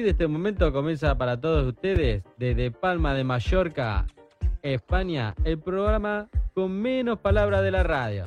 de 0.00 0.10
este 0.10 0.26
momento 0.26 0.72
comienza 0.72 1.16
para 1.16 1.40
todos 1.40 1.66
ustedes, 1.66 2.22
desde 2.36 2.70
Palma 2.70 3.14
de 3.14 3.24
Mallorca, 3.24 4.06
España, 4.62 5.34
el 5.44 5.58
programa 5.58 6.28
con 6.54 6.72
menos 6.72 7.18
palabras 7.18 7.62
de 7.62 7.70
la 7.70 7.82
radio. 7.82 8.24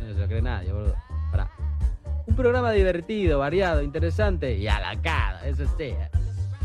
No 0.00 0.12
se 0.14 0.20
lo 0.20 0.26
cree 0.26 0.42
nadie, 0.42 0.72
boludo. 0.72 0.94
Un 2.24 2.36
programa 2.36 2.70
divertido, 2.70 3.40
variado, 3.40 3.82
interesante 3.82 4.56
y 4.56 4.68
a 4.68 4.78
la 4.80 5.00
cara, 5.02 5.46
eso 5.46 5.64
sí. 5.76 5.94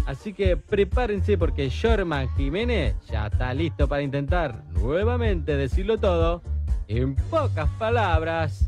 Así 0.05 0.31
que 0.31 0.55
prepárense 0.55 1.37
porque 1.37 1.69
Sherman 1.69 2.29
Jiménez 2.35 2.95
ya 3.07 3.27
está 3.27 3.53
listo 3.53 3.87
para 3.87 4.01
intentar 4.01 4.63
nuevamente 4.73 5.57
decirlo 5.57 5.97
todo 5.97 6.41
en 6.87 7.15
pocas 7.15 7.69
palabras. 7.71 8.66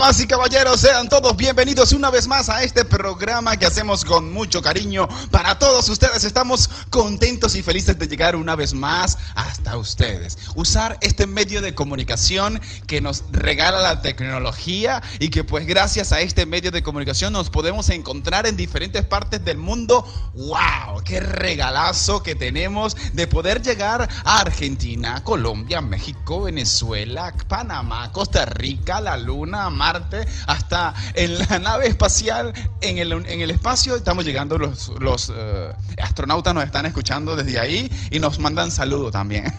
Damas 0.00 0.20
y 0.20 0.26
caballeros, 0.26 0.80
sean 0.80 1.10
todos 1.10 1.36
bienvenidos 1.36 1.92
una 1.92 2.10
vez 2.10 2.26
más 2.26 2.48
a 2.48 2.62
este 2.62 2.86
programa 2.86 3.58
que 3.58 3.66
hacemos 3.66 4.02
con 4.02 4.32
mucho 4.32 4.62
cariño 4.62 5.06
para 5.30 5.58
todos 5.58 5.90
ustedes. 5.90 6.24
Estamos 6.24 6.70
contentos 6.88 7.54
y 7.54 7.62
felices 7.62 7.98
de 7.98 8.08
llegar 8.08 8.34
una 8.34 8.56
vez 8.56 8.72
más 8.72 9.18
hasta 9.34 9.76
ustedes. 9.76 10.38
Usar 10.54 10.96
este 11.02 11.26
medio 11.26 11.60
de 11.60 11.74
comunicación 11.74 12.62
que 12.86 13.02
nos 13.02 13.24
regala 13.30 13.82
la 13.82 14.00
tecnología 14.00 15.02
y 15.18 15.28
que 15.28 15.44
pues 15.44 15.66
gracias 15.66 16.12
a 16.12 16.20
este 16.20 16.46
medio 16.46 16.70
de 16.70 16.82
comunicación 16.82 17.34
nos 17.34 17.50
podemos 17.50 17.90
encontrar 17.90 18.46
en 18.46 18.56
diferentes 18.56 19.04
partes 19.04 19.44
del 19.44 19.58
mundo. 19.58 20.06
¡Wow! 20.32 21.02
¡Qué 21.04 21.20
regalazo 21.20 22.22
que 22.22 22.34
tenemos 22.34 22.96
de 23.12 23.26
poder 23.26 23.60
llegar 23.60 24.08
a 24.24 24.40
Argentina, 24.40 25.22
Colombia, 25.24 25.82
México, 25.82 26.42
Venezuela, 26.42 27.34
Panamá? 27.48 28.10
Costa 28.12 28.46
Rica, 28.46 29.02
la 29.02 29.18
Luna, 29.18 29.68
Marte, 29.92 30.24
hasta 30.46 30.94
en 31.14 31.36
la 31.36 31.58
nave 31.58 31.88
espacial, 31.88 32.52
en 32.80 32.98
el, 32.98 33.10
en 33.12 33.40
el 33.40 33.50
espacio, 33.50 33.96
estamos 33.96 34.24
llegando, 34.24 34.56
los, 34.56 34.92
los 35.00 35.32
eh, 35.34 35.72
astronautas 36.00 36.54
nos 36.54 36.62
están 36.62 36.86
escuchando 36.86 37.34
desde 37.34 37.58
ahí 37.58 37.90
y 38.12 38.20
nos 38.20 38.38
mandan 38.38 38.70
saludos 38.70 39.10
también. 39.10 39.52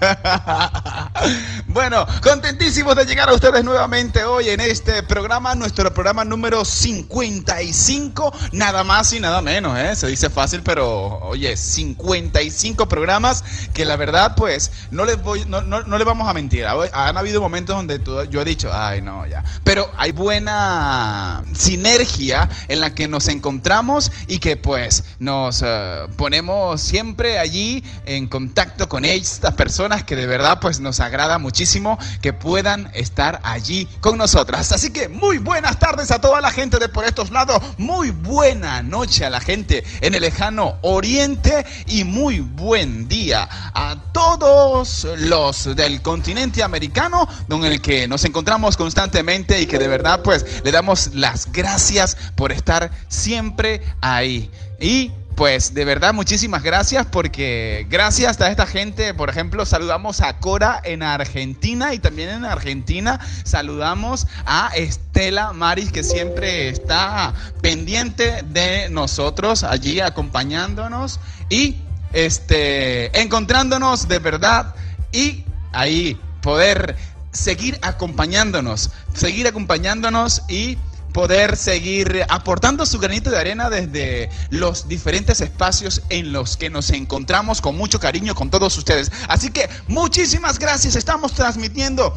bueno, 1.68 2.06
contentísimos 2.24 2.96
de 2.96 3.06
llegar 3.06 3.28
a 3.28 3.34
ustedes 3.34 3.62
nuevamente 3.66 4.24
hoy 4.24 4.48
en 4.48 4.62
este 4.62 5.04
programa, 5.04 5.54
nuestro 5.54 5.94
programa 5.94 6.24
número 6.24 6.64
55, 6.64 8.34
nada 8.54 8.86
más 8.86 9.12
y 9.12 9.20
nada 9.20 9.42
menos, 9.42 9.78
¿eh? 9.78 9.98
se 9.98 10.08
dice 10.08 10.30
fácil, 10.30 10.62
pero 10.64 11.20
oye, 11.24 11.58
55 11.58 12.88
programas 12.88 13.44
que 13.74 13.84
la 13.84 13.98
verdad, 13.98 14.36
pues, 14.38 14.72
no 14.92 15.04
les 15.04 15.22
voy, 15.22 15.44
no, 15.46 15.62
no, 15.62 15.84
no 15.84 15.98
les 15.98 16.08
vamos 16.08 16.30
a 16.30 16.34
mentir, 16.34 16.66
han 16.66 17.18
habido 17.18 17.42
momentos 17.42 17.76
donde 17.76 18.02
yo 18.30 18.42
he 18.42 18.46
dicho, 18.46 18.70
ay 18.74 19.02
no, 19.02 19.28
ya. 19.28 19.44
Pero 19.66 19.90
hay 19.98 20.12
buena 20.22 21.44
sinergia 21.54 22.48
en 22.68 22.80
la 22.80 22.94
que 22.94 23.08
nos 23.08 23.28
encontramos 23.28 24.12
y 24.28 24.38
que 24.38 24.56
pues 24.56 25.04
nos 25.18 25.64
eh, 25.66 26.06
ponemos 26.16 26.80
siempre 26.80 27.40
allí 27.40 27.84
en 28.06 28.28
contacto 28.28 28.88
con 28.88 29.04
estas 29.04 29.56
personas 29.56 30.04
que 30.04 30.16
de 30.16 30.28
verdad 30.28 30.60
pues 30.62 30.80
nos 30.80 31.00
agrada 31.00 31.40
muchísimo 31.40 31.98
que 32.22 32.34
puedan 32.34 32.92
estar 32.94 33.40
allí 33.44 33.88
con 34.00 34.20
nosotras. 34.20 34.72
Así 34.72 34.92
que 34.92 35.10
muy 35.10 35.40
buenas 35.40 35.80
tardes 35.80 36.12
a 36.12 36.22
toda 36.22 36.40
la 36.40 36.52
gente 36.52 36.78
de 36.78 36.88
por 36.88 37.06
estos 37.06 37.32
lados, 37.32 37.60
muy 37.80 38.12
buena 38.12 38.84
noche 38.84 39.26
a 39.26 39.32
la 39.32 39.42
gente 39.42 39.84
en 40.02 40.14
el 40.14 40.22
lejano 40.22 40.78
oriente 40.84 41.66
y 41.88 42.04
muy 42.04 42.42
buen 42.42 43.08
día 43.08 43.50
a 43.74 43.96
todos 44.12 45.08
los 45.18 45.76
del 45.76 46.04
continente 46.04 46.62
americano 46.62 47.28
con 47.50 47.66
el 47.66 47.82
que 47.82 48.08
nos 48.08 48.24
encontramos 48.24 48.78
constantemente 48.78 49.60
y 49.60 49.66
que 49.66 49.80
de 49.80 49.88
verdad 49.88 50.11
pues 50.18 50.64
le 50.64 50.72
damos 50.72 51.14
las 51.14 51.52
gracias 51.52 52.18
por 52.36 52.52
estar 52.52 52.92
siempre 53.08 53.82
ahí. 54.02 54.50
Y 54.80 55.12
pues 55.36 55.74
de 55.74 55.86
verdad 55.86 56.14
muchísimas 56.14 56.62
gracias 56.62 57.08
porque 57.08 57.88
gracias 57.90 58.40
a 58.42 58.50
esta 58.50 58.68
gente, 58.68 59.14
por 59.14 59.30
ejemplo, 59.30 59.66
saludamos 59.66 60.22
a 60.22 60.38
Cora 60.38 60.82
en 60.84 61.04
Argentina 61.04 61.94
y 61.94 62.00
también 62.00 62.30
en 62.30 62.46
Argentina 62.46 63.20
saludamos 63.44 64.28
a 64.46 64.72
Estela 64.76 65.54
Maris 65.54 65.92
que 65.92 66.04
siempre 66.04 66.70
está 66.70 67.34
pendiente 67.62 68.44
de 68.50 68.90
nosotros 68.90 69.64
allí 69.64 70.00
acompañándonos 70.00 71.20
y 71.50 71.78
este 72.14 73.20
encontrándonos 73.20 74.08
de 74.08 74.20
verdad 74.20 74.76
y 75.12 75.46
ahí 75.72 76.20
poder 76.42 76.96
seguir 77.32 77.80
acompañándonos, 77.82 78.92
seguir 79.14 79.48
acompañándonos 79.48 80.44
y 80.48 80.78
poder 81.12 81.58
seguir 81.58 82.26
aportando 82.30 82.86
su 82.86 82.98
granito 83.00 83.30
de 83.30 83.38
arena 83.38 83.70
desde 83.70 84.30
los 84.50 84.88
diferentes 84.88 85.42
espacios 85.42 86.02
en 86.10 86.32
los 86.32 86.58
que 86.58 86.70
nos 86.70 86.90
encontramos 86.92 87.62
con 87.62 87.76
mucho 87.76 88.00
cariño 88.00 88.34
con 88.34 88.50
todos 88.50 88.78
ustedes. 88.78 89.12
Así 89.28 89.52
que 89.52 89.70
muchísimas 89.88 90.58
gracias, 90.58 90.96
estamos 90.96 91.34
transmitiendo 91.34 92.16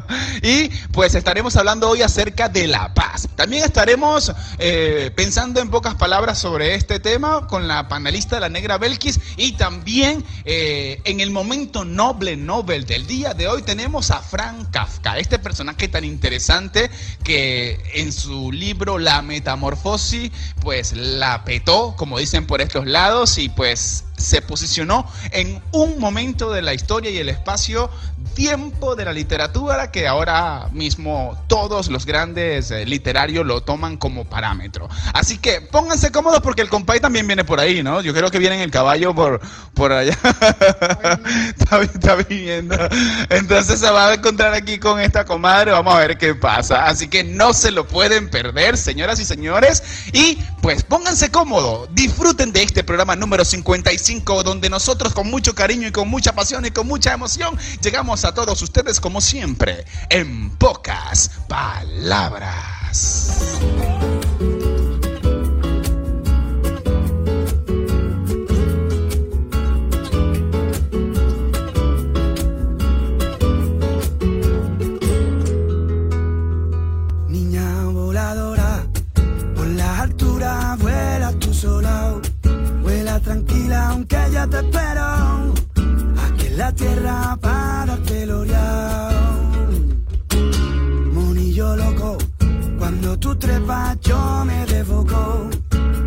Y 0.44 0.70
pues 0.92 1.16
estaremos 1.16 1.56
hablando 1.56 1.90
hoy 1.90 2.02
acerca 2.02 2.50
de 2.50 2.68
la 2.68 2.94
paz. 2.94 3.28
También 3.36 3.64
estaremos 3.64 4.32
eh, 4.60 5.12
pensando 5.16 5.60
en 5.62 5.70
pocas 5.70 5.96
palabras 5.96 6.40
sobre 6.40 6.76
este 6.76 7.00
tema 7.00 7.48
con 7.48 7.68
la 7.68 7.88
panelista, 7.88 8.40
la 8.40 8.50
negra 8.50 8.78
Belkis, 8.78 9.20
y 9.38 9.54
también... 9.54 10.24
Eh, 10.46 10.91
eh, 10.92 11.02
en 11.06 11.22
el 11.22 11.32
momento 11.32 11.86
noble 11.86 12.36
Nobel 12.36 12.86
del 12.86 13.08
día 13.08 13.34
de 13.34 13.48
hoy 13.48 13.62
tenemos 13.62 14.12
a 14.12 14.20
Frank 14.22 14.72
Kafka, 14.72 15.18
este 15.18 15.40
personaje 15.40 15.88
tan 15.88 16.04
interesante 16.04 16.92
que 17.24 17.80
en 17.94 18.12
su 18.12 18.52
libro 18.52 18.98
La 18.98 19.22
Metamorfosis, 19.22 20.32
pues 20.60 20.92
la 20.92 21.46
petó, 21.46 21.96
como 21.96 22.20
dicen 22.20 22.46
por 22.46 22.62
estos 22.62 22.88
lados, 22.88 23.38
y 23.38 23.48
pues 23.48 24.04
se 24.22 24.42
posicionó 24.42 25.06
en 25.32 25.62
un 25.72 26.00
momento 26.00 26.52
de 26.52 26.62
la 26.62 26.74
historia 26.74 27.12
y 27.12 27.18
el 27.18 27.30
espacio 27.30 27.90
tiempo 28.34 28.96
de 28.96 29.06
la 29.06 29.14
literatura 29.14 29.92
que 29.92 30.08
ahora 30.08 30.70
mismo 30.72 31.38
todos 31.48 31.90
los 31.90 32.06
grandes 32.06 32.72
eh, 32.72 32.86
literarios 32.86 33.46
lo 33.46 33.62
toman 33.62 33.98
como 33.98 34.26
parámetro. 34.26 34.90
Así 35.14 35.38
que 35.38 35.62
pónganse 35.62 36.12
cómodos 36.12 36.42
porque 36.42 36.62
el 36.62 36.70
compay 36.70 37.00
también 37.00 37.28
viene 37.28 37.44
por 37.44 37.60
ahí, 37.60 37.84
¿no? 37.84 38.02
Yo 38.02 38.14
creo 38.14 38.32
que 38.32 38.40
viene 38.40 38.56
en 38.56 38.62
el 38.62 38.72
caballo 38.72 39.14
por, 39.14 39.42
por 39.74 39.92
allá. 39.92 40.18
está, 41.58 41.82
está 41.82 42.16
viniendo. 42.16 42.76
Entonces 43.30 43.80
se 43.80 43.90
va 43.90 44.10
a 44.10 44.14
encontrar 44.14 44.54
aquí 44.54 44.80
con 44.80 45.00
esta 45.00 45.26
comadre. 45.26 45.72
Vamos 45.72 45.94
a 45.94 46.00
ver 46.00 46.18
qué 46.18 46.36
pasa. 46.36 46.86
Así 46.86 47.08
que 47.08 47.24
no 47.24 47.54
se 47.54 47.72
lo 47.72 47.88
pueden 47.88 48.30
perder, 48.30 48.78
señoras 48.78 49.20
y 49.20 49.26
señores. 49.26 49.84
Y 50.14 50.38
pues 50.62 50.84
pónganse 50.84 51.32
cómodos. 51.32 51.90
Disfruten 51.94 52.54
de 52.54 52.64
este 52.64 52.84
programa 52.84 53.16
número 53.16 53.44
55 53.44 54.11
donde 54.20 54.70
nosotros 54.70 55.14
con 55.14 55.32
mucho 55.32 55.56
cariño 55.56 55.88
y 55.88 55.92
con 55.92 56.10
mucha 56.10 56.34
pasión 56.34 56.66
y 56.66 56.72
con 56.72 56.86
mucha 56.86 57.14
emoción 57.14 57.58
llegamos 57.82 58.26
a 58.26 58.34
todos 58.34 58.62
ustedes 58.62 59.00
como 59.00 59.22
siempre 59.22 59.86
en 60.10 60.50
pocas 60.58 61.32
palabras. 61.48 63.32
Niña 77.30 77.86
voladora, 77.86 78.86
por 79.56 79.68
las 79.68 80.00
alturas 80.02 80.78
vuela 80.80 81.32
tú 81.40 81.54
sola, 81.54 82.12
vuela 82.12 82.31
tranquila 83.24 83.90
aunque 83.90 84.18
ya 84.32 84.48
te 84.48 84.60
espero, 84.60 85.54
aquí 86.26 86.48
en 86.48 86.58
la 86.58 86.72
tierra 86.74 87.38
para 87.42 87.86
darte 87.86 88.26
Monillo 91.14 91.76
loco, 91.76 92.18
cuando 92.80 93.18
tú 93.18 93.36
trepas 93.36 94.00
yo 94.02 94.44
me 94.46 94.66
desfoco, 94.66 95.50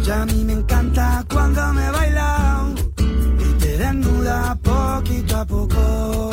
ya 0.00 0.22
a 0.22 0.26
mí 0.26 0.44
me 0.44 0.54
encanta 0.54 1.24
cuando 1.32 1.72
me 1.72 1.90
bailas 1.90 2.80
y 2.98 3.58
te 3.60 3.78
desnuda 3.78 4.56
poquito 4.62 5.36
a 5.36 5.44
poco. 5.44 6.30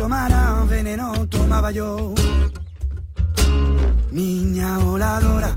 Tomaras, 0.00 0.66
veneno 0.66 1.12
tomaba 1.28 1.70
yo. 1.70 2.14
Niña 4.10 4.78
voladora, 4.78 5.54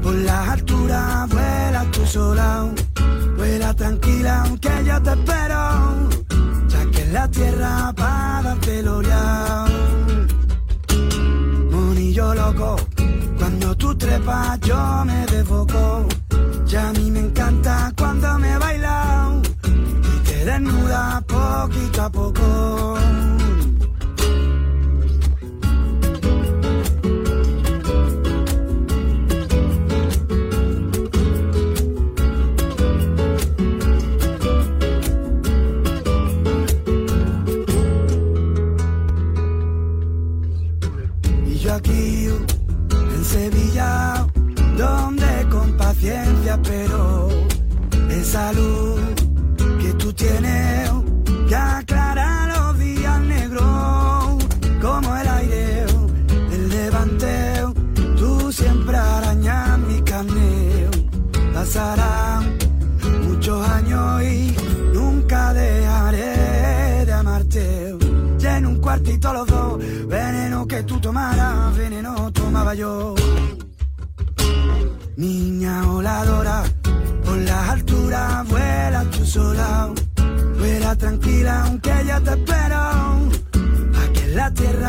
por 0.00 0.14
las 0.14 0.48
alturas 0.50 1.28
vuela 1.28 1.84
tú 1.90 2.06
sola, 2.06 2.68
vuela 3.36 3.74
tranquila 3.74 4.42
aunque 4.44 4.70
yo 4.86 5.02
te 5.02 5.10
espero, 5.10 5.60
ya 6.68 6.82
que 6.92 7.02
en 7.02 7.12
la 7.12 7.28
tierra 7.28 7.92
para 7.96 8.42
darte 8.42 8.78
el 8.78 8.88
Monillo 11.72 12.34
loco, 12.34 12.76
cuando 13.36 13.76
tú 13.76 13.96
trepas 13.96 14.60
yo 14.60 15.04
me 15.04 15.26
desfoco, 15.26 16.06
ya 16.66 16.88
a 16.88 16.92
mí 16.92 17.10
me 17.10 17.18
encanta 17.18 17.92
cuando 17.98 18.38
me 18.38 18.56
bailas 18.58 19.48
y 20.14 20.28
te 20.28 20.44
desnuda 20.44 21.20
poquito 21.26 22.02
a 22.02 22.10
poco. 22.10 23.41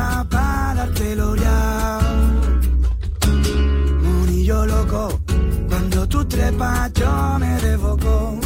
Tierra 0.04 0.26
para 0.30 0.74
darte 0.76 1.14
el 1.14 1.22
Monillo 4.02 4.66
loco, 4.66 5.20
cuando 5.70 6.08
tú 6.08 6.26
trepas 6.26 6.92
yo 6.94 7.38
me 7.40 7.62
desfoco, 7.62 8.40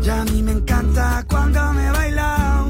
ya 0.00 0.22
a 0.22 0.24
mí 0.24 0.42
me 0.42 0.52
encanta 0.52 1.24
cuando 1.28 1.72
me 1.72 1.90
bailas 1.90 2.66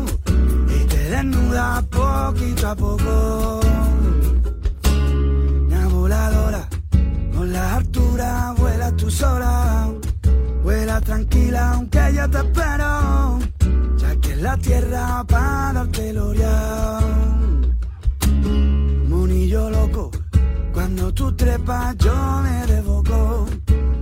y 0.68 0.84
te 0.86 0.98
desnuda 1.10 1.82
poquito 1.90 2.68
a 2.68 2.76
poco. 2.76 3.60
Niña 5.68 5.88
voladora, 5.88 6.68
con 7.34 7.52
las 7.52 7.72
alturas 7.72 8.56
vuela 8.56 8.90
tú 8.96 9.10
sola, 9.10 9.88
vuela 10.62 11.00
tranquila 11.00 11.72
aunque 11.74 12.12
yo 12.14 12.30
te 12.30 12.38
espero, 12.38 13.38
ya 13.96 14.16
que 14.20 14.32
en 14.32 14.42
la 14.42 14.56
tierra 14.56 15.24
para 15.28 15.72
darte 15.72 16.10
el 16.10 16.18
tú 21.36 21.44
trepas 21.44 21.96
yo 21.98 22.14
me 22.42 22.66
desfoco, 22.66 23.46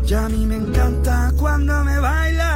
ya 0.04 0.24
a 0.24 0.28
mí 0.28 0.46
me 0.46 0.56
encanta 0.56 1.32
cuando 1.38 1.84
me 1.84 1.98
bailas 1.98 2.48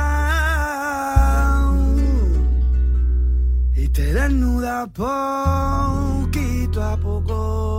y 3.75 3.89
te 3.89 4.13
desnuda 4.13 4.87
poquito 4.87 6.83
a 6.83 6.97
poco. 6.97 7.76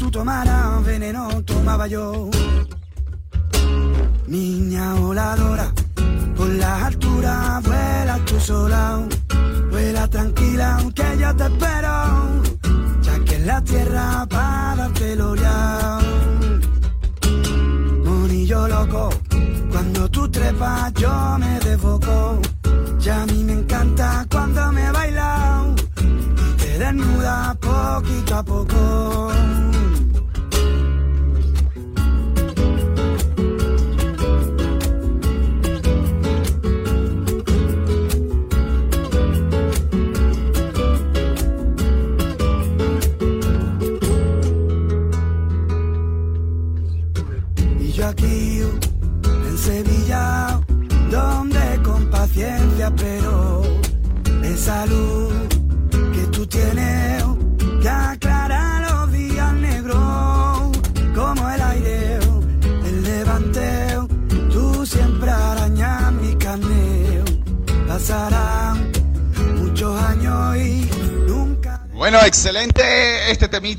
Tú 0.00 0.10
tomaras, 0.10 0.82
veneno 0.82 1.28
tomaba 1.44 1.86
yo. 1.86 2.30
Niña 4.26 4.94
voladora, 4.94 5.72
por 6.36 6.48
las 6.48 6.82
alturas 6.84 7.62
vuela 7.62 8.18
tú 8.24 8.40
sola, 8.40 9.06
vuela 9.70 10.08
tranquila 10.08 10.76
aunque 10.78 11.04
yo 11.20 11.36
te 11.36 11.44
espero, 11.44 11.92
ya 13.02 13.24
que 13.26 13.34
en 13.36 13.46
la 13.46 13.62
tierra 13.62 14.26
para 14.30 14.76
darte 14.76 15.16
gloria. 15.16 15.98
Monillo 18.04 18.68
loco, 18.68 19.10
cuando 19.70 20.08
tú 20.10 20.30
trepas 20.30 20.94
yo 20.94 21.12
me 21.38 21.60
desboco, 21.60 22.40
ya 23.00 23.22
a 23.22 23.26
mí 23.26 23.44
me 23.44 23.52
encanta 23.52 24.26
cuando 24.30 24.72
me 24.72 24.90
bailas 24.92 25.66
y 26.02 26.56
te 26.56 26.78
desnuda 26.78 27.54
poquito 27.80 28.34
a. 28.34 30.09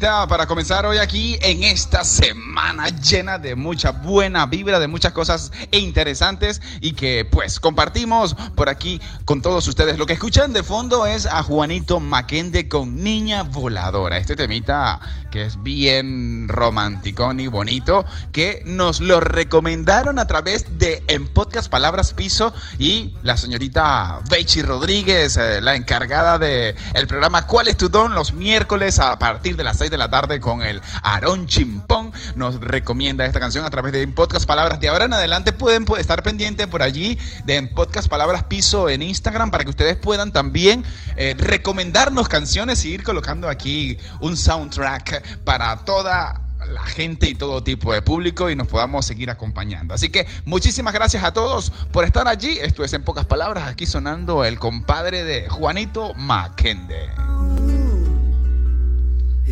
para 0.01 0.48
comenzar 0.48 0.88
hoy 0.88 0.98
aquí 0.98 1.38
en 1.43 1.62
esta 1.62 2.03
semana 2.03 2.89
llena 2.89 3.38
de 3.38 3.53
mucha 3.53 3.91
buena 3.91 4.48
vibra, 4.48 4.79
de 4.79 4.88
muchas 4.88 5.12
cosas 5.12 5.51
interesantes 5.70 6.60
y 6.81 6.93
que 6.93 7.24
pues 7.24 7.60
compartimos 7.60 8.34
por 8.55 8.67
aquí 8.67 9.00
con 9.25 9.43
todos 9.43 9.67
ustedes. 9.67 10.00
Lo 10.00 10.08
que 10.08 10.13
escuchan 10.13 10.53
de 10.53 10.63
fondo 10.63 11.05
es 11.05 11.27
a 11.27 11.43
Juanito 11.43 12.00
Maquende 12.00 12.67
con 12.67 13.03
Niña 13.03 13.43
Voladora. 13.43 14.17
Este 14.17 14.36
temita 14.36 15.00
que 15.31 15.46
es 15.46 15.63
bien 15.63 16.48
romántico 16.50 17.31
y 17.31 17.48
bonito, 17.48 18.05
que 18.31 18.62
nos 18.65 19.00
lo 19.00 19.22
recomendaron 19.22 20.20
a 20.20 20.27
través 20.27 20.77
de 20.77 21.03
en 21.08 21.27
podcast 21.27 21.72
Palabras 21.72 22.13
Piso 22.13 22.53
y 22.77 23.15
la 23.24 23.38
señorita 23.38 24.20
Bechi 24.29 24.62
Rodríguez, 24.62 25.38
eh, 25.38 25.62
la 25.62 25.75
encargada 25.75 26.38
de 26.38 26.75
el 26.93 27.08
programa 27.08 27.48
¿Cuál 27.48 27.70
es 27.70 27.77
tu 27.77 27.88
don? 27.88 28.13
los 28.13 28.34
miércoles 28.34 29.00
a 29.00 29.17
partir 29.17 29.55
de 29.55 29.63
las 29.63 29.77
6 29.77 29.90
de 29.91 29.98
la 29.98 30.10
tarde 30.10 30.39
con 30.39 30.63
el 30.63 30.81
Aarón 31.03 31.45
Chimpón. 31.45 32.12
Nos 32.36 32.60
recomienda 32.60 33.25
esta 33.25 33.39
canción 33.39 33.65
a 33.65 33.69
través 33.69 33.93
de 33.93 34.07
Podcast 34.07 34.48
Palabras. 34.48 34.79
De 34.79 34.89
ahora 34.89 35.05
en 35.05 35.13
adelante 35.13 35.53
pueden 35.53 35.86
pues, 35.86 36.01
estar 36.01 36.24
pendientes 36.24 36.65
por 36.67 36.81
allí 36.81 37.19
de 37.45 37.62
Podcast 37.63 38.07
Palabras 38.07 38.45
Piso 38.45 38.89
en 38.89 39.03
Instagram 39.03 39.51
para 39.51 39.63
que 39.63 39.69
ustedes 39.69 39.98
puedan 39.98 40.31
también 40.31 40.83
eh, 41.17 41.36
recomendarnos 41.38 42.27
canciones 42.27 42.83
y 42.86 42.89
ir 42.89 43.03
colocando 43.03 43.50
aquí 43.50 43.98
un 44.21 44.38
soundtrack 44.38 45.43
para 45.43 45.77
toda 45.86 46.41
la 46.67 46.83
gente 46.86 47.29
y 47.29 47.36
todo 47.36 47.63
tipo 47.63 47.93
de 47.93 48.01
público 48.01 48.50
y 48.50 48.55
nos 48.55 48.67
podamos 48.67 49.05
seguir 49.05 49.29
acompañando. 49.29 49.93
Así 49.93 50.10
que 50.10 50.27
muchísimas 50.45 50.93
gracias 50.93 51.24
a 51.24 51.33
todos 51.33 51.71
por 51.91 52.05
estar 52.05 52.27
allí. 52.27 52.57
Esto 52.62 52.83
es 52.83 52.93
en 52.93 53.03
pocas 53.03 53.25
palabras, 53.25 53.67
aquí 53.67 53.86
sonando 53.86 54.45
el 54.45 54.60
compadre 54.60 55.24
de 55.24 55.50
Juanito 55.50 56.13
Maquende. 56.15 57.80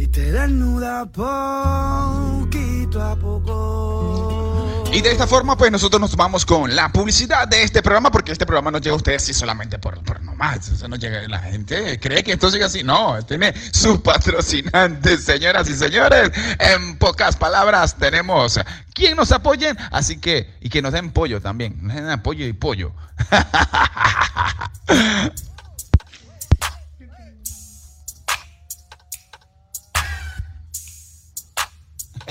Y 0.02 0.08
te 0.08 0.32
desnuda 0.32 1.06
poquito 1.08 3.04
a 3.04 3.18
poco. 3.18 4.86
Y 4.94 5.02
de 5.02 5.12
esta 5.12 5.28
forma, 5.28 5.58
pues 5.58 5.74
nosotros 5.74 6.00
nos 6.00 6.16
vamos 6.16 6.46
con 6.46 6.74
la 6.74 6.90
publicidad 6.90 7.50
de 7.50 7.64
este 7.64 7.82
programa, 7.82 8.10
porque 8.10 8.32
este 8.32 8.46
programa 8.46 8.72
no 8.72 8.78
llega 8.78 8.94
a 8.94 8.96
ustedes 8.96 9.24
así 9.24 9.34
solamente 9.34 9.78
por, 9.78 10.02
por 10.06 10.24
nomás. 10.24 10.70
O 10.70 10.78
sea, 10.78 10.88
no 10.88 10.96
llega 10.96 11.28
la 11.28 11.40
gente. 11.40 12.00
Cree 12.00 12.24
que 12.24 12.32
esto 12.32 12.50
sigue 12.50 12.64
así. 12.64 12.82
No, 12.82 13.22
tiene 13.24 13.54
sus 13.74 14.00
patrocinantes, 14.00 15.26
señoras 15.26 15.70
y 15.70 15.76
señores. 15.76 16.32
En 16.60 16.96
pocas 16.96 17.36
palabras, 17.36 17.98
tenemos 17.98 18.58
quien 18.94 19.18
nos 19.18 19.34
apoyen, 19.34 19.78
así 19.92 20.18
que, 20.18 20.50
y 20.62 20.70
que 20.70 20.82
nos 20.82 20.94
den 20.94 21.12
pollo 21.12 21.42
también. 21.42 21.78
Nos 21.82 21.98
den 21.98 22.10
apoyo 22.10 22.46
y 22.46 22.54
pollo. 22.54 22.94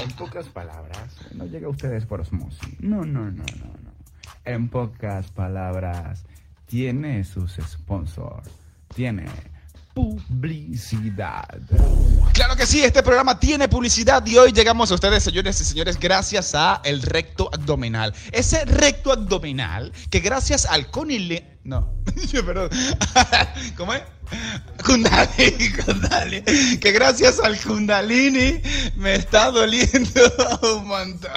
En 0.00 0.10
pocas 0.12 0.46
palabras, 0.48 1.16
no 1.34 1.46
llega 1.46 1.66
a 1.66 1.70
ustedes 1.70 2.06
por 2.06 2.20
osmosis. 2.20 2.80
No, 2.80 3.04
no, 3.04 3.30
no, 3.30 3.44
no, 3.58 3.66
no. 3.82 3.92
En 4.44 4.68
pocas 4.68 5.30
palabras, 5.30 6.24
tiene 6.66 7.24
sus 7.24 7.54
sponsors. 7.54 8.48
Tiene 8.94 9.26
publicidad. 9.94 11.58
Claro 12.32 12.54
que 12.54 12.66
sí, 12.66 12.80
este 12.84 13.02
programa 13.02 13.40
tiene 13.40 13.66
publicidad 13.66 14.24
y 14.24 14.36
hoy 14.36 14.52
llegamos 14.52 14.92
a 14.92 14.94
ustedes, 14.94 15.24
señores 15.24 15.60
y 15.60 15.64
señores, 15.64 15.98
gracias 15.98 16.54
a 16.54 16.80
el 16.84 17.02
recto 17.02 17.50
abdominal. 17.52 18.14
Ese 18.30 18.64
recto 18.64 19.10
abdominal 19.10 19.92
que 20.10 20.20
gracias 20.20 20.66
al 20.66 20.88
conile... 20.92 21.58
No, 21.64 21.92
perdón. 22.46 22.70
¿Cómo 23.76 23.92
es? 23.92 24.02
Kundalini, 24.84 25.72
Kundalini. 25.84 26.78
Que 26.78 26.92
gracias 26.92 27.40
al 27.40 27.58
Kundalini 27.60 28.60
me 28.96 29.14
está 29.14 29.50
doliendo 29.50 30.20
un 30.76 30.86
montón. 30.86 31.30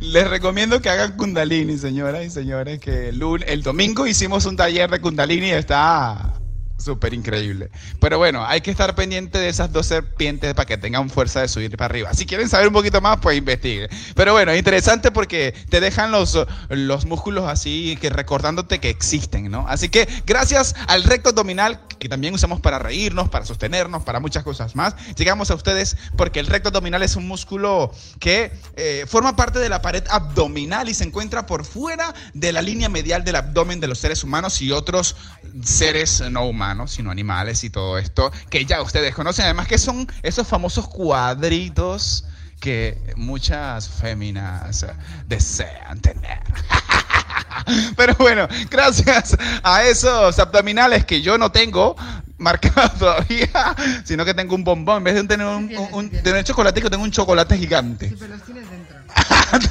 Les 0.00 0.28
recomiendo 0.28 0.80
que 0.80 0.90
hagan 0.90 1.16
Kundalini, 1.16 1.78
señoras 1.78 2.24
y 2.24 2.30
señores, 2.30 2.78
que 2.80 3.08
el, 3.10 3.18
lun- 3.20 3.44
el 3.46 3.62
domingo 3.62 4.06
hicimos 4.06 4.44
un 4.46 4.56
taller 4.56 4.90
de 4.90 5.00
Kundalini 5.00 5.48
y 5.48 5.50
está 5.52 6.34
súper 6.78 7.12
increíble. 7.12 7.70
Pero 8.00 8.18
bueno, 8.18 8.46
hay 8.46 8.60
que 8.60 8.70
estar 8.70 8.94
pendiente 8.94 9.38
de 9.38 9.48
esas 9.48 9.72
dos 9.72 9.86
serpientes 9.86 10.54
para 10.54 10.66
que 10.66 10.78
tengan 10.78 11.10
fuerza 11.10 11.40
de 11.40 11.48
subir 11.48 11.76
para 11.76 11.86
arriba. 11.86 12.14
Si 12.14 12.24
quieren 12.24 12.48
saber 12.48 12.68
un 12.68 12.72
poquito 12.72 13.00
más, 13.00 13.18
pues 13.18 13.36
investiguen. 13.36 13.90
Pero 14.14 14.32
bueno, 14.32 14.52
es 14.52 14.58
interesante 14.58 15.10
porque 15.10 15.54
te 15.68 15.80
dejan 15.80 16.12
los, 16.12 16.38
los 16.68 17.04
músculos 17.04 17.44
así, 17.48 17.98
que 18.00 18.10
recordándote 18.10 18.78
que 18.78 18.90
existen, 18.90 19.50
¿no? 19.50 19.66
Así 19.68 19.88
que 19.88 20.08
gracias 20.24 20.74
al 20.86 21.02
recto 21.02 21.30
abdominal, 21.30 21.80
que 21.98 22.08
también 22.08 22.32
usamos 22.34 22.60
para 22.60 22.78
reírnos, 22.78 23.28
para 23.28 23.44
sostenernos, 23.44 24.04
para 24.04 24.20
muchas 24.20 24.44
cosas 24.44 24.76
más, 24.76 24.94
llegamos 25.16 25.50
a 25.50 25.54
ustedes 25.54 25.96
porque 26.16 26.40
el 26.40 26.46
recto 26.46 26.68
abdominal 26.68 27.02
es 27.02 27.16
un 27.16 27.26
músculo 27.26 27.92
que 28.20 28.52
eh, 28.76 29.04
forma 29.08 29.36
parte 29.36 29.58
de 29.58 29.68
la 29.68 29.82
pared 29.82 30.04
abdominal 30.08 30.88
y 30.88 30.94
se 30.94 31.04
encuentra 31.04 31.46
por 31.46 31.64
fuera 31.64 32.14
de 32.34 32.52
la 32.52 32.62
línea 32.62 32.88
medial 32.88 33.24
del 33.24 33.36
abdomen 33.36 33.80
de 33.80 33.88
los 33.88 33.98
seres 33.98 34.22
humanos 34.22 34.62
y 34.62 34.70
otros 34.70 35.16
seres 35.64 36.22
no 36.30 36.44
humanos, 36.46 36.67
sino 36.86 37.10
animales 37.10 37.64
y 37.64 37.70
todo 37.70 37.98
esto, 37.98 38.30
que 38.50 38.64
ya 38.64 38.82
ustedes 38.82 39.14
conocen, 39.14 39.44
además 39.46 39.66
que 39.68 39.78
son 39.78 40.06
esos 40.22 40.46
famosos 40.46 40.88
cuadritos 40.88 42.24
que 42.60 42.98
muchas 43.16 43.88
féminas 43.88 44.84
desean 45.26 46.00
tener. 46.00 46.40
Pero 47.96 48.14
bueno, 48.18 48.48
gracias 48.70 49.36
a 49.62 49.84
esos 49.84 50.38
abdominales 50.38 51.04
que 51.04 51.20
yo 51.22 51.38
no 51.38 51.50
tengo 51.52 51.96
marcados 52.38 52.94
todavía, 52.98 53.74
sino 54.04 54.24
que 54.24 54.34
tengo 54.34 54.54
un 54.54 54.64
bombón. 54.64 54.98
En 54.98 55.04
vez 55.04 55.14
de 55.14 55.24
tener 55.24 55.46
un, 55.46 55.70
un- 55.76 55.88
un- 55.92 56.10
tener 56.10 56.44
chocolate, 56.44 56.80
tengo 56.82 57.02
un 57.04 57.10
chocolate 57.10 57.56
gigante. 57.58 58.14
pero 58.18 58.34
los 58.34 58.44
tienes 58.44 58.64
dentro. 58.70 58.96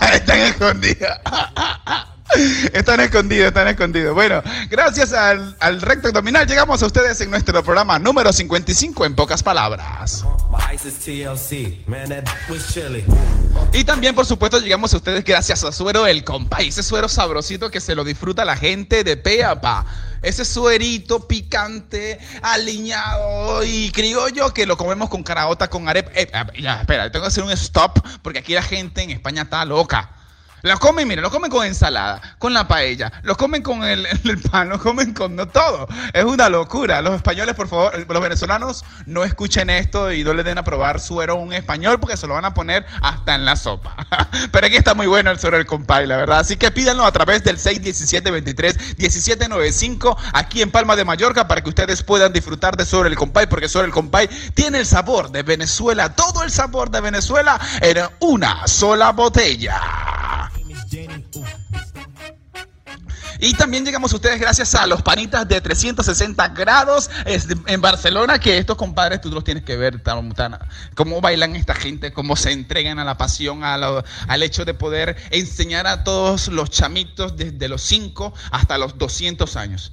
están 0.13 0.39
escondidos. 0.39 1.09
Están 2.73 2.99
escondidos, 2.99 3.47
están 3.47 3.67
escondidos. 3.67 4.13
Bueno, 4.13 4.41
gracias 4.69 5.13
al, 5.13 5.81
recto 5.81 6.09
abdominal 6.09 6.45
llegamos 6.45 6.81
a 6.83 6.85
ustedes 6.85 7.19
en 7.21 7.29
nuestro 7.29 7.63
programa 7.63 7.99
número 7.99 8.31
55 8.33 9.05
en 9.05 9.15
pocas 9.15 9.41
palabras. 9.41 10.25
Y 13.73 13.83
también, 13.83 14.15
por 14.15 14.25
supuesto, 14.25 14.59
llegamos 14.59 14.93
a 14.93 14.97
ustedes 14.97 15.23
gracias 15.23 15.63
a 15.63 15.71
Suero 15.71 16.05
El 16.05 16.23
Compay, 16.23 16.67
ese 16.69 16.83
suero 16.83 17.09
sabrosito 17.09 17.71
que 17.71 17.79
se 17.79 17.95
lo 17.95 18.03
disfruta 18.03 18.45
la 18.45 18.57
gente 18.57 19.03
de 19.03 19.17
Peapa. 19.17 19.85
Ese 20.21 20.45
suerito 20.45 21.27
picante, 21.27 22.19
aliñado 22.41 23.63
y 23.63 23.91
criollo 23.91 24.53
que 24.53 24.65
lo 24.65 24.75
comemos 24.75 25.09
con 25.09 25.23
caraota, 25.23 25.69
con 25.69 25.87
arepa. 25.87 26.11
Eh, 26.15 26.29
espera, 26.81 27.11
tengo 27.11 27.23
que 27.23 27.27
hacer 27.27 27.43
un 27.43 27.51
stop 27.51 27.99
porque 28.21 28.39
aquí 28.39 28.53
la 28.53 28.63
gente 28.63 29.03
en 29.03 29.11
España 29.11 29.43
está 29.43 29.63
loca. 29.63 30.16
Lo 30.63 30.79
comen, 30.79 31.07
mira, 31.07 31.21
lo 31.21 31.29
comen 31.29 31.51
con 31.51 31.63
ensalada, 31.65 32.19
con 32.39 32.51
la 32.51 32.67
paella, 32.67 33.13
lo 33.21 33.37
comen 33.37 33.61
con 33.61 33.83
el, 33.83 34.07
pan, 34.51 34.69
lo 34.69 34.79
comen 34.79 35.13
con 35.13 35.35
no, 35.35 35.47
todo. 35.47 35.87
Es 36.13 36.23
una 36.23 36.49
locura. 36.49 37.03
Los 37.03 37.13
españoles, 37.15 37.53
por 37.53 37.67
favor, 37.67 37.93
los 38.09 38.21
venezolanos, 38.21 38.83
no 39.05 39.23
escuchen 39.23 39.69
esto 39.69 40.11
y 40.11 40.23
no 40.23 40.33
le 40.33 40.41
den 40.43 40.57
a 40.57 40.63
probar 40.63 40.99
suero 40.99 41.33
a 41.33 41.35
un 41.35 41.53
español 41.53 41.99
porque 41.99 42.17
se 42.17 42.25
lo 42.25 42.33
van 42.33 42.45
a 42.45 42.55
poner 42.55 42.87
hasta 43.01 43.35
en 43.35 43.45
la 43.45 43.55
sopa. 43.55 43.95
Pero 44.51 44.65
aquí 44.65 44.75
está 44.75 44.95
muy 44.95 45.05
bueno 45.05 45.29
el 45.29 45.37
suero 45.39 45.57
del 45.57 45.67
compay, 45.67 46.07
la 46.07 46.17
verdad. 46.17 46.39
Así 46.39 46.57
que 46.57 46.71
pídanlo 46.71 47.05
a 47.05 47.11
través 47.11 47.43
del 47.43 47.59
617-23-1795 47.59 50.17
aquí 50.33 50.63
en 50.63 50.71
Palma 50.71 50.95
de 50.95 51.05
Mallorca 51.05 51.47
para 51.47 51.61
que 51.61 51.69
ustedes 51.69 52.01
puedan 52.01 52.33
disfrutar 52.33 52.75
de 52.75 52.85
suero 52.85 53.07
del 53.07 53.15
compay 53.15 53.45
porque 53.45 53.69
suero 53.69 53.83
del 53.83 53.93
compay 53.93 54.27
tiene 54.55 54.79
el 54.79 54.87
sabor 54.87 55.29
de 55.29 55.43
Venezuela, 55.43 56.15
todo 56.15 56.41
el 56.41 56.49
sabor 56.51 56.89
de 56.89 57.01
Venezuela 57.01 57.59
en 57.81 57.97
una 58.19 58.67
sola 58.67 59.11
botella. 59.11 59.79
Y 63.39 63.53
también 63.53 63.85
llegamos 63.85 64.11
a 64.13 64.15
ustedes 64.15 64.39
gracias 64.39 64.73
a 64.73 64.87
los 64.87 65.03
panitas 65.03 65.47
de 65.47 65.61
360 65.61 66.47
grados 66.49 67.09
en 67.25 67.81
Barcelona, 67.81 68.39
que 68.39 68.57
estos 68.57 68.77
compadres 68.77 69.21
tú 69.21 69.29
los 69.29 69.43
tienes 69.43 69.63
que 69.63 69.77
ver, 69.77 70.01
cómo 70.95 71.21
bailan 71.21 71.55
esta 71.55 71.75
gente, 71.75 72.11
cómo 72.11 72.35
se 72.35 72.51
entregan 72.51 72.97
a 72.97 73.05
la 73.05 73.17
pasión, 73.17 73.63
al 73.63 74.43
hecho 74.43 74.65
de 74.65 74.73
poder 74.73 75.17
enseñar 75.29 75.85
a 75.85 76.03
todos 76.03 76.47
los 76.47 76.71
chamitos 76.71 77.37
desde 77.37 77.67
los 77.67 77.83
5 77.83 78.33
hasta 78.51 78.77
los 78.79 78.97
200 78.97 79.55
años. 79.55 79.91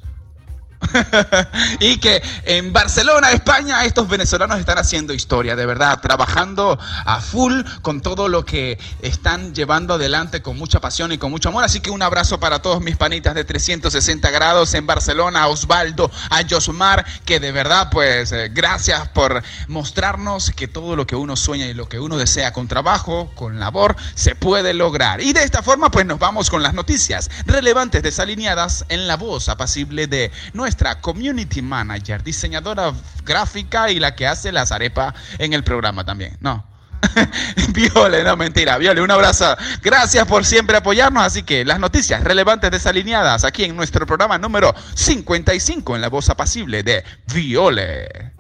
y 1.80 1.98
que 1.98 2.22
en 2.44 2.72
Barcelona, 2.72 3.32
España, 3.32 3.84
estos 3.84 4.08
venezolanos 4.08 4.58
están 4.58 4.78
haciendo 4.78 5.14
historia, 5.14 5.56
de 5.56 5.66
verdad, 5.66 6.00
trabajando 6.00 6.78
a 7.04 7.20
full 7.20 7.62
con 7.82 8.00
todo 8.00 8.28
lo 8.28 8.44
que 8.44 8.78
están 9.00 9.54
llevando 9.54 9.94
adelante 9.94 10.42
con 10.42 10.58
mucha 10.58 10.80
pasión 10.80 11.12
y 11.12 11.18
con 11.18 11.30
mucho 11.30 11.48
amor. 11.48 11.64
Así 11.64 11.80
que 11.80 11.90
un 11.90 12.02
abrazo 12.02 12.38
para 12.40 12.60
todos 12.60 12.80
mis 12.80 12.96
panitas 12.96 13.34
de 13.34 13.44
360 13.44 14.30
grados 14.30 14.74
en 14.74 14.86
Barcelona, 14.86 15.42
a 15.42 15.48
Osvaldo, 15.48 16.10
a 16.30 16.42
Josmar, 16.48 17.04
que 17.24 17.40
de 17.40 17.52
verdad, 17.52 17.88
pues, 17.90 18.32
eh, 18.32 18.50
gracias 18.52 19.08
por 19.08 19.42
mostrarnos 19.68 20.50
que 20.50 20.68
todo 20.68 20.96
lo 20.96 21.06
que 21.06 21.16
uno 21.16 21.36
sueña 21.36 21.66
y 21.66 21.74
lo 21.74 21.88
que 21.88 22.00
uno 22.00 22.16
desea 22.16 22.52
con 22.52 22.68
trabajo, 22.68 23.30
con 23.34 23.58
labor, 23.58 23.96
se 24.14 24.34
puede 24.34 24.74
lograr. 24.74 25.20
Y 25.20 25.32
de 25.32 25.44
esta 25.44 25.62
forma, 25.62 25.90
pues, 25.90 26.06
nos 26.06 26.18
vamos 26.18 26.50
con 26.50 26.62
las 26.62 26.74
noticias 26.74 27.30
relevantes 27.46 28.02
desalineadas 28.02 28.84
en 28.88 29.06
la 29.06 29.16
voz 29.16 29.48
apacible 29.48 30.06
de 30.06 30.30
nuestra 30.52 30.73
nuestra 30.74 31.00
community 31.00 31.62
manager, 31.62 32.20
diseñadora 32.24 32.92
gráfica 33.24 33.92
y 33.92 34.00
la 34.00 34.16
que 34.16 34.26
hace 34.26 34.50
las 34.50 34.72
arepas 34.72 35.14
en 35.38 35.52
el 35.52 35.62
programa 35.62 36.04
también. 36.04 36.36
No. 36.40 36.66
Viole, 37.68 38.24
no 38.24 38.36
mentira, 38.36 38.76
Viole, 38.76 39.00
un 39.00 39.10
abrazo. 39.12 39.56
Gracias 39.84 40.26
por 40.26 40.44
siempre 40.44 40.76
apoyarnos. 40.76 41.22
Así 41.22 41.44
que 41.44 41.64
las 41.64 41.78
noticias 41.78 42.24
relevantes 42.24 42.72
desalineadas 42.72 43.44
aquí 43.44 43.62
en 43.62 43.76
nuestro 43.76 44.04
programa 44.04 44.36
número 44.36 44.74
55 44.94 45.94
en 45.94 46.02
la 46.02 46.08
voz 46.08 46.28
apacible 46.28 46.82
de 46.82 47.04
Viole. 47.32 48.32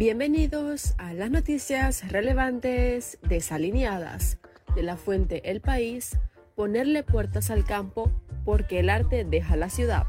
Bienvenidos 0.00 0.94
a 0.96 1.12
las 1.12 1.30
noticias 1.30 2.10
relevantes 2.10 3.18
desalineadas 3.28 4.38
de 4.74 4.82
la 4.82 4.96
fuente 4.96 5.50
El 5.50 5.60
País, 5.60 6.16
ponerle 6.56 7.02
puertas 7.02 7.50
al 7.50 7.66
campo 7.66 8.10
porque 8.46 8.80
el 8.80 8.88
arte 8.88 9.26
deja 9.26 9.56
la 9.56 9.68
ciudad. 9.68 10.06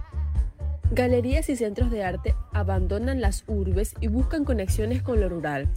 Galerías 0.91 1.49
y 1.49 1.57
centros 1.57 1.91
de 1.91 2.05
arte 2.05 2.35
abandonan 2.53 3.19
las 3.19 3.43
urbes 3.47 3.93
y 3.99 4.07
buscan 4.07 4.45
conexiones 4.45 5.01
con 5.01 5.19
lo 5.19 5.27
rural, 5.27 5.67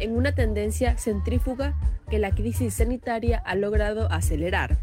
en 0.00 0.16
una 0.16 0.34
tendencia 0.34 0.98
centrífuga 0.98 1.78
que 2.10 2.18
la 2.18 2.32
crisis 2.32 2.74
sanitaria 2.74 3.38
ha 3.38 3.54
logrado 3.54 4.10
acelerar. 4.10 4.78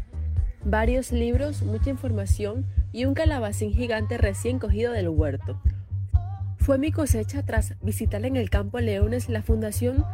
Varios 0.64 1.12
libros, 1.12 1.60
mucha 1.60 1.90
información 1.90 2.64
y 2.92 3.04
un 3.04 3.12
calabacín 3.12 3.74
gigante 3.74 4.16
recién 4.16 4.58
cogido 4.58 4.92
del 4.92 5.10
huerto 5.10 5.60
fue 6.68 6.76
mi 6.76 6.92
cosecha 6.92 7.42
tras 7.46 7.76
visitar 7.80 8.26
en 8.26 8.36
el 8.36 8.50
campo 8.50 8.78
Leones 8.78 9.30
la 9.30 9.40
Fundación 9.40 10.04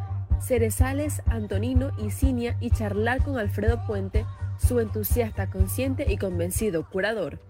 Cerezales 0.41 1.21
Antonino 1.27 1.91
y 1.99 2.13
Cinia 2.13 2.57
y 2.61 2.71
charlar 2.71 3.25
con 3.25 3.39
Alfredo 3.39 3.85
Puente, 3.89 4.25
su 4.57 4.79
entusiasta, 4.79 5.51
consciente 5.51 6.07
y 6.09 6.17
convencido 6.17 6.89
curador. 6.89 7.41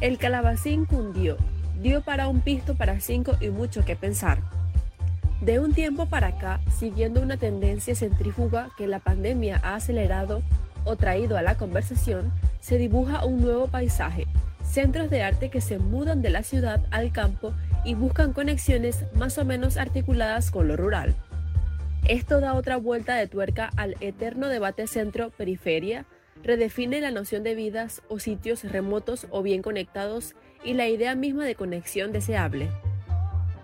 El 0.00 0.18
calabacín 0.18 0.84
cundió, 0.84 1.36
dio 1.80 2.00
para 2.00 2.26
un 2.26 2.40
pisto 2.40 2.74
para 2.74 2.98
cinco 2.98 3.36
y 3.40 3.50
mucho 3.50 3.84
que 3.84 3.94
pensar. 3.94 4.40
De 5.40 5.60
un 5.60 5.74
tiempo 5.74 6.06
para 6.06 6.26
acá, 6.26 6.60
siguiendo 6.76 7.20
una 7.20 7.36
tendencia 7.36 7.94
centrífuga 7.94 8.70
que 8.76 8.88
la 8.88 8.98
pandemia 8.98 9.60
ha 9.62 9.76
acelerado 9.76 10.42
o 10.84 10.96
traído 10.96 11.38
a 11.38 11.42
la 11.42 11.56
conversación, 11.56 12.32
se 12.58 12.78
dibuja 12.78 13.24
un 13.24 13.40
nuevo 13.42 13.68
paisaje, 13.68 14.26
centros 14.64 15.10
de 15.10 15.22
arte 15.22 15.50
que 15.50 15.60
se 15.60 15.78
mudan 15.78 16.22
de 16.22 16.30
la 16.30 16.42
ciudad 16.42 16.84
al 16.90 17.12
campo 17.12 17.52
y 17.84 17.94
buscan 17.94 18.32
conexiones 18.32 19.04
más 19.14 19.38
o 19.38 19.44
menos 19.44 19.76
articuladas 19.76 20.50
con 20.50 20.68
lo 20.68 20.76
rural. 20.76 21.14
Esto 22.06 22.40
da 22.40 22.54
otra 22.54 22.76
vuelta 22.76 23.14
de 23.14 23.28
tuerca 23.28 23.70
al 23.76 23.96
eterno 24.00 24.48
debate 24.48 24.86
centro-periferia, 24.86 26.04
redefine 26.42 27.00
la 27.00 27.10
noción 27.10 27.42
de 27.42 27.54
vidas 27.54 28.02
o 28.08 28.18
sitios 28.18 28.64
remotos 28.64 29.26
o 29.30 29.42
bien 29.42 29.62
conectados 29.62 30.34
y 30.64 30.74
la 30.74 30.88
idea 30.88 31.14
misma 31.14 31.44
de 31.44 31.54
conexión 31.54 32.12
deseable. 32.12 32.68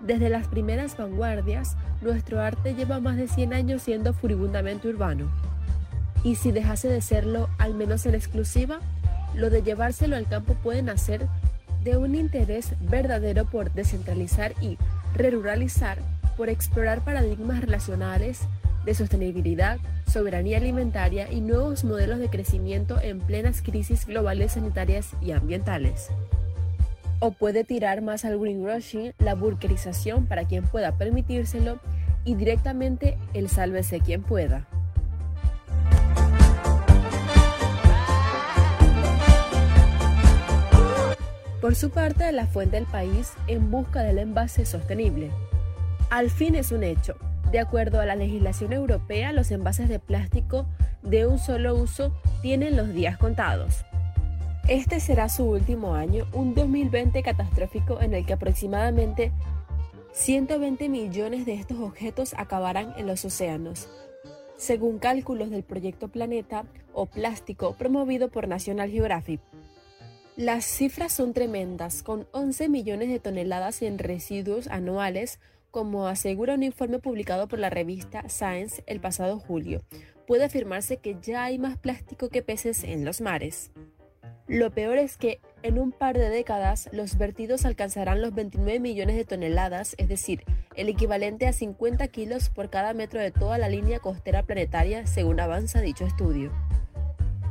Desde 0.00 0.30
las 0.30 0.48
primeras 0.48 0.96
vanguardias, 0.96 1.76
nuestro 2.00 2.40
arte 2.40 2.74
lleva 2.74 3.00
más 3.00 3.18
de 3.18 3.28
100 3.28 3.52
años 3.52 3.82
siendo 3.82 4.14
furibundamente 4.14 4.88
urbano. 4.88 5.30
Y 6.24 6.36
si 6.36 6.52
dejase 6.52 6.88
de 6.88 7.02
serlo, 7.02 7.50
al 7.58 7.74
menos 7.74 8.06
en 8.06 8.14
exclusiva, 8.14 8.80
lo 9.34 9.50
de 9.50 9.62
llevárselo 9.62 10.16
al 10.16 10.28
campo 10.28 10.54
puede 10.54 10.82
nacer 10.82 11.26
de 11.84 11.96
un 11.96 12.14
interés 12.14 12.74
verdadero 12.80 13.46
por 13.46 13.72
descentralizar 13.72 14.54
y 14.60 14.76
ruralizar, 15.14 15.98
por 16.36 16.48
explorar 16.48 17.02
paradigmas 17.04 17.60
relacionales 17.60 18.40
de 18.84 18.94
sostenibilidad, 18.94 19.78
soberanía 20.06 20.58
alimentaria 20.58 21.30
y 21.30 21.40
nuevos 21.40 21.84
modelos 21.84 22.18
de 22.18 22.28
crecimiento 22.28 23.00
en 23.00 23.20
plenas 23.20 23.62
crisis 23.62 24.06
globales 24.06 24.52
sanitarias 24.52 25.10
y 25.20 25.32
ambientales. 25.32 26.08
O 27.20 27.32
puede 27.32 27.64
tirar 27.64 28.00
más 28.00 28.24
al 28.24 28.38
greenwashing, 28.38 29.12
la 29.18 29.34
burkerización 29.34 30.26
para 30.26 30.44
quien 30.44 30.64
pueda 30.64 30.96
permitírselo 30.96 31.78
y 32.24 32.34
directamente 32.34 33.18
el 33.34 33.48
sálvese 33.48 34.00
quien 34.00 34.22
pueda. 34.22 34.66
Por 41.60 41.74
su 41.74 41.90
parte, 41.90 42.32
la 42.32 42.46
fuente 42.46 42.76
del 42.76 42.86
país 42.86 43.34
en 43.46 43.70
busca 43.70 44.02
del 44.02 44.18
envase 44.18 44.64
sostenible. 44.64 45.30
Al 46.08 46.30
fin 46.30 46.54
es 46.54 46.72
un 46.72 46.82
hecho. 46.82 47.16
De 47.52 47.58
acuerdo 47.58 48.00
a 48.00 48.06
la 48.06 48.16
legislación 48.16 48.72
europea, 48.72 49.32
los 49.32 49.50
envases 49.50 49.88
de 49.88 49.98
plástico 49.98 50.66
de 51.02 51.26
un 51.26 51.38
solo 51.38 51.74
uso 51.74 52.14
tienen 52.40 52.76
los 52.76 52.94
días 52.94 53.18
contados. 53.18 53.84
Este 54.68 55.00
será 55.00 55.28
su 55.28 55.44
último 55.44 55.94
año, 55.94 56.26
un 56.32 56.54
2020 56.54 57.22
catastrófico 57.22 58.00
en 58.00 58.14
el 58.14 58.24
que 58.24 58.32
aproximadamente 58.32 59.32
120 60.12 60.88
millones 60.88 61.44
de 61.44 61.54
estos 61.54 61.78
objetos 61.78 62.34
acabarán 62.38 62.94
en 62.96 63.06
los 63.06 63.24
océanos, 63.24 63.88
según 64.56 64.98
cálculos 64.98 65.50
del 65.50 65.62
proyecto 65.62 66.08
Planeta 66.08 66.64
o 66.94 67.06
Plástico 67.06 67.74
promovido 67.74 68.28
por 68.28 68.48
National 68.48 68.90
Geographic. 68.90 69.40
Las 70.40 70.64
cifras 70.64 71.12
son 71.12 71.34
tremendas, 71.34 72.02
con 72.02 72.26
11 72.32 72.70
millones 72.70 73.10
de 73.10 73.20
toneladas 73.20 73.82
en 73.82 73.98
residuos 73.98 74.68
anuales, 74.68 75.38
como 75.70 76.08
asegura 76.08 76.54
un 76.54 76.62
informe 76.62 76.98
publicado 76.98 77.46
por 77.46 77.58
la 77.58 77.68
revista 77.68 78.26
Science 78.30 78.82
el 78.86 79.00
pasado 79.00 79.38
julio. 79.38 79.82
Puede 80.26 80.44
afirmarse 80.44 80.96
que 80.96 81.18
ya 81.20 81.44
hay 81.44 81.58
más 81.58 81.76
plástico 81.76 82.30
que 82.30 82.40
peces 82.40 82.84
en 82.84 83.04
los 83.04 83.20
mares. 83.20 83.70
Lo 84.46 84.70
peor 84.70 84.96
es 84.96 85.18
que 85.18 85.40
en 85.62 85.78
un 85.78 85.92
par 85.92 86.16
de 86.16 86.30
décadas 86.30 86.88
los 86.90 87.18
vertidos 87.18 87.66
alcanzarán 87.66 88.22
los 88.22 88.34
29 88.34 88.80
millones 88.80 89.16
de 89.16 89.26
toneladas, 89.26 89.94
es 89.98 90.08
decir, 90.08 90.44
el 90.74 90.88
equivalente 90.88 91.48
a 91.48 91.52
50 91.52 92.08
kilos 92.08 92.48
por 92.48 92.70
cada 92.70 92.94
metro 92.94 93.20
de 93.20 93.30
toda 93.30 93.58
la 93.58 93.68
línea 93.68 94.00
costera 94.00 94.44
planetaria, 94.44 95.06
según 95.06 95.38
avanza 95.38 95.82
dicho 95.82 96.06
estudio. 96.06 96.50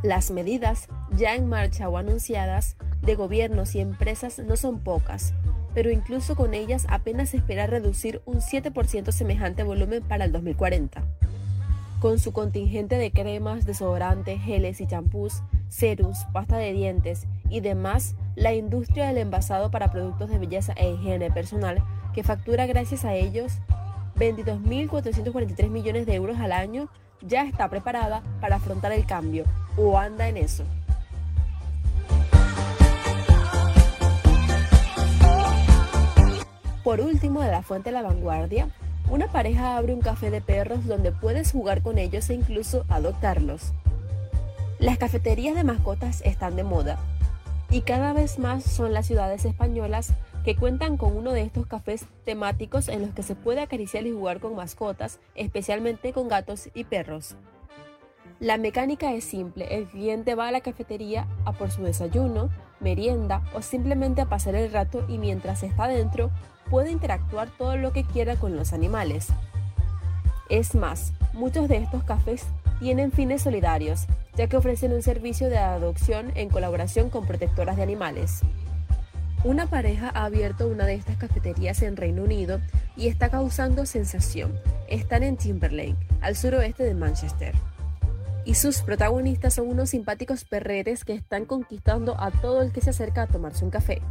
Las 0.01 0.31
medidas, 0.31 0.88
ya 1.12 1.35
en 1.35 1.47
marcha 1.49 1.89
o 1.89 1.97
anunciadas, 1.97 2.77
de 3.01 3.15
gobiernos 3.15 3.75
y 3.75 3.81
empresas 3.81 4.39
no 4.39 4.55
son 4.55 4.79
pocas, 4.79 5.33
pero 5.73 5.91
incluso 5.91 6.35
con 6.35 6.53
ellas 6.53 6.85
apenas 6.88 7.29
se 7.29 7.38
espera 7.38 7.67
reducir 7.67 8.21
un 8.25 8.38
7% 8.38 9.12
semejante 9.12 9.63
volumen 9.63 10.01
para 10.01 10.23
el 10.23 10.31
2040. 10.31 11.03
Con 11.99 12.17
su 12.17 12.31
contingente 12.31 12.97
de 12.97 13.12
cremas, 13.12 13.65
desodorantes, 13.65 14.41
geles 14.41 14.79
y 14.79 14.88
champús, 14.88 15.41
serums, 15.67 16.25
pasta 16.31 16.55
de 16.55 16.71
dientes 16.71 17.27
y 17.49 17.59
demás, 17.59 18.15
la 18.35 18.53
industria 18.53 19.07
del 19.07 19.17
envasado 19.17 19.69
para 19.69 19.91
productos 19.91 20.29
de 20.29 20.39
belleza 20.39 20.71
e 20.77 20.91
higiene 20.91 21.29
personal, 21.29 21.83
que 22.13 22.23
factura 22.23 22.67
gracias 22.67 23.03
a 23.03 23.15
ellos 23.15 23.59
22.443 24.15 25.69
millones 25.69 26.05
de 26.05 26.15
euros 26.15 26.39
al 26.39 26.53
año, 26.53 26.89
ya 27.21 27.43
está 27.43 27.67
preparada 27.69 28.21
para 28.41 28.58
afrontar 28.58 28.91
el 28.91 29.05
cambio, 29.05 29.45
o 29.77 29.97
anda 29.97 30.27
en 30.27 30.38
eso. 30.38 30.63
Por 36.84 37.01
último, 37.01 37.41
de 37.41 37.51
la 37.51 37.62
fuente 37.62 37.91
La 37.91 38.01
Vanguardia, 38.01 38.69
una 39.10 39.27
pareja 39.27 39.77
abre 39.77 39.93
un 39.93 40.01
café 40.01 40.32
de 40.32 40.41
perros 40.41 40.86
donde 40.86 41.12
puedes 41.12 41.51
jugar 41.51 41.82
con 41.82 41.97
ellos 41.97 42.29
e 42.29 42.34
incluso 42.34 42.86
adoptarlos. 42.89 43.73
Las 44.79 44.97
cafeterías 44.97 45.55
de 45.55 45.63
mascotas 45.63 46.21
están 46.21 46.55
de 46.55 46.63
moda 46.63 46.97
y 47.69 47.82
cada 47.82 48.13
vez 48.13 48.39
más 48.39 48.63
son 48.63 48.93
las 48.93 49.05
ciudades 49.05 49.45
españolas 49.45 50.13
que 50.43 50.56
cuentan 50.56 50.97
con 50.97 51.15
uno 51.15 51.32
de 51.32 51.41
estos 51.41 51.67
cafés 51.67 52.06
temáticos 52.25 52.88
en 52.88 53.02
los 53.02 53.12
que 53.12 53.23
se 53.23 53.36
puede 53.36 53.62
acariciar 53.62 54.06
y 54.06 54.12
jugar 54.12 54.39
con 54.39 54.56
mascotas, 54.56 55.19
especialmente 55.36 56.13
con 56.13 56.28
gatos 56.28 56.69
y 56.73 56.86
perros. 56.86 57.36
La 58.39 58.58
mecánica 58.58 59.13
es 59.13 59.25
simple, 59.25 59.75
el 59.75 59.86
cliente 59.86 60.34
va 60.34 60.47
a 60.47 60.52
la 60.52 60.62
cafetería 60.62 61.28
a 61.43 61.52
por 61.52 61.71
su 61.71 61.84
desayuno, 61.84 62.49
merienda 62.80 63.43
o 63.54 63.62
simplemente 63.62 64.21
a 64.21 64.30
pasar 64.30 64.56
el 64.56 64.71
rato 64.71 65.06
y 65.10 65.17
mientras 65.17 65.62
está 65.63 65.88
dentro 65.88 66.32
puede 66.69 66.91
interactuar 66.91 67.49
todo 67.58 67.75
lo 67.75 67.91
que 67.91 68.06
quiera 68.06 68.38
con 68.38 68.56
los 68.56 68.71
animales. 68.71 69.28
Es 70.49 70.73
más, 70.73 71.12
muchos 71.34 71.67
de 71.67 71.78
estos 71.78 72.04
cafés 72.04 72.45
tienen 72.80 73.12
fines 73.12 73.41
solidarios, 73.41 74.08
ya 74.36 74.47
que 74.47 74.56
ofrecen 74.56 74.93
un 74.93 75.02
servicio 75.02 75.49
de 75.49 75.58
adopción 75.58 76.32
en 76.36 76.49
colaboración 76.49 77.10
con 77.10 77.25
protectoras 77.25 77.75
de 77.75 77.84
animales. 77.84 78.41
Una 79.45 79.67
pareja 79.67 80.12
ha 80.13 80.25
abierto 80.25 80.67
una 80.67 80.86
de 80.86 80.95
estas 80.95 81.15
cafeterías 81.15 81.82
en 81.82 81.95
Reino 81.95 82.23
Unido 82.23 82.60
y 82.97 83.08
está 83.08 83.30
causando 83.30 83.86
sensación. 83.86 84.60
Están 84.89 85.23
en 85.23 85.38
Timberlake, 85.38 85.95
al 86.19 86.36
suroeste 86.36 86.84
de 86.84 86.93
Manchester. 86.93 87.56
Y 88.43 88.56
sus 88.56 88.82
protagonistas 88.82 89.54
son 89.54 89.69
unos 89.69 89.91
simpáticos 89.91 90.43
perretes 90.43 91.06
que 91.06 91.13
están 91.13 91.45
conquistando 91.45 92.19
a 92.19 92.32
todo 92.32 92.62
el 92.62 92.73
que 92.73 92.82
se 92.82 92.89
acerca 92.89 93.21
a 93.21 93.28
tomarse 93.28 93.63
un 93.63 93.71
café. 93.71 94.02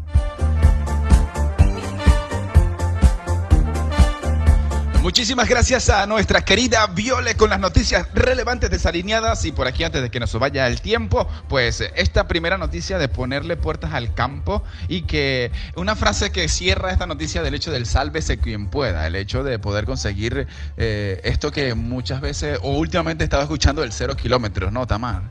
Muchísimas 5.08 5.48
gracias 5.48 5.88
a 5.88 6.06
nuestra 6.06 6.42
querida 6.42 6.86
Viole 6.88 7.34
con 7.34 7.48
las 7.48 7.58
noticias 7.58 8.06
relevantes 8.12 8.68
desalineadas 8.68 9.42
y 9.46 9.52
por 9.52 9.66
aquí 9.66 9.82
antes 9.82 10.02
de 10.02 10.10
que 10.10 10.20
nos 10.20 10.38
vaya 10.38 10.66
el 10.66 10.82
tiempo, 10.82 11.26
pues 11.48 11.80
esta 11.96 12.28
primera 12.28 12.58
noticia 12.58 12.98
de 12.98 13.08
ponerle 13.08 13.56
puertas 13.56 13.94
al 13.94 14.12
campo 14.12 14.62
y 14.86 15.04
que 15.06 15.50
una 15.76 15.96
frase 15.96 16.30
que 16.30 16.46
cierra 16.50 16.92
esta 16.92 17.06
noticia 17.06 17.42
del 17.42 17.54
hecho 17.54 17.72
del 17.72 17.86
sálvese 17.86 18.36
quien 18.36 18.68
pueda, 18.68 19.06
el 19.06 19.16
hecho 19.16 19.42
de 19.42 19.58
poder 19.58 19.86
conseguir 19.86 20.46
eh, 20.76 21.22
esto 21.24 21.52
que 21.52 21.72
muchas 21.72 22.20
veces 22.20 22.58
o 22.62 22.76
últimamente 22.76 23.24
estaba 23.24 23.44
escuchando 23.44 23.80
del 23.80 23.92
cero 23.92 24.14
kilómetros, 24.14 24.70
¿no, 24.72 24.86
Tamar? 24.86 25.22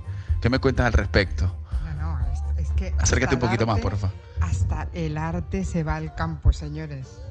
¿Qué 0.41 0.49
me 0.49 0.57
cuentas 0.57 0.87
al 0.87 0.93
respecto? 0.93 1.55
Es, 2.57 2.65
es 2.65 2.71
que... 2.71 2.95
Acércate 2.97 3.35
un 3.35 3.41
poquito 3.41 3.67
más, 3.67 3.79
porfa. 3.79 4.09
Hasta 4.41 4.87
el 4.93 5.19
arte 5.19 5.63
se 5.63 5.83
va 5.83 5.97
al 5.97 6.15
campo, 6.15 6.51
señores 6.51 7.26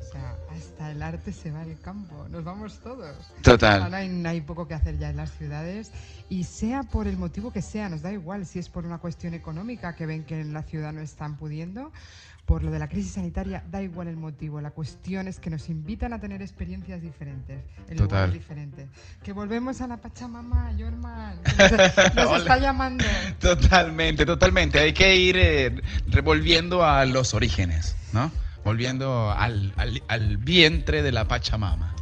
el 0.90 1.03
arte 1.03 1.33
se 1.33 1.51
va 1.51 1.62
al 1.62 1.79
campo, 1.81 2.27
nos 2.29 2.44
vamos 2.44 2.81
todos. 2.81 3.16
Total. 3.42 3.90
No 3.90 3.96
hay, 3.96 4.27
hay, 4.27 4.40
poco 4.40 4.66
que 4.66 4.75
hacer 4.75 4.99
ya 4.99 5.11
en 5.11 5.16
las 5.16 5.31
ciudades 5.33 5.90
y 6.29 6.44
sea 6.44 6.83
por 6.83 7.07
el 7.07 7.16
motivo 7.16 7.53
que 7.53 7.62
sea, 7.62 7.88
nos 7.88 8.03
da 8.03 8.12
igual 8.12 8.46
si 8.46 8.59
es 8.59 8.68
por 8.68 8.85
una 8.85 8.99
cuestión 8.99 9.35
económica 9.35 9.94
que 9.94 10.07
ven 10.07 10.25
que 10.25 10.40
en 10.40 10.53
la 10.53 10.62
ciudad 10.62 10.92
no 10.92 11.01
están 11.01 11.37
pudiendo, 11.37 11.92
por 12.46 12.62
lo 12.62 12.70
de 12.70 12.79
la 12.79 12.88
crisis 12.88 13.12
sanitaria, 13.12 13.64
da 13.70 13.83
igual 13.83 14.07
el 14.07 14.16
motivo. 14.16 14.61
La 14.61 14.70
cuestión 14.70 15.27
es 15.27 15.40
que 15.40 15.51
nos 15.51 15.68
invitan 15.68 16.12
a 16.12 16.20
tener 16.20 16.40
experiencias 16.42 17.03
diferentes, 17.03 17.61
en 17.88 17.99
lugares 17.99 18.33
diferentes. 18.33 18.88
Que 19.25 19.33
volvemos 19.33 19.81
a 19.81 19.88
la 19.88 19.96
Pachamama, 19.96 20.72
Jorman. 20.79 21.40
Nos, 22.14 22.38
está 22.38 22.59
llamando. 22.59 23.05
Totalmente, 23.40 24.25
totalmente. 24.25 24.79
Hay 24.79 24.92
que 24.92 25.16
ir 25.16 25.37
eh, 25.37 25.83
revolviendo 26.07 26.85
a 26.85 27.05
los 27.05 27.35
orígenes, 27.35 27.96
¿no? 28.12 28.31
Volviendo 28.66 29.31
al, 29.31 29.72
al, 30.09 30.37
vientre 30.38 31.02
de 31.02 31.12
la 31.12 31.29
Pachamama. 31.29 31.94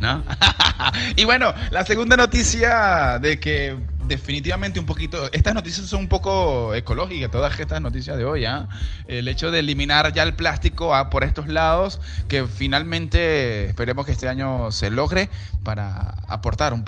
¿No? 0.00 0.22
y 1.16 1.24
bueno, 1.24 1.54
la 1.70 1.84
segunda 1.84 2.16
noticia 2.16 3.18
de 3.20 3.40
que 3.40 3.76
definitivamente 4.06 4.80
un 4.80 4.86
poquito, 4.86 5.30
estas 5.32 5.54
noticias 5.54 5.86
son 5.86 6.00
un 6.00 6.08
poco 6.08 6.74
ecológicas, 6.74 7.30
todas 7.30 7.58
estas 7.58 7.80
noticias 7.80 8.16
de 8.16 8.24
hoy, 8.24 8.44
¿ah? 8.46 8.68
el 9.06 9.28
hecho 9.28 9.50
de 9.50 9.60
eliminar 9.60 10.12
ya 10.12 10.22
el 10.24 10.34
plástico 10.34 10.94
ah, 10.94 11.10
por 11.10 11.24
estos 11.24 11.46
lados, 11.48 12.00
que 12.26 12.46
finalmente 12.46 13.66
esperemos 13.66 14.06
que 14.06 14.12
este 14.12 14.28
año 14.28 14.72
se 14.72 14.90
logre 14.90 15.30
para 15.62 16.14
aportar, 16.28 16.72
un, 16.72 16.84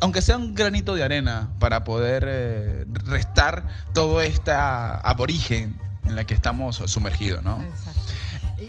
aunque 0.00 0.20
sea 0.20 0.36
un 0.36 0.54
granito 0.54 0.94
de 0.94 1.04
arena, 1.04 1.50
para 1.58 1.84
poder 1.84 2.24
eh, 2.26 2.84
restar 3.06 3.64
todo 3.94 4.20
este 4.20 4.52
aborigen 4.52 5.78
en 6.04 6.16
la 6.16 6.24
que 6.24 6.34
estamos 6.34 6.76
sumergidos, 6.86 7.42
¿no? 7.42 7.62
Exacto. 7.62 8.21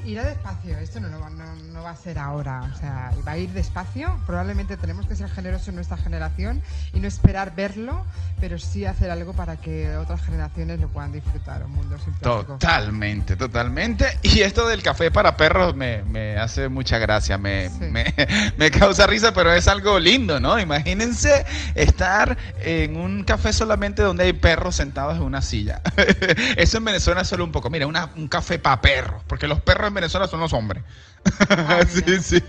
Irá 0.06 0.23
despacio, 0.23 0.77
esto 0.77 0.99
no, 0.99 1.10
no, 1.10 1.84
va 1.84 1.89
a 1.89 1.95
ser 1.95 2.17
ahora, 2.17 2.69
o 2.73 2.79
sea, 2.79 3.12
va 3.27 3.34
a 3.34 3.38
ir 3.38 3.51
despacio. 3.51 4.19
Probablemente 4.25 4.77
tenemos 4.77 5.06
que 5.06 5.15
ser 5.15 5.29
generosos 5.29 5.67
en 5.67 5.75
nuestra 5.75 5.97
generación 5.97 6.62
y 6.93 6.99
no 6.99 7.08
esperar 7.08 7.56
verlo, 7.56 8.06
pero 8.39 8.58
sí 8.58 8.86
hacer 8.86 9.12
algo 9.12 9.34
para 9.34 9.58
que 9.58 9.95
otras 9.97 10.21
generaciones 10.23 10.79
lo 10.79 10.88
puedan 10.88 11.12
disfrutar, 11.12 11.63
un 11.63 11.71
mundo 11.71 11.97
sin 11.97 12.13
plástico. 12.13 12.53
Totalmente, 12.53 13.36
totalmente. 13.36 14.06
Y 14.23 14.41
esto 14.41 14.67
del 14.67 14.82
café 14.82 15.12
para 15.12 15.38
perros 15.38 15.75
me, 15.75 16.01
me 16.03 16.38
hace 16.38 16.67
mucha 16.67 16.97
gracia, 16.97 17.38
me, 17.38 17.69
me, 17.69 18.13
me, 18.58 18.71
causa 18.71 19.06
risa, 19.06 19.34
pero 19.34 19.53
es 19.53 19.67
algo 19.67 19.99
lindo, 19.99 20.39
¿no? 20.39 20.60
Imagínense 20.60 21.45
estar 21.75 22.36
en 22.62 22.97
un 22.97 23.23
café 23.23 23.53
solamente 23.53 24.01
donde 24.01 24.23
hay 24.23 24.34
perros 24.34 24.75
sentados 24.75 25.17
en 25.17 25.23
una 25.23 25.41
silla. 25.41 25.82
Eso 26.58 26.77
en 26.77 26.86
Venezuela 26.86 27.21
es 27.21 27.27
solo 27.27 27.43
un 27.43 27.51
poco, 27.51 27.69
mira, 27.69 27.86
una, 27.86 28.10
un 28.15 28.27
café 28.27 28.58
para 28.58 28.82
perros, 28.82 29.21
porque 29.27 29.47
los 29.47 29.62
perros 29.62 29.83
en 29.88 29.93
Venezuela 29.93 30.28
son 30.28 30.39
los 30.39 30.54
hombres. 30.54 30.84
Sí, 31.88 32.19
sí. 32.22 32.43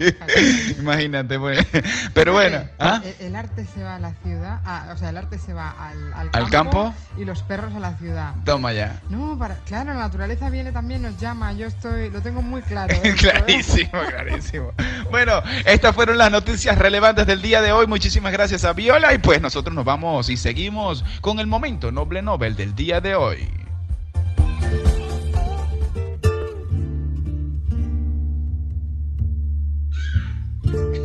Imagínate, 0.79 1.38
pues. 1.38 1.64
Pero 2.12 2.33
bueno. 2.33 2.64
¿ah? 2.79 3.01
El, 3.20 3.37
arte 3.37 3.66
se 3.66 3.83
va 3.83 3.97
a 3.97 3.99
la 3.99 4.14
ciudad, 4.23 4.61
ah, 4.64 4.90
o 4.92 4.97
sea, 4.97 5.11
el 5.11 5.16
arte 5.16 5.38
se 5.38 5.53
va 5.53 5.70
al, 5.70 6.31
al, 6.33 6.51
campo, 6.51 6.94
y 7.16 7.25
los 7.25 7.42
perros 7.42 7.75
a 7.75 7.81
la 7.81 7.97
ciudad. 7.97 8.35
Toma 8.44 8.73
ya. 8.73 9.01
No, 9.11 9.38
para, 9.38 9.57
claro, 9.66 9.92
la 9.94 10.01
naturaleza 10.01 10.51
viene 10.51 10.73
también, 10.73 11.03
nos 11.03 11.18
llama. 11.18 11.53
Yo 11.53 11.66
estoy, 11.66 12.11
lo 12.11 12.20
tengo 12.23 12.42
muy 12.42 12.62
claro. 12.62 12.94
¿eh? 12.94 13.14
clarísimo, 13.18 13.90
clarísimo. 14.09 14.73
Bueno, 15.11 15.42
estas 15.64 15.94
fueron 15.94 16.18
las 16.18 16.31
noticias 16.31 16.79
relevantes 16.79 17.27
del 17.27 17.42
día 17.42 17.62
de 17.62 17.73
hoy. 17.73 17.87
Muchísimas 17.87 18.33
gracias 18.33 18.64
a 18.64 18.73
Viola 18.73 19.14
y 19.14 19.18
pues 19.18 19.40
nosotros 19.40 19.75
nos 19.75 19.85
vamos 19.85 20.29
y 20.31 20.37
seguimos 20.37 21.05
con 21.20 21.38
el 21.38 21.47
momento 21.47 21.92
Noble 21.92 22.23
Nobel 22.23 22.57
del 22.57 22.75
día 22.75 23.01
de 23.01 23.14
hoy. 23.14 23.63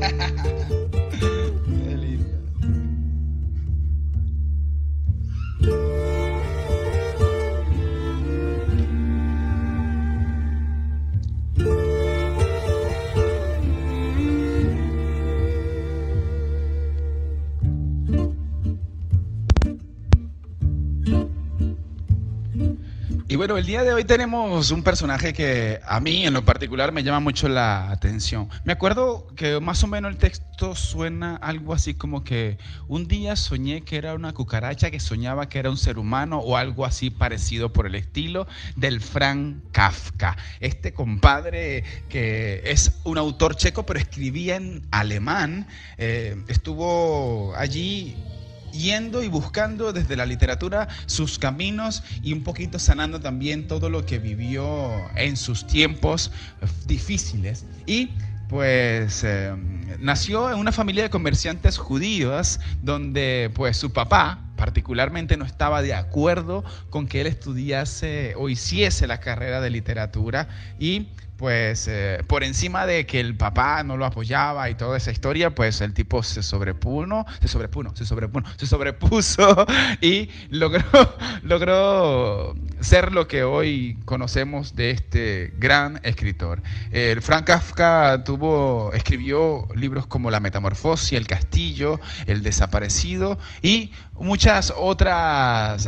é 0.02 1.94
lindo. 1.96 2.40
Bueno, 23.36 23.58
el 23.58 23.66
día 23.68 23.84
de 23.84 23.94
hoy 23.94 24.06
tenemos 24.06 24.72
un 24.72 24.82
personaje 24.82 25.34
que 25.34 25.80
a 25.86 26.00
mí 26.00 26.26
en 26.26 26.34
lo 26.34 26.44
particular 26.44 26.92
me 26.92 27.04
llama 27.04 27.20
mucho 27.20 27.48
la 27.48 27.92
atención. 27.92 28.50
Me 28.64 28.74
acuerdo 28.74 29.28
que 29.36 29.60
más 29.60 29.84
o 29.84 29.88
menos 29.88 30.12
el 30.12 30.18
texto 30.18 30.74
suena 30.74 31.36
algo 31.36 31.76
así 31.76 31.94
como 31.94 32.24
que 32.24 32.58
un 32.88 33.08
día 33.08 33.36
soñé 33.36 33.82
que 33.82 33.98
era 33.98 34.16
una 34.16 34.34
cucaracha 34.34 34.90
que 34.90 35.00
soñaba 35.00 35.48
que 35.48 35.60
era 35.60 35.70
un 35.70 35.78
ser 35.78 36.00
humano 36.00 36.40
o 36.40 36.58
algo 36.58 36.86
así 36.86 37.12
parecido 37.12 37.72
por 37.72 37.86
el 37.86 37.94
estilo 37.94 38.48
del 38.76 39.00
Frank 39.00 39.58
Kafka. 39.72 40.36
Este 40.60 40.92
compadre 40.94 41.84
que 42.10 42.64
es 42.66 43.00
un 43.04 43.20
autor 43.20 43.56
checo 43.56 43.86
pero 43.86 44.00
escribía 44.00 44.56
en 44.56 44.88
alemán, 44.90 45.68
eh, 46.00 46.36
estuvo 46.48 47.54
allí 47.56 48.18
yendo 48.72 49.24
y 49.24 49.28
buscando 49.28 49.94
desde 49.94 50.16
la 50.16 50.26
literatura 50.26 50.88
sus 51.06 51.40
caminos 51.40 52.04
y 52.24 52.34
un 52.34 52.44
poquito 52.44 52.80
sanando 52.80 53.20
también 53.20 53.68
todo 53.68 53.90
lo 53.90 54.06
que 54.06 54.20
vivió 54.20 54.92
en 55.16 55.38
sus 55.38 55.66
tiempos 55.68 56.32
difíciles. 56.86 57.66
Y 57.86 58.10
pues 58.50 59.24
eh, 59.24 59.54
nació 60.00 60.52
en 60.52 60.58
una 60.58 60.72
familia 60.72 61.04
de 61.04 61.10
comerciantes 61.10 61.78
judíos 61.78 62.60
donde 62.82 63.52
pues 63.54 63.78
su 63.78 63.92
papá 63.92 64.40
particularmente 64.60 65.38
no 65.38 65.46
estaba 65.46 65.82
de 65.82 65.94
acuerdo 65.94 66.66
con 66.90 67.08
que 67.08 67.22
él 67.22 67.28
estudiase 67.28 68.34
o 68.36 68.50
hiciese 68.50 69.08
la 69.08 69.22
carrera 69.22 69.62
de 69.62 69.70
literatura 69.70 70.50
y 70.78 71.08
pues 71.40 71.88
eh, 71.88 72.22
por 72.28 72.44
encima 72.44 72.86
de 72.86 73.06
que 73.06 73.22
el 73.22 73.38
papá 73.38 73.82
no 73.84 73.96
lo 73.96 74.06
apoyaba 74.06 74.70
y 74.70 74.76
toda 74.76 74.98
esa 74.98 75.10
historia, 75.10 75.56
pues 75.56 75.80
el 75.80 75.94
tipo 75.94 76.22
se 76.22 76.44
sobrepuno, 76.44 77.26
se 77.40 77.48
sobrepuno, 77.48 77.96
se 77.96 78.06
sobrepuno, 78.06 78.46
se 78.58 78.68
sobrepuso 78.68 79.66
y 80.02 80.30
logró, 80.50 80.84
logró 81.44 82.56
ser 82.82 83.14
lo 83.14 83.30
que 83.30 83.44
hoy 83.44 83.98
conocemos 84.04 84.76
de 84.76 84.92
este 84.92 85.54
gran 85.58 86.02
escritor. 86.04 86.62
El 86.92 87.22
Frank 87.22 87.46
Kafka 87.46 88.26
tuvo, 88.26 88.92
escribió 88.94 89.66
libros 89.76 90.08
como 90.08 90.32
La 90.32 90.42
Metamorfosis, 90.42 91.14
El 91.14 91.26
Castillo, 91.26 92.02
El 92.28 92.44
Desaparecido 92.44 93.40
y 93.62 93.94
muchas 94.20 94.74
otras 94.76 95.88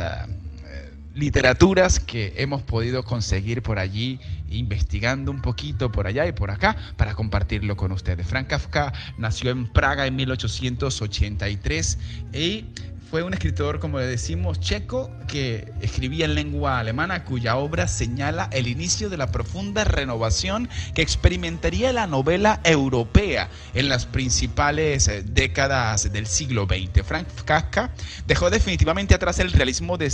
literaturas 1.14 2.00
que 2.00 2.34
hemos 2.38 2.62
podido 2.62 3.04
conseguir 3.04 3.62
por 3.62 3.80
allí, 3.80 4.20
investigando 4.50 5.32
un 5.32 5.42
poquito 5.42 5.92
por 5.92 6.08
allá 6.08 6.26
y 6.26 6.32
por 6.32 6.52
acá, 6.52 6.76
para 6.96 7.16
compartirlo 7.16 7.76
con 7.76 7.92
ustedes. 7.92 8.28
Frank 8.28 8.48
Kafka 8.48 8.94
nació 9.18 9.52
en 9.52 9.68
Praga 9.72 10.08
en 10.08 10.16
1883 10.16 12.00
y 12.34 12.66
fue 13.12 13.24
un 13.24 13.34
escritor, 13.34 13.82
como 13.82 14.00
le 14.00 14.06
decimos, 14.06 14.62
checo, 14.62 15.12
que 15.28 15.74
escribía 15.82 16.24
en 16.24 16.34
lengua 16.34 16.80
alemana, 16.80 17.26
cuya 17.26 17.58
obra 17.58 17.90
señala 17.90 18.48
el 18.54 18.68
inicio 18.68 19.10
de 19.10 19.18
la 19.18 19.34
profunda 19.34 19.84
renovación 19.84 20.70
que 20.96 21.02
experimentaría 21.02 21.92
la 21.92 22.08
novela 22.08 22.62
europea 22.64 23.50
en 23.74 23.90
las 23.90 24.06
principales 24.06 25.10
eh, 25.10 25.24
décadas 25.26 26.14
del 26.14 26.26
siglo 26.26 26.68
XX. 26.68 27.06
Frank 27.06 27.28
Kafka 27.44 27.92
dejó 28.28 28.50
definitivamente 28.50 29.14
atrás 29.14 29.40
el 29.40 29.52
realismo 29.52 29.98
de 29.98 30.10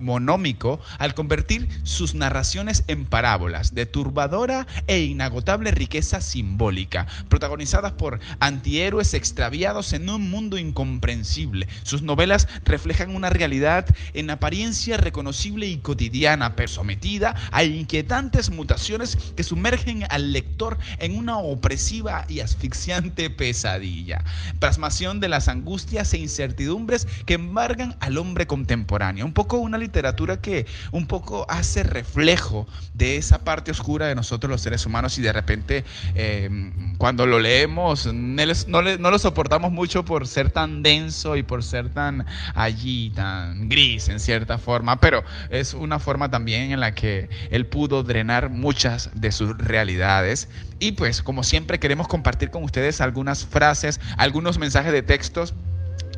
monómico 0.00 0.80
al 0.98 1.14
convertir 1.14 1.68
sus 1.82 2.14
narraciones 2.14 2.84
en 2.86 3.04
parábolas 3.04 3.74
de 3.74 3.86
turbadora 3.86 4.66
e 4.86 5.00
inagotable 5.00 5.70
riqueza 5.70 6.20
simbólica, 6.20 7.06
protagonizadas 7.28 7.92
por 7.92 8.20
antihéroes 8.40 9.14
extraviados 9.14 9.92
en 9.92 10.08
un 10.08 10.30
mundo 10.30 10.58
incomprensible. 10.58 11.68
Sus 11.82 12.02
novelas 12.02 12.48
reflejan 12.64 13.14
una 13.14 13.30
realidad 13.30 13.86
en 14.14 14.30
apariencia 14.30 14.96
reconocible 14.96 15.66
y 15.66 15.78
cotidiana, 15.78 16.56
pero 16.56 16.68
sometida 16.68 17.34
a 17.52 17.64
inquietantes 17.64 18.50
mutaciones 18.50 19.16
que 19.36 19.42
sumergen 19.42 20.04
al 20.10 20.32
lector 20.32 20.78
en 20.98 21.16
una 21.16 21.38
opresiva 21.38 22.24
y 22.28 22.40
asfixiante 22.40 23.30
pesadilla. 23.30 24.24
Plasmación 24.58 25.20
de 25.20 25.28
las 25.28 25.48
angustias 25.48 26.12
e 26.14 26.18
incertidumbres 26.18 27.06
que 27.26 27.34
embargan 27.34 27.96
al 28.00 28.18
hombre 28.18 28.46
contemporáneo. 28.46 29.24
Un 29.24 29.32
poco 29.32 29.58
una 29.58 29.78
literatura 29.88 30.40
que 30.40 30.66
un 30.92 31.06
poco 31.06 31.46
hace 31.48 31.82
reflejo 31.82 32.66
de 32.94 33.16
esa 33.16 33.38
parte 33.38 33.70
oscura 33.70 34.06
de 34.06 34.14
nosotros 34.14 34.50
los 34.50 34.60
seres 34.60 34.84
humanos 34.86 35.18
y 35.18 35.22
de 35.22 35.32
repente 35.32 35.84
eh, 36.14 36.50
cuando 36.98 37.26
lo 37.26 37.38
leemos 37.38 38.06
no, 38.12 38.82
no, 38.82 39.10
lo 39.10 39.18
soportamos 39.18 39.72
mucho 39.72 40.04
por 40.04 40.26
ser 40.26 40.50
tan 40.50 40.82
denso 40.82 41.36
y 41.36 41.42
por 41.42 41.62
ser 41.62 41.88
tan 41.88 42.26
allí, 42.54 43.10
tan 43.10 43.68
gris 43.68 44.08
en 44.08 44.20
cierta 44.20 44.58
forma, 44.58 45.00
pero 45.00 45.24
es 45.50 45.74
una 45.74 45.98
forma 45.98 46.30
también 46.30 46.72
en 46.72 46.80
la 46.80 46.94
que 46.94 47.28
él 47.50 47.66
pudo 47.66 48.02
drenar 48.02 48.50
muchas 48.50 49.10
de 49.14 49.32
sus 49.32 49.56
realidades. 49.56 50.48
Y 50.78 50.92
pues 50.92 51.22
como 51.22 51.42
siempre 51.42 51.78
queremos 51.80 52.08
compartir 52.08 52.50
con 52.50 52.62
ustedes 52.62 53.00
algunas 53.00 53.46
frases, 53.46 54.00
algunos 54.16 54.58
mensajes 54.58 54.92
de 54.92 55.02
textos 55.02 55.54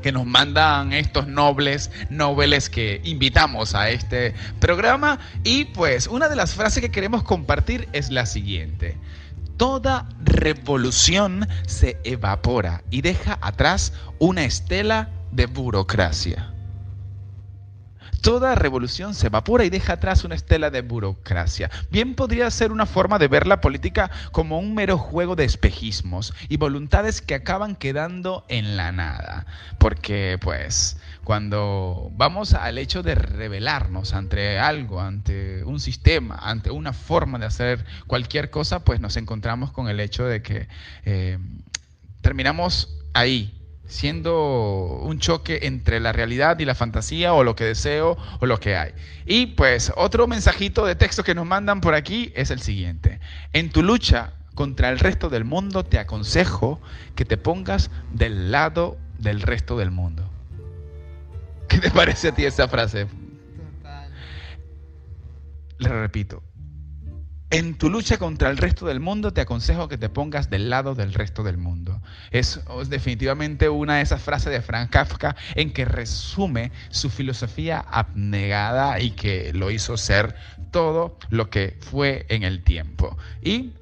que 0.03 0.13
nos 0.13 0.27
mandan 0.27 0.93
estos 0.93 1.27
nobles, 1.27 1.91
nobles 2.11 2.71
que 2.71 3.01
invitamos 3.05 3.75
a 3.75 3.91
este 3.91 4.35
programa. 4.59 5.19
Y 5.45 5.67
pues 5.67 6.07
una 6.07 6.29
de 6.29 6.37
las 6.37 6.55
frases 6.55 6.83
que 6.83 6.91
queremos 6.91 7.23
compartir 7.23 7.89
es 7.93 8.11
la 8.11 8.27
siguiente. 8.27 8.97
Toda 9.57 10.09
revolución 10.25 11.47
se 11.67 11.99
evapora 12.05 12.83
y 12.91 13.03
deja 13.03 13.39
atrás 13.43 13.93
una 14.19 14.45
estela 14.45 15.11
de 15.33 15.47
burocracia. 15.47 16.55
Toda 18.21 18.55
revolución 18.55 19.15
se 19.15 19.29
evapora 19.29 19.65
y 19.65 19.71
deja 19.71 19.95
atrás 19.95 20.25
una 20.25 20.35
estela 20.35 20.71
de 20.71 20.83
burocracia. 20.83 21.71
Bien 21.91 22.15
podría 22.15 22.51
ser 22.51 22.71
una 22.71 22.85
forma 22.85 23.19
de 23.19 23.29
ver 23.29 23.47
la 23.47 23.61
política 23.61 24.11
como 24.33 24.59
un 24.59 24.75
mero 24.75 24.99
juego 24.99 25.37
de 25.37 25.45
espejismos 25.45 26.35
y 26.49 26.59
voluntades 26.59 27.23
que 27.23 27.35
acaban 27.35 27.77
quedando 27.77 28.45
en 28.49 28.77
la 28.77 28.93
nada. 28.93 29.47
Porque, 29.79 30.39
pues, 30.41 30.99
cuando 31.25 32.11
vamos 32.13 32.55
al 32.55 32.77
hecho 32.79 33.03
de 33.03 33.15
rebelarnos 33.15 34.13
ante 34.13 34.59
algo, 34.59 35.01
ante 35.01 35.65
un 35.65 35.81
sistema, 35.81 36.39
ante 36.43 36.71
una 36.71 36.93
forma 36.93 37.39
de 37.39 37.47
hacer 37.47 37.85
cualquier 38.07 38.51
cosa, 38.51 38.85
pues 38.85 39.01
nos 39.01 39.17
encontramos 39.17 39.73
con 39.73 39.89
el 39.89 40.01
hecho 40.01 40.25
de 40.25 40.43
que 40.43 40.69
eh, 41.05 41.39
terminamos 42.21 42.99
ahí, 43.15 43.60
siendo 43.91 45.01
un 45.03 45.19
choque 45.19 45.61
entre 45.63 45.99
la 46.01 46.13
realidad 46.13 46.59
y 46.61 46.65
la 46.65 46.77
fantasía 46.77 47.35
o 47.35 47.43
lo 47.43 47.57
que 47.57 47.65
deseo 47.65 48.17
o 48.39 48.47
lo 48.47 48.61
que 48.61 48.77
hay. 48.77 48.93
Y 49.27 49.47
pues 49.47 49.93
otro 49.97 50.27
mensajito 50.29 50.87
de 50.87 50.95
texto 50.95 51.25
que 51.25 51.35
nos 51.35 51.45
mandan 51.45 51.81
por 51.81 51.95
aquí 51.95 52.33
es 52.37 52.51
el 52.51 52.61
siguiente. 52.61 53.21
En 53.53 53.71
tu 53.71 53.83
lucha 53.83 54.35
contra 54.55 54.91
el 54.91 55.01
resto 55.01 55.29
del 55.29 55.45
mundo 55.45 55.85
te 55.85 55.99
aconsejo 55.99 56.81
que 57.17 57.25
te 57.25 57.37
pongas 57.37 57.91
del 58.13 58.53
lado 58.53 58.97
del 59.19 59.43
resto 59.43 59.77
del 59.77 59.91
mundo. 59.91 60.31
¿Qué 61.69 61.79
te 61.79 61.91
parece 61.91 62.29
a 62.29 62.35
ti 62.35 62.45
esa 62.45 62.69
frase? 62.69 63.09
Le 65.79 65.89
repito, 65.89 66.43
en 67.51 67.75
tu 67.75 67.91
lucha 67.91 68.17
contra 68.17 68.49
el 68.49 68.57
resto 68.57 68.87
del 68.87 69.01
mundo 69.01 69.33
te 69.33 69.41
aconsejo 69.41 69.89
que 69.89 69.99
te 69.99 70.09
pongas 70.09 70.51
del 70.51 70.71
lado 70.71 70.95
del 70.95 71.13
resto 71.13 71.43
del 71.43 71.59
mundo. 71.59 72.01
Es, 72.31 72.61
definitivamente 72.89 73.69
una 73.69 73.97
de 73.97 74.03
esas 74.03 74.23
frases 74.23 74.53
de 74.53 74.63
Frank 74.63 74.91
Kafka 74.91 75.35
en 75.57 75.73
que 75.73 75.85
resume 75.85 76.71
su 76.91 77.11
filosofía 77.11 77.81
abnegada 77.81 79.01
y 79.01 79.11
que 79.11 79.53
lo 79.53 79.71
hizo 79.71 79.97
ser 79.97 80.37
todo 80.71 81.19
lo 81.29 81.51
que 81.51 81.77
fue 81.81 82.25
en 82.29 82.45
el 82.45 82.63
tiempo. 82.63 83.19
Y 83.43 83.73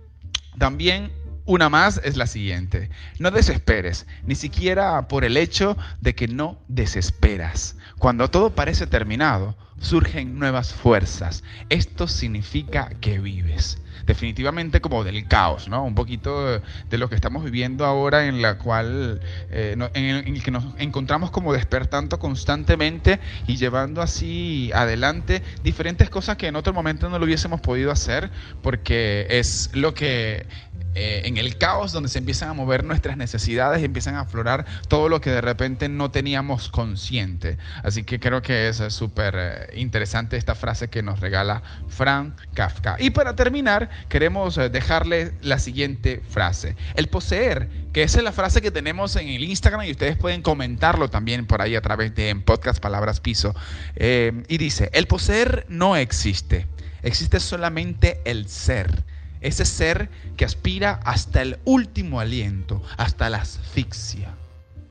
también 0.58 1.12
una 1.44 1.68
más 1.68 2.00
es 2.04 2.16
la 2.16 2.26
siguiente. 2.26 2.90
No 3.18 3.30
desesperes, 3.30 4.06
ni 4.24 4.34
siquiera 4.34 5.08
por 5.08 5.24
el 5.24 5.36
hecho 5.36 5.76
de 6.00 6.14
que 6.14 6.26
no 6.26 6.58
desesperas. 6.68 7.76
Cuando 7.98 8.28
todo 8.28 8.54
parece 8.54 8.86
terminado, 8.86 9.56
surgen 9.80 10.38
nuevas 10.38 10.72
fuerzas. 10.74 11.44
Esto 11.68 12.08
significa 12.08 12.90
que 13.00 13.18
vives. 13.18 13.78
Definitivamente 14.08 14.80
como 14.80 15.04
del 15.04 15.28
caos, 15.28 15.68
¿no? 15.68 15.84
Un 15.84 15.94
poquito 15.94 16.60
de 16.90 16.98
lo 16.98 17.10
que 17.10 17.14
estamos 17.14 17.44
viviendo 17.44 17.84
ahora 17.84 18.26
en 18.26 18.40
la 18.40 18.56
cual, 18.56 19.20
eh, 19.50 19.76
en, 19.92 20.04
el, 20.04 20.42
que 20.42 20.50
nos 20.50 20.64
encontramos 20.78 21.30
como 21.30 21.52
despertando 21.52 22.18
constantemente 22.18 23.20
y 23.46 23.56
llevando 23.56 24.00
así 24.00 24.70
adelante 24.74 25.42
diferentes 25.62 26.08
cosas 26.08 26.38
que 26.38 26.46
en 26.46 26.56
otro 26.56 26.72
momento 26.72 27.10
no 27.10 27.18
lo 27.18 27.26
hubiésemos 27.26 27.60
podido 27.60 27.92
hacer 27.92 28.30
porque 28.62 29.26
es 29.28 29.70
lo 29.74 29.92
que 29.92 30.46
eh, 30.94 31.22
en 31.26 31.36
el 31.36 31.58
caos 31.58 31.92
donde 31.92 32.08
se 32.08 32.18
empiezan 32.18 32.48
a 32.48 32.54
mover 32.54 32.84
nuestras 32.84 33.16
necesidades 33.16 33.82
y 33.82 33.84
empiezan 33.84 34.14
a 34.14 34.20
aflorar 34.20 34.64
todo 34.88 35.08
lo 35.08 35.20
que 35.20 35.30
de 35.30 35.40
repente 35.40 35.88
no 35.88 36.10
teníamos 36.10 36.70
consciente. 36.70 37.58
Así 37.82 38.04
que 38.04 38.18
creo 38.18 38.42
que 38.42 38.68
es 38.68 38.78
súper 38.88 39.34
eh, 39.36 39.66
interesante 39.74 40.36
esta 40.36 40.54
frase 40.54 40.88
que 40.88 41.02
nos 41.02 41.20
regala 41.20 41.62
Frank 41.88 42.34
Kafka. 42.54 42.96
Y 42.98 43.10
para 43.10 43.36
terminar, 43.36 43.48
terminar, 43.48 43.90
queremos 44.08 44.56
eh, 44.58 44.68
dejarle 44.68 45.32
la 45.42 45.58
siguiente 45.58 46.22
frase. 46.28 46.76
El 46.94 47.08
poseer, 47.08 47.68
que 47.92 48.02
esa 48.02 48.18
es 48.18 48.24
la 48.24 48.32
frase 48.32 48.62
que 48.62 48.70
tenemos 48.70 49.16
en 49.16 49.28
el 49.28 49.44
Instagram 49.44 49.84
y 49.84 49.90
ustedes 49.90 50.16
pueden 50.16 50.42
comentarlo 50.42 51.08
también 51.08 51.46
por 51.46 51.62
ahí 51.62 51.76
a 51.76 51.82
través 51.82 52.14
de 52.14 52.30
en 52.30 52.42
podcast 52.42 52.80
Palabras 52.80 53.20
Piso. 53.20 53.54
Eh, 53.96 54.42
y 54.48 54.58
dice, 54.58 54.90
el 54.92 55.06
poseer 55.06 55.66
no 55.68 55.96
existe, 55.96 56.66
existe 57.02 57.40
solamente 57.40 58.20
el 58.24 58.48
ser. 58.48 59.04
Ese 59.40 59.64
ser 59.64 60.10
que 60.36 60.44
aspira 60.44 61.00
hasta 61.04 61.42
el 61.42 61.58
último 61.64 62.18
aliento, 62.18 62.82
hasta 62.96 63.30
la 63.30 63.38
asfixia. 63.38 64.34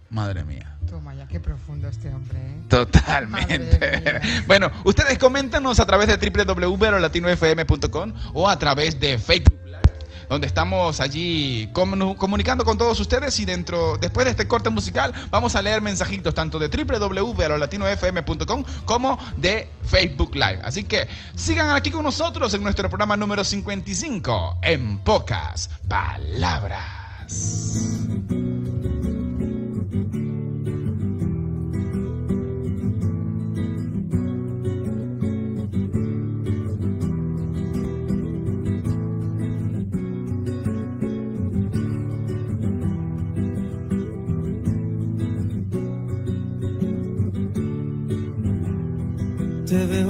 Madre 0.10 0.46
mía. 0.46 0.77
Toma 0.90 1.14
ya, 1.16 1.28
qué 1.28 1.40
profundo 1.40 1.88
este 1.90 2.10
hombre. 2.14 2.40
¿eh? 2.40 2.62
Totalmente. 2.70 4.22
Bueno, 4.48 4.72
ustedes 4.86 5.18
coméntanos 5.18 5.80
a 5.80 5.86
través 5.86 6.08
de 6.08 6.16
www.latinofm.com 6.30 8.14
o 8.34 8.48
a 8.50 8.58
través 8.58 8.98
de 9.00 9.18
Facebook 9.18 9.60
Live, 9.66 9.82
donde 10.30 10.48
estamos 10.48 11.00
allí 11.02 11.70
comu- 11.74 12.16
comunicando 12.16 12.64
con 12.64 12.78
todos 12.78 12.98
ustedes 13.02 13.38
y 13.40 13.46
dentro 13.46 13.98
después 13.98 14.26
de 14.26 14.32
este 14.32 14.48
corte 14.48 14.70
musical 14.70 15.14
vamos 15.30 15.56
a 15.56 15.62
leer 15.62 15.82
mensajitos 15.82 16.34
tanto 16.34 16.58
de 16.60 16.70
www.latinofm.com 16.70 18.64
como 18.86 19.20
de 19.36 19.70
Facebook 19.84 20.34
Live. 20.36 20.62
Así 20.64 20.86
que 20.86 21.08
sigan 21.36 21.70
aquí 21.72 21.92
con 21.92 22.04
nosotros 22.04 22.54
en 22.54 22.64
nuestro 22.64 22.88
programa 22.90 23.18
número 23.18 23.44
55 23.44 24.60
en 24.62 25.00
pocas 25.00 25.70
palabras. 25.90 27.28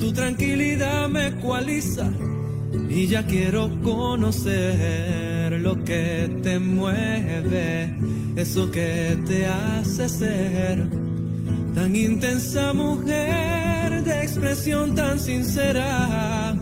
tu 0.00 0.12
tranquilidad 0.12 1.08
me 1.10 1.28
ecualiza 1.28 2.10
y 2.88 3.06
ya 3.06 3.24
quiero 3.26 3.70
conocer 3.82 5.52
lo 5.60 5.84
que 5.84 6.40
te 6.42 6.58
mueve, 6.58 7.94
eso 8.34 8.70
que 8.70 9.18
te 9.26 9.46
hace 9.46 10.08
ser 10.08 10.88
tan 11.74 11.94
intensa 11.94 12.72
mujer 12.72 14.02
de 14.02 14.22
expresión 14.22 14.94
tan 14.94 15.20
sincera. 15.20 16.56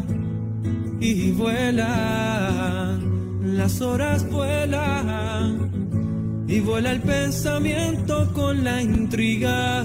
Y 1.01 1.31
vuelan, 1.31 2.99
las 3.57 3.81
horas 3.81 4.29
vuelan 4.29 5.71
y 6.49 6.59
vuela 6.59 6.91
el 6.91 7.01
pensamiento 7.01 8.33
con 8.35 8.65
la 8.65 8.83
intriga 8.83 9.85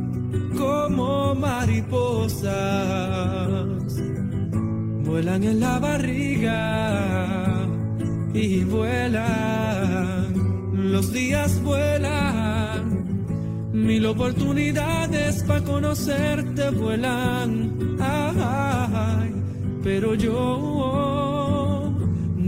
como 0.61 1.33
mariposas. 1.33 2.51
Vuelan 5.07 5.43
en 5.43 5.59
la 5.59 5.79
barriga 5.79 7.65
y 8.33 8.63
vuelan. 8.63 10.33
Los 10.93 11.11
días 11.11 11.61
vuelan. 11.63 12.81
Mil 13.73 14.05
oportunidades 14.05 15.43
para 15.43 15.63
conocerte 15.63 16.69
vuelan. 16.69 17.71
Pero 19.83 20.13
yo 20.13 21.91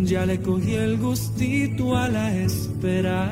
ya 0.03 0.25
le 0.27 0.39
cogí 0.39 0.75
el 0.75 0.97
gustito 0.97 1.97
a 1.97 2.07
la 2.09 2.35
espera 2.35 3.27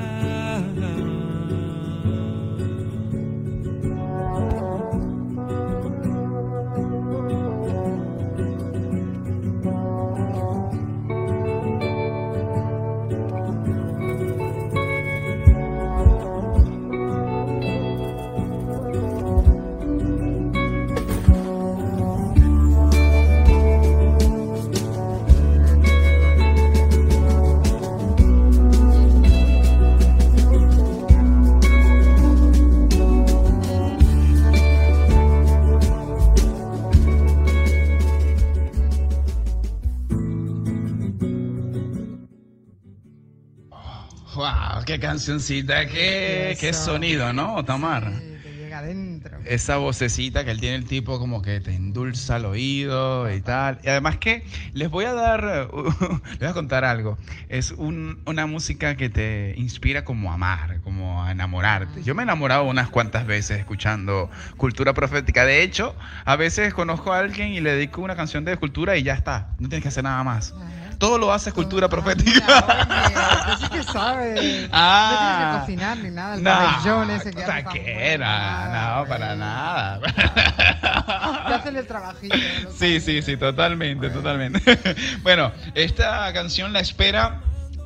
¡Qué 44.91 44.99
cancioncita! 44.99 45.85
¡Qué, 45.87 46.57
qué 46.59 46.73
sonido, 46.73 47.31
¿no, 47.31 47.63
Tamar? 47.63 48.11
Sí, 48.19 48.35
te 48.43 48.53
llega 48.53 48.79
adentro. 48.79 49.37
Esa 49.45 49.77
vocecita 49.77 50.43
que 50.43 50.51
él 50.51 50.59
tiene 50.59 50.75
el 50.75 50.83
tipo 50.85 51.17
como 51.17 51.41
que 51.41 51.61
te 51.61 51.73
endulza 51.73 52.35
el 52.35 52.43
oído 52.43 53.33
y 53.33 53.39
tal. 53.39 53.79
Y 53.83 53.87
además 53.87 54.17
que 54.17 54.43
les 54.73 54.89
voy 54.89 55.05
a 55.05 55.13
dar, 55.13 55.69
les 56.29 56.39
voy 56.39 56.47
a 56.49 56.51
contar 56.51 56.83
algo. 56.83 57.17
Es 57.47 57.71
un- 57.71 58.19
una 58.25 58.47
música 58.47 58.97
que 58.97 59.09
te 59.09 59.53
inspira 59.55 60.03
como 60.03 60.29
a 60.31 60.33
amar, 60.33 60.81
como 60.81 61.23
a 61.23 61.31
enamorarte. 61.31 62.03
Yo 62.03 62.13
me 62.13 62.23
he 62.23 62.25
enamorado 62.25 62.65
unas 62.65 62.89
cuantas 62.89 63.25
veces 63.25 63.59
escuchando 63.59 64.29
cultura 64.57 64.93
profética. 64.93 65.45
De 65.45 65.63
hecho, 65.63 65.95
a 66.25 66.35
veces 66.35 66.73
conozco 66.73 67.13
a 67.13 67.19
alguien 67.19 67.53
y 67.53 67.61
le 67.61 67.71
dedico 67.75 68.01
una 68.01 68.17
canción 68.17 68.43
de 68.43 68.57
cultura 68.57 68.97
y 68.97 69.03
ya 69.03 69.13
está. 69.13 69.55
No 69.57 69.69
tienes 69.69 69.83
que 69.83 69.87
hacer 69.87 70.03
nada 70.03 70.21
más. 70.25 70.53
Todo 71.01 71.17
lo 71.17 71.33
haces 71.33 71.51
cultura 71.51 71.87
Ah, 71.87 71.89
profética. 71.89 73.57
oye, 73.57 73.69
que 73.71 73.83
sabes. 73.91 74.69
Ah. 74.71 75.09
no 75.11 75.17
tienes 75.17 75.51
que 75.51 75.59
cocinar 75.59 75.97
ni 75.97 76.11
nada. 76.15 76.35
El 76.35 76.43
pabellón 76.43 77.09
ese 77.09 77.31
que 77.33 77.41
taquera, 77.41 78.99
no, 78.99 79.07
para 79.07 79.35
nada. 79.35 79.99
Te 81.47 81.53
hacen 81.55 81.75
el 81.75 81.87
trabajillo. 81.87 82.35
¿no? 82.63 82.69
Sí, 82.71 82.99
sí, 82.99 83.23
sí, 83.23 83.35
totalmente, 83.35 84.11
totalmente. 84.11 84.61
bueno, 85.23 85.51
esta 85.73 86.31
canción 86.33 86.71
la 86.71 86.81
espera 86.81 87.41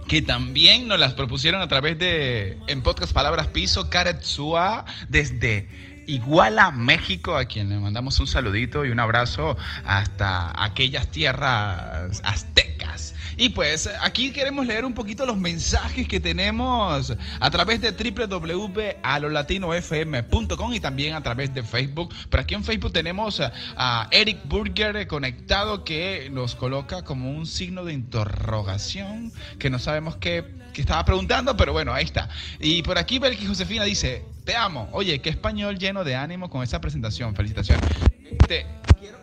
que 0.09 0.21
también 0.21 0.89
nos 0.89 0.99
las 0.99 1.13
propusieron 1.13 1.61
a 1.61 1.69
través 1.69 1.97
de 1.97 2.59
en 2.67 2.81
podcast 2.83 3.13
Palabras 3.13 3.47
Piso, 3.47 3.89
Karetsua, 3.89 4.83
desde 5.07 5.69
Iguala, 6.05 6.71
México, 6.71 7.37
a 7.37 7.45
quien 7.45 7.69
le 7.69 7.79
mandamos 7.79 8.19
un 8.19 8.27
saludito 8.27 8.83
y 8.83 8.89
un 8.91 8.99
abrazo 8.99 9.57
hasta 9.85 10.51
aquellas 10.61 11.07
tierras 11.07 12.21
aztecas. 12.25 12.64
Y 13.37 13.49
pues 13.49 13.89
aquí 14.01 14.31
queremos 14.31 14.65
leer 14.65 14.85
un 14.85 14.93
poquito 14.93 15.25
los 15.25 15.37
mensajes 15.37 16.07
que 16.07 16.19
tenemos 16.19 17.13
a 17.39 17.51
través 17.51 17.81
de 17.81 17.91
www.alolatinofm.com 17.91 20.73
y 20.73 20.79
también 20.79 21.15
a 21.15 21.23
través 21.23 21.53
de 21.53 21.63
Facebook. 21.63 22.13
Pero 22.29 22.41
aquí 22.41 22.53
en 22.55 22.63
Facebook 22.63 22.93
tenemos 22.93 23.41
a, 23.75 24.07
Eric 24.11 24.39
Burger 24.45 25.05
conectado 25.07 25.83
que 25.83 26.29
nos 26.31 26.55
coloca 26.55 27.03
como 27.03 27.31
un 27.31 27.45
signo 27.45 27.83
de 27.83 27.93
interrogación 27.93 29.31
que 29.59 29.69
no 29.69 29.79
sabemos 29.79 30.15
qué, 30.17 30.45
qué 30.73 30.81
estaba 30.81 31.03
preguntando, 31.05 31.55
pero 31.57 31.73
bueno, 31.73 31.93
ahí 31.93 32.05
está. 32.05 32.29
Y 32.59 32.81
por 32.83 32.97
aquí 32.97 33.19
Belki 33.19 33.45
Josefina 33.45 33.83
dice, 33.83 34.25
te 34.45 34.55
amo. 34.55 34.87
Oye, 34.91 35.19
qué 35.21 35.29
español 35.29 35.77
lleno 35.77 36.03
de 36.03 36.15
ánimo 36.15 36.49
con 36.49 36.63
esa 36.63 36.79
presentación. 36.81 37.35
Felicitaciones. 37.35 37.83
Este, 38.39 38.65
quiero- 38.99 39.17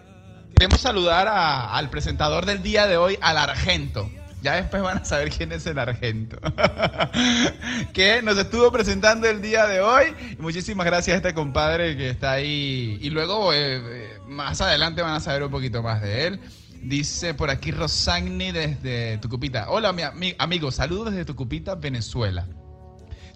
Queremos 0.54 0.80
saludar 0.80 1.28
a- 1.28 1.76
al 1.76 1.90
presentador 1.90 2.46
del 2.46 2.62
día 2.62 2.86
de 2.86 2.96
hoy, 2.96 3.18
al 3.20 3.36
Argento. 3.38 4.10
Ya 4.42 4.54
después 4.56 4.82
van 4.82 4.98
a 4.98 5.04
saber 5.04 5.30
quién 5.30 5.52
es 5.52 5.66
el 5.66 5.78
Argento. 5.78 6.36
que 7.92 8.22
nos 8.22 8.36
estuvo 8.38 8.70
presentando 8.72 9.28
el 9.28 9.40
día 9.40 9.66
de 9.66 9.80
hoy. 9.80 10.06
Muchísimas 10.38 10.84
gracias 10.86 11.14
a 11.14 11.16
este 11.18 11.34
compadre 11.34 11.96
que 11.96 12.10
está 12.10 12.32
ahí. 12.32 12.98
Y 13.00 13.10
luego, 13.10 13.52
eh, 13.52 13.80
eh, 13.84 14.18
más 14.26 14.60
adelante 14.60 15.00
van 15.02 15.14
a 15.14 15.20
saber 15.20 15.44
un 15.44 15.50
poquito 15.50 15.82
más 15.82 16.02
de 16.02 16.26
él. 16.26 16.40
Dice 16.82 17.34
por 17.34 17.50
aquí 17.50 17.70
Rosagni 17.70 18.50
desde 18.50 19.18
Tucupita. 19.18 19.70
Hola, 19.70 19.92
mi 19.92 20.02
ami- 20.02 20.34
amigo. 20.38 20.72
Saludos 20.72 21.10
desde 21.12 21.24
Tucupita, 21.24 21.76
Venezuela. 21.76 22.46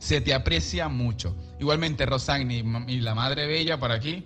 Se 0.01 0.21
te 0.21 0.35
aprecia 0.35 0.89
mucho. 0.89 1.37
Igualmente, 1.61 2.05
Rosagni 2.05 2.65
y 2.89 3.01
la 3.01 3.15
Madre 3.15 3.47
Bella 3.47 3.79
por 3.79 3.93
aquí. 3.93 4.25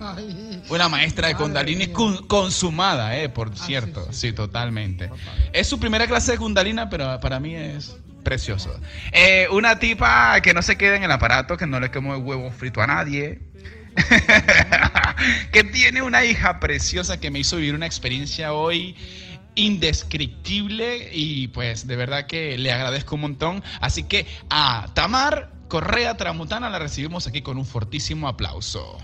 Una 0.69 0.89
maestra 0.89 1.27
de 1.29 1.35
Kundalini 1.35 1.87
consumada, 1.87 3.17
eh, 3.17 3.29
por 3.29 3.49
Ah, 3.49 3.55
cierto. 3.65 4.07
sí, 4.11 4.33
totalmente. 4.33 5.07
Total. 5.07 5.49
Es 5.53 5.67
su 5.67 5.79
primera 5.79 6.07
clase 6.07 6.33
de 6.33 6.37
Kundalina, 6.37 6.89
pero 6.89 7.19
para 7.19 7.39
mí 7.39 7.55
es 7.55 7.95
precioso. 8.23 8.79
Eh, 9.11 9.47
una 9.51 9.79
tipa 9.79 10.39
que 10.41 10.53
no 10.53 10.61
se 10.61 10.77
queda 10.77 10.95
en 10.95 11.03
el 11.03 11.11
aparato, 11.11 11.57
que 11.57 11.67
no 11.67 11.79
le 11.79 11.91
come 11.91 12.15
huevo 12.15 12.51
frito 12.51 12.81
a 12.81 12.87
nadie. 12.87 13.39
que 15.51 15.63
tiene 15.63 16.01
una 16.01 16.25
hija 16.25 16.59
preciosa 16.59 17.19
que 17.19 17.29
me 17.29 17.39
hizo 17.39 17.57
vivir 17.57 17.75
una 17.75 17.85
experiencia 17.85 18.53
hoy 18.53 18.95
indescriptible 19.55 21.09
y 21.13 21.47
pues 21.49 21.85
de 21.85 21.95
verdad 21.95 22.25
que 22.25 22.57
le 22.57 22.71
agradezco 22.71 23.15
un 23.15 23.21
montón. 23.21 23.63
Así 23.81 24.03
que 24.03 24.25
a 24.49 24.87
Tamar 24.95 25.52
Correa 25.73 26.15
Tramutana 26.15 26.69
la 26.69 26.77
recibimos 26.77 27.25
aquí 27.25 27.41
con 27.41 27.57
un 27.57 27.65
fortísimo 27.65 28.27
aplauso. 28.27 28.95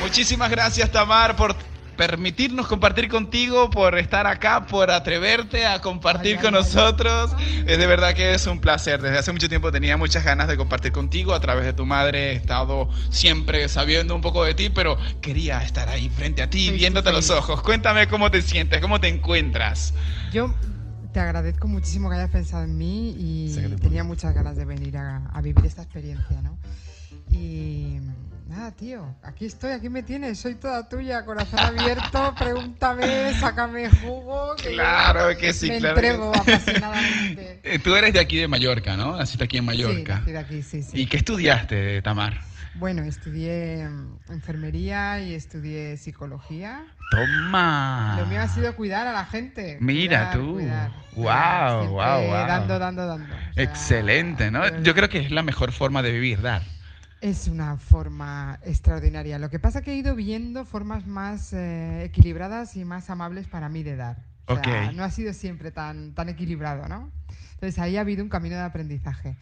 Muchísimas 0.00 0.50
gracias 0.50 0.92
Tamar 0.92 1.34
por 1.34 1.56
permitirnos 2.00 2.66
compartir 2.66 3.10
contigo, 3.10 3.68
por 3.68 3.98
estar 3.98 4.26
acá, 4.26 4.64
por 4.64 4.90
atreverte 4.90 5.66
a 5.66 5.82
compartir 5.82 6.36
Ay, 6.38 6.42
con 6.42 6.54
ay, 6.54 6.62
ay. 6.62 6.66
nosotros. 6.66 7.36
Es 7.66 7.76
de 7.76 7.86
verdad 7.86 8.14
que 8.14 8.32
es 8.32 8.46
un 8.46 8.58
placer. 8.58 9.02
Desde 9.02 9.18
hace 9.18 9.32
mucho 9.32 9.50
tiempo 9.50 9.70
tenía 9.70 9.98
muchas 9.98 10.24
ganas 10.24 10.48
de 10.48 10.56
compartir 10.56 10.92
contigo. 10.92 11.34
A 11.34 11.40
través 11.40 11.66
de 11.66 11.74
tu 11.74 11.84
madre 11.84 12.32
he 12.32 12.36
estado 12.36 12.88
siempre 13.10 13.68
sabiendo 13.68 14.14
un 14.16 14.22
poco 14.22 14.42
de 14.44 14.54
ti, 14.54 14.70
pero 14.70 14.96
quería 15.20 15.62
estar 15.62 15.90
ahí 15.90 16.08
frente 16.08 16.40
a 16.40 16.48
ti, 16.48 16.70
viéndote 16.70 17.12
los 17.12 17.28
ojos. 17.28 17.60
Cuéntame 17.60 18.08
cómo 18.08 18.30
te 18.30 18.40
sientes, 18.40 18.80
cómo 18.80 18.98
te 18.98 19.08
encuentras. 19.08 19.92
Yo 20.32 20.54
te 21.12 21.20
agradezco 21.20 21.68
muchísimo 21.68 22.08
que 22.08 22.14
hayas 22.14 22.30
pensado 22.30 22.64
en 22.64 22.78
mí 22.78 23.14
y 23.18 23.76
tenía 23.78 24.04
muchas 24.04 24.34
ganas 24.34 24.56
de 24.56 24.64
venir 24.64 24.96
a, 24.96 25.26
a 25.34 25.42
vivir 25.42 25.66
esta 25.66 25.82
experiencia, 25.82 26.40
¿no? 26.40 26.56
Y 27.30 27.98
nada, 28.50 28.72
tío, 28.72 29.14
aquí 29.22 29.46
estoy, 29.46 29.70
aquí 29.72 29.88
me 29.88 30.02
tienes, 30.02 30.38
soy 30.40 30.56
toda 30.56 30.88
tuya, 30.88 31.24
corazón 31.24 31.60
abierto, 31.60 32.34
pregúntame, 32.38 33.32
sácame 33.34 33.88
jugo. 33.88 34.54
que 34.56 34.72
Claro 34.72 35.36
que 35.38 35.52
sí, 35.52 35.68
me 35.68 35.78
claro 35.78 35.96
entrego 35.96 36.32
sí. 36.34 36.40
apasionadamente. 36.40 37.60
Eh, 37.64 37.78
Tú 37.78 37.94
eres 37.94 38.12
de 38.12 38.20
aquí 38.20 38.38
de 38.38 38.48
Mallorca, 38.48 38.96
¿no? 38.96 39.16
Naciste 39.16 39.44
aquí 39.44 39.58
en 39.58 39.62
Sí, 39.62 39.66
Mallorca. 39.66 40.18
nací 40.20 40.32
de 40.32 40.38
aquí, 40.38 40.62
sí, 40.62 40.82
sí. 40.82 41.00
¿Y 41.00 41.06
qué 41.06 41.18
estudiaste, 41.18 42.02
Tamar? 42.02 42.40
Bueno, 42.74 43.02
estudié 43.02 43.88
mm, 43.88 44.32
enfermería 44.32 45.20
y 45.20 45.34
estudié 45.34 45.96
psicología. 45.96 46.84
Toma. 47.10 48.16
Lo 48.18 48.26
mío 48.26 48.40
ha 48.40 48.48
sido 48.48 48.74
cuidar 48.76 49.06
a 49.06 49.12
la 49.12 49.24
gente. 49.26 49.78
Mira 49.80 50.30
cuidar, 50.30 50.38
tú. 50.38 50.52
cuidar, 50.54 50.90
Guau, 51.12 51.78
cuidar, 51.88 51.88
guau. 51.90 52.46
Dando, 52.46 52.78
dando, 52.78 53.06
dando. 53.06 53.34
O 53.34 53.52
sea, 53.54 53.62
Excelente, 53.64 54.50
¿no? 54.50 54.82
Yo 54.82 54.94
creo 54.94 55.08
que 55.08 55.18
es 55.18 55.30
la 55.30 55.42
mejor 55.42 55.72
forma 55.72 56.02
de 56.02 56.12
vivir, 56.12 56.40
dar. 56.40 56.62
Es 57.20 57.48
una 57.48 57.76
forma 57.76 58.58
extraordinaria. 58.62 59.38
Lo 59.38 59.50
que 59.50 59.58
pasa 59.58 59.82
que 59.82 59.92
he 59.92 59.96
ido 59.96 60.14
viendo 60.14 60.64
formas 60.64 61.06
más 61.06 61.52
eh, 61.52 62.04
equilibradas 62.04 62.76
y 62.76 62.84
más 62.84 63.10
amables 63.10 63.46
para 63.46 63.68
mí 63.68 63.82
de 63.82 63.96
dar. 63.96 64.24
O 64.46 64.56
sea, 64.56 64.90
no 64.92 65.04
ha 65.04 65.10
sido 65.10 65.32
siempre 65.32 65.70
tan, 65.70 66.14
tan 66.14 66.28
equilibrado, 66.28 66.88
¿no? 66.88 67.10
Entonces 67.54 67.78
ahí 67.78 67.98
ha 67.98 68.00
habido 68.00 68.24
un 68.24 68.30
camino 68.30 68.56
de 68.56 68.62
aprendizaje. 68.62 69.36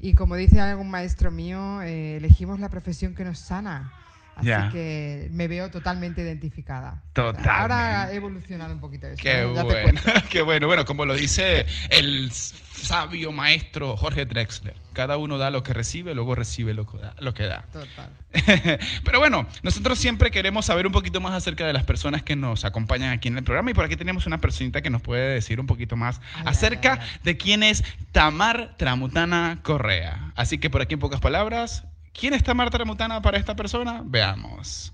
Y 0.00 0.14
como 0.14 0.36
dice 0.36 0.60
algún 0.60 0.90
maestro 0.90 1.30
mío, 1.30 1.82
eh, 1.82 2.16
elegimos 2.16 2.60
la 2.60 2.70
profesión 2.70 3.14
que 3.14 3.24
nos 3.24 3.38
sana. 3.38 3.92
Así 4.38 4.72
que 4.72 5.28
me 5.32 5.48
veo 5.48 5.70
totalmente 5.70 6.22
identificada. 6.22 7.02
Totalmente. 7.12 7.50
Ahora 7.50 8.12
he 8.12 8.16
evolucionado 8.16 8.72
un 8.72 8.80
poquito 8.80 9.06
eso. 9.06 9.16
Qué 9.20 9.42
¿no? 9.42 9.54
Ya 9.54 9.64
bueno, 9.64 10.00
qué 10.30 10.42
bueno. 10.42 10.66
Bueno, 10.66 10.84
como 10.84 11.04
lo 11.04 11.14
dice 11.14 11.66
el 11.90 12.30
sabio 12.32 13.32
maestro 13.32 13.96
Jorge 13.96 14.24
Drexler, 14.24 14.76
cada 14.92 15.16
uno 15.16 15.38
da 15.38 15.50
lo 15.50 15.62
que 15.62 15.72
recibe, 15.74 16.14
luego 16.14 16.34
recibe 16.34 16.74
lo 16.74 16.86
que 16.86 16.98
da. 16.98 17.14
Lo 17.18 17.34
que 17.34 17.44
da. 17.44 17.64
Total. 17.72 18.10
Pero 19.04 19.18
bueno, 19.18 19.46
nosotros 19.62 19.98
siempre 19.98 20.30
queremos 20.30 20.66
saber 20.66 20.86
un 20.86 20.92
poquito 20.92 21.20
más 21.20 21.32
acerca 21.32 21.66
de 21.66 21.72
las 21.72 21.84
personas 21.84 22.22
que 22.22 22.36
nos 22.36 22.64
acompañan 22.64 23.12
aquí 23.12 23.28
en 23.28 23.38
el 23.38 23.44
programa 23.44 23.70
y 23.70 23.74
por 23.74 23.84
aquí 23.84 23.96
tenemos 23.96 24.26
una 24.26 24.38
personita 24.40 24.80
que 24.82 24.90
nos 24.90 25.02
puede 25.02 25.34
decir 25.34 25.60
un 25.60 25.66
poquito 25.66 25.96
más 25.96 26.20
Ay, 26.34 26.44
acerca 26.46 26.94
ay, 26.94 26.98
ay. 27.00 27.20
de 27.24 27.36
quién 27.36 27.62
es 27.62 27.82
Tamar 28.12 28.76
Tramutana 28.76 29.58
Correa. 29.62 30.32
Así 30.36 30.58
que 30.58 30.70
por 30.70 30.82
aquí 30.82 30.94
en 30.94 31.00
pocas 31.00 31.20
palabras, 31.20 31.84
¿quién 32.12 32.34
es 32.34 32.42
Tamar 32.42 32.68
Tramutana 32.70 33.22
para 33.22 33.38
esta 33.38 33.54
persona? 33.56 34.02
Veamos. 34.04 34.92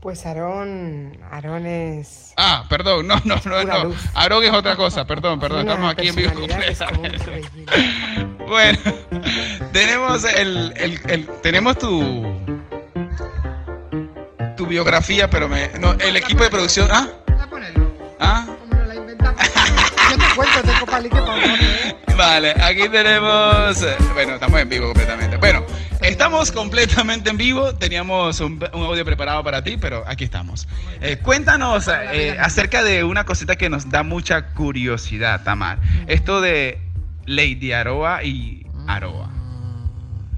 Pues 0.00 0.24
Aarón, 0.26 1.18
Aarón 1.32 1.66
es 1.66 2.32
Ah, 2.36 2.64
perdón, 2.68 3.06
no, 3.08 3.16
no, 3.24 3.36
no, 3.44 3.64
no. 3.64 3.94
Aarón 4.14 4.44
es 4.44 4.52
otra 4.52 4.76
cosa, 4.76 5.04
perdón, 5.06 5.40
perdón, 5.40 5.62
una 5.62 5.72
estamos 5.72 5.92
aquí 5.92 6.08
en 6.08 6.14
vivo 6.14 6.32
como. 6.34 6.46
Bueno, 8.46 8.78
tenemos 9.72 10.24
el, 10.24 10.72
el- 10.76 11.00
el- 11.10 11.26
tenemos 11.42 11.76
tu 11.78 12.24
tu 14.56 14.66
biografía, 14.66 15.28
pero 15.28 15.48
me, 15.48 15.68
no, 15.80 15.92
el 15.94 16.16
equipo 16.16 16.44
de 16.44 16.50
producción, 16.50 16.88
ah, 16.92 17.08
ah, 18.20 18.46
¿Cómo 18.46 18.74
no 18.74 18.84
la 18.86 18.94
inventamos? 18.94 19.40
Yo 20.10 20.16
te 20.16 20.34
cuento, 20.36 20.62
tengo 20.62 20.86
palique 20.86 21.16
para 21.20 21.44
¿eh? 21.44 21.96
Vale, 22.16 22.54
aquí 22.62 22.88
tenemos, 22.88 23.82
eh, 23.82 23.96
bueno, 24.14 24.34
estamos 24.34 24.60
en 24.60 24.68
vivo 24.68 24.86
completamente. 24.86 25.36
Bueno, 25.36 25.64
estamos 26.00 26.50
completamente 26.52 27.30
en 27.30 27.36
vivo, 27.36 27.74
teníamos 27.74 28.40
un, 28.40 28.54
un 28.72 28.82
audio 28.82 29.04
preparado 29.04 29.44
para 29.44 29.62
ti, 29.62 29.76
pero 29.76 30.04
aquí 30.06 30.24
estamos. 30.24 30.66
Eh, 31.00 31.18
cuéntanos 31.18 31.88
eh, 31.88 32.36
acerca 32.40 32.82
de 32.82 33.04
una 33.04 33.24
cosita 33.24 33.56
que 33.56 33.68
nos 33.68 33.90
da 33.90 34.02
mucha 34.02 34.48
curiosidad, 34.54 35.42
Tamar. 35.44 35.78
Esto 36.06 36.40
de 36.40 36.78
Lady 37.26 37.72
Aroa 37.72 38.22
y 38.24 38.66
Aroa. 38.86 39.30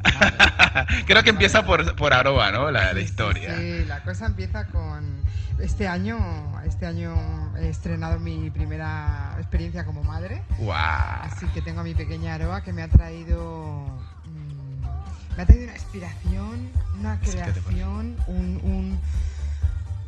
Creo 1.07 1.23
que 1.23 1.31
empieza 1.31 1.65
por, 1.65 1.95
por 1.97 2.15
Aroa, 2.15 2.51
¿no? 2.51 2.71
La, 2.71 2.93
la 2.93 3.01
historia. 3.01 3.57
Sí, 3.57 3.85
la 3.87 4.03
cosa 4.03 4.27
empieza 4.27 4.67
con 4.67 5.18
este 5.61 5.89
año. 5.89 6.19
Este 6.65 6.87
año 6.87 7.15
he 7.57 7.69
estrenado 7.69 8.19
mi 8.21 8.51
primera 8.51 9.35
experiencia 9.39 9.85
como 9.85 10.03
madre. 10.03 10.43
¡Wow! 10.59 10.71
Así 10.75 11.47
que 11.49 11.63
tengo 11.63 11.81
a 11.81 11.85
mi 11.85 11.95
pequeña 11.95 12.35
Aroa 12.35 12.63
que 12.63 12.73
me 12.73 12.83
ha 12.83 12.89
traído. 12.89 13.85
mm, 14.27 15.37
me 15.37 15.43
ha 15.43 15.47
traído 15.47 15.65
una 15.65 15.75
inspiración, 15.75 16.69
una 16.99 17.19
creación, 17.21 18.17
un, 18.27 18.61
un- 18.63 18.99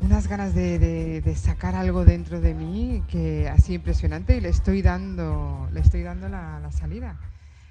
unas 0.03 0.29
ganas 0.29 0.55
de, 0.55 0.79
de- 0.79 1.21
de 1.21 1.37
sacar 1.37 1.75
algo 1.75 2.05
dentro 2.07 2.41
de 2.41 2.55
mí 2.55 3.03
que 3.09 3.49
ha 3.49 3.57
sido 3.59 3.75
impresionante 3.77 4.37
y 4.37 4.41
le 4.41 4.49
estoy 4.49 4.81
dando, 4.83 5.69
le 5.73 5.81
estoy 5.81 6.03
dando 6.03 6.29
la, 6.29 6.59
la 6.61 6.73
salida. 6.73 7.17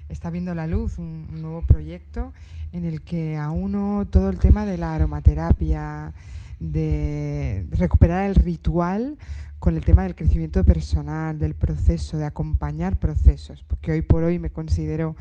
Está 0.08 0.30
viendo 0.30 0.54
la 0.54 0.66
luz 0.66 0.98
un, 0.98 1.26
un 1.30 1.42
nuevo 1.42 1.62
proyecto 1.62 2.32
en 2.72 2.84
el 2.84 3.02
que 3.02 3.36
auno 3.36 4.06
todo 4.10 4.30
el 4.30 4.38
tema 4.38 4.64
de 4.64 4.78
la 4.78 4.94
aromaterapia, 4.94 6.12
de 6.60 7.66
recuperar 7.70 8.28
el 8.28 8.36
ritual 8.36 9.18
con 9.58 9.76
el 9.76 9.84
tema 9.84 10.04
del 10.04 10.14
crecimiento 10.14 10.64
personal, 10.64 11.38
del 11.38 11.54
proceso, 11.54 12.16
de 12.16 12.26
acompañar 12.26 12.98
procesos, 12.98 13.64
porque 13.64 13.92
hoy 13.92 14.02
por 14.02 14.22
hoy 14.22 14.38
me 14.38 14.50
considero 14.50 15.16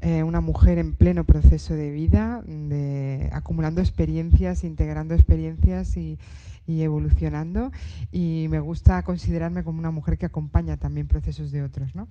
eh, 0.00 0.22
una 0.22 0.40
mujer 0.40 0.78
en 0.78 0.94
pleno 0.94 1.24
proceso 1.24 1.74
de 1.74 1.90
vida, 1.90 2.42
de, 2.46 3.30
acumulando 3.32 3.80
experiencias, 3.80 4.64
integrando 4.64 5.14
experiencias 5.14 5.96
y, 5.96 6.18
y 6.66 6.82
evolucionando, 6.82 7.70
y 8.12 8.46
me 8.50 8.60
gusta 8.60 9.02
considerarme 9.02 9.64
como 9.64 9.78
una 9.78 9.90
mujer 9.90 10.18
que 10.18 10.26
acompaña 10.26 10.76
también 10.76 11.06
procesos 11.06 11.52
de 11.52 11.62
otros, 11.62 11.94
¿no? 11.94 12.08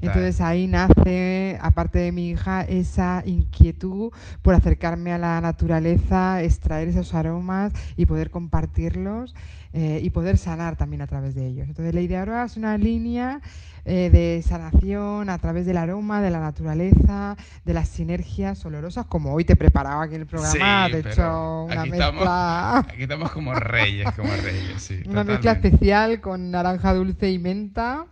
Entonces 0.00 0.40
ahí 0.40 0.66
nace, 0.66 1.58
aparte 1.60 1.98
de 1.98 2.12
mi 2.12 2.30
hija, 2.30 2.62
esa 2.62 3.22
inquietud 3.26 4.12
por 4.42 4.54
acercarme 4.54 5.12
a 5.12 5.18
la 5.18 5.40
naturaleza, 5.40 6.42
extraer 6.42 6.88
esos 6.88 7.14
aromas 7.14 7.72
y 7.96 8.06
poder 8.06 8.30
compartirlos 8.30 9.34
eh, 9.72 10.00
y 10.02 10.10
poder 10.10 10.38
sanar 10.38 10.76
también 10.76 11.02
a 11.02 11.06
través 11.06 11.34
de 11.34 11.46
ellos. 11.46 11.68
Entonces 11.68 11.94
la 11.94 12.00
idea 12.00 12.20
ahora 12.20 12.44
es 12.44 12.56
una 12.56 12.76
línea 12.78 13.40
eh, 13.84 14.10
de 14.10 14.42
sanación 14.42 15.28
a 15.30 15.38
través 15.38 15.64
del 15.66 15.76
aroma, 15.76 16.20
de 16.20 16.30
la 16.30 16.40
naturaleza, 16.40 17.36
de 17.64 17.72
las 17.74 17.88
sinergias 17.88 18.64
olorosas, 18.66 19.06
como 19.06 19.32
hoy 19.32 19.44
te 19.44 19.54
preparaba 19.54 20.02
aquí 20.04 20.16
en 20.16 20.22
el 20.22 20.26
programa, 20.26 20.86
Sí, 20.86 20.92
pero 20.92 21.10
hecho 21.12 21.64
una 21.64 21.80
aquí 21.82 21.90
mezcla. 21.90 22.06
estamos- 22.08 22.86
Aquí 22.92 23.02
estamos 23.02 23.30
como 23.32 23.54
reyes, 23.54 24.10
como 24.16 24.30
reyes, 24.42 24.82
sí. 24.82 25.02
Una 25.08 25.22
mezcla 25.24 25.52
especial 25.52 26.20
con 26.20 26.50
naranja 26.50 26.94
dulce 26.94 27.30
y 27.30 27.38
menta 27.38 28.06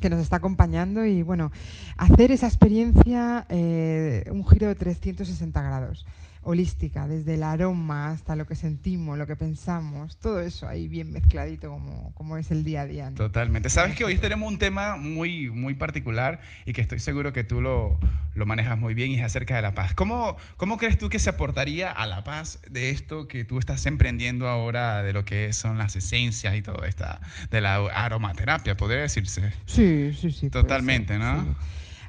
que 0.00 0.10
nos 0.10 0.20
está 0.20 0.36
acompañando 0.36 1.04
y 1.06 1.22
bueno, 1.22 1.50
hacer 1.96 2.30
esa 2.30 2.46
experiencia 2.46 3.46
eh, 3.48 4.24
un 4.30 4.46
giro 4.46 4.68
de 4.68 4.74
360 4.74 5.62
grados, 5.62 6.04
holística, 6.44 7.08
desde 7.08 7.34
el 7.34 7.42
aroma 7.42 8.10
hasta 8.10 8.36
lo 8.36 8.46
que 8.46 8.54
sentimos, 8.54 9.18
lo 9.18 9.26
que 9.26 9.36
pensamos, 9.36 10.16
todo 10.18 10.40
eso 10.40 10.68
ahí 10.68 10.88
bien 10.88 11.12
mezcladito 11.12 11.70
como, 11.70 12.12
como 12.14 12.36
es 12.36 12.50
el 12.50 12.64
día 12.64 12.82
a 12.82 12.86
día. 12.86 13.10
¿no? 13.10 13.16
Totalmente. 13.16 13.70
Sabes 13.70 13.96
que 13.96 14.04
hoy 14.04 14.18
tenemos 14.18 14.50
un 14.50 14.58
tema 14.58 14.96
muy, 14.96 15.50
muy 15.50 15.74
particular 15.74 16.40
y 16.66 16.72
que 16.72 16.80
estoy 16.80 16.98
seguro 16.98 17.32
que 17.32 17.44
tú 17.44 17.60
lo, 17.60 17.98
lo 18.34 18.46
manejas 18.46 18.78
muy 18.78 18.94
bien 18.94 19.10
y 19.10 19.16
es 19.16 19.22
acerca 19.22 19.56
de 19.56 19.62
la 19.62 19.74
paz. 19.74 19.94
¿Cómo, 19.94 20.36
¿Cómo 20.56 20.76
crees 20.76 20.98
tú 20.98 21.08
que 21.08 21.18
se 21.18 21.30
aportaría 21.30 21.90
a 21.90 22.06
la 22.06 22.24
paz 22.24 22.60
de 22.70 22.90
esto 22.90 23.26
que 23.28 23.44
tú 23.44 23.58
estás 23.58 23.86
emprendiendo 23.86 24.48
ahora, 24.48 25.02
de 25.02 25.12
lo 25.12 25.24
que 25.24 25.52
son 25.52 25.78
las 25.78 25.96
esencias 25.96 26.54
y 26.54 26.62
todo 26.62 26.84
esta, 26.84 27.20
de 27.50 27.60
la 27.60 27.76
aromaterapia, 27.76 28.76
podría 28.76 29.00
decirse? 29.00 29.52
Sí, 29.66 30.12
sí, 30.20 30.30
sí. 30.30 30.50
Totalmente, 30.50 31.14
ser, 31.14 31.22
¿no? 31.22 31.44
sí. 31.44 31.50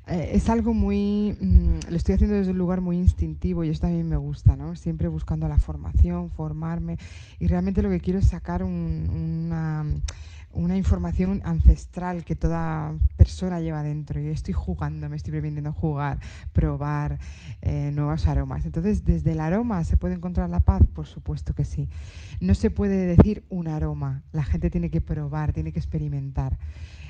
Eh, 0.08 0.32
es 0.34 0.50
algo 0.50 0.74
muy, 0.74 1.36
mm, 1.42 1.90
lo 1.90 1.96
estoy 1.98 2.14
haciendo 2.16 2.36
desde 2.36 2.52
un 2.52 2.60
lugar 2.60 2.80
muy 2.82 2.98
instintivo 2.98 3.64
y 3.64 3.70
eso 3.70 3.82
también 3.82 4.08
me 4.08 4.18
gusta, 4.18 4.56
¿no? 4.56 4.76
Siempre 4.76 5.08
buscando 5.08 5.48
la 5.48 5.58
formación, 5.58 6.30
formarme 6.30 6.98
y 7.40 7.48
realmente 7.48 7.82
lo 7.82 7.90
que 7.90 8.00
quiero 8.00 8.20
es 8.20 8.28
sacar 8.28 8.64
un- 8.64 9.10
una, 9.48 9.84
una 10.54 10.78
información 10.78 11.42
ancestral 11.44 12.24
que 12.24 12.36
toda 12.36 12.94
persona 13.18 13.60
lleva 13.62 13.82
dentro 13.84 14.22
y 14.22 14.28
estoy 14.28 14.54
jugando, 14.54 15.10
me 15.10 15.16
estoy 15.18 15.32
permitiendo 15.34 15.74
jugar, 15.74 16.20
probar 16.54 17.18
eh, 17.62 17.92
nuevos 17.94 18.28
aromas. 18.28 18.64
Entonces, 18.66 19.04
desde 19.06 19.32
el 19.32 19.40
aroma 19.40 19.84
se 19.84 19.98
puede 19.98 20.14
encontrar 20.14 20.50
la 20.52 20.60
paz, 20.60 20.84
por 20.94 21.08
supuesto 21.08 21.54
que 21.56 21.66
sí. 21.66 21.90
No 22.40 22.54
se 22.56 22.70
puede 22.70 23.06
decir 23.08 23.44
un 23.50 23.68
aroma, 23.68 24.24
la 24.32 24.44
gente 24.44 24.70
tiene 24.70 24.90
que 24.92 25.02
probar, 25.02 25.52
tiene 25.52 25.72
que 25.74 25.80
experimentar. 25.80 26.58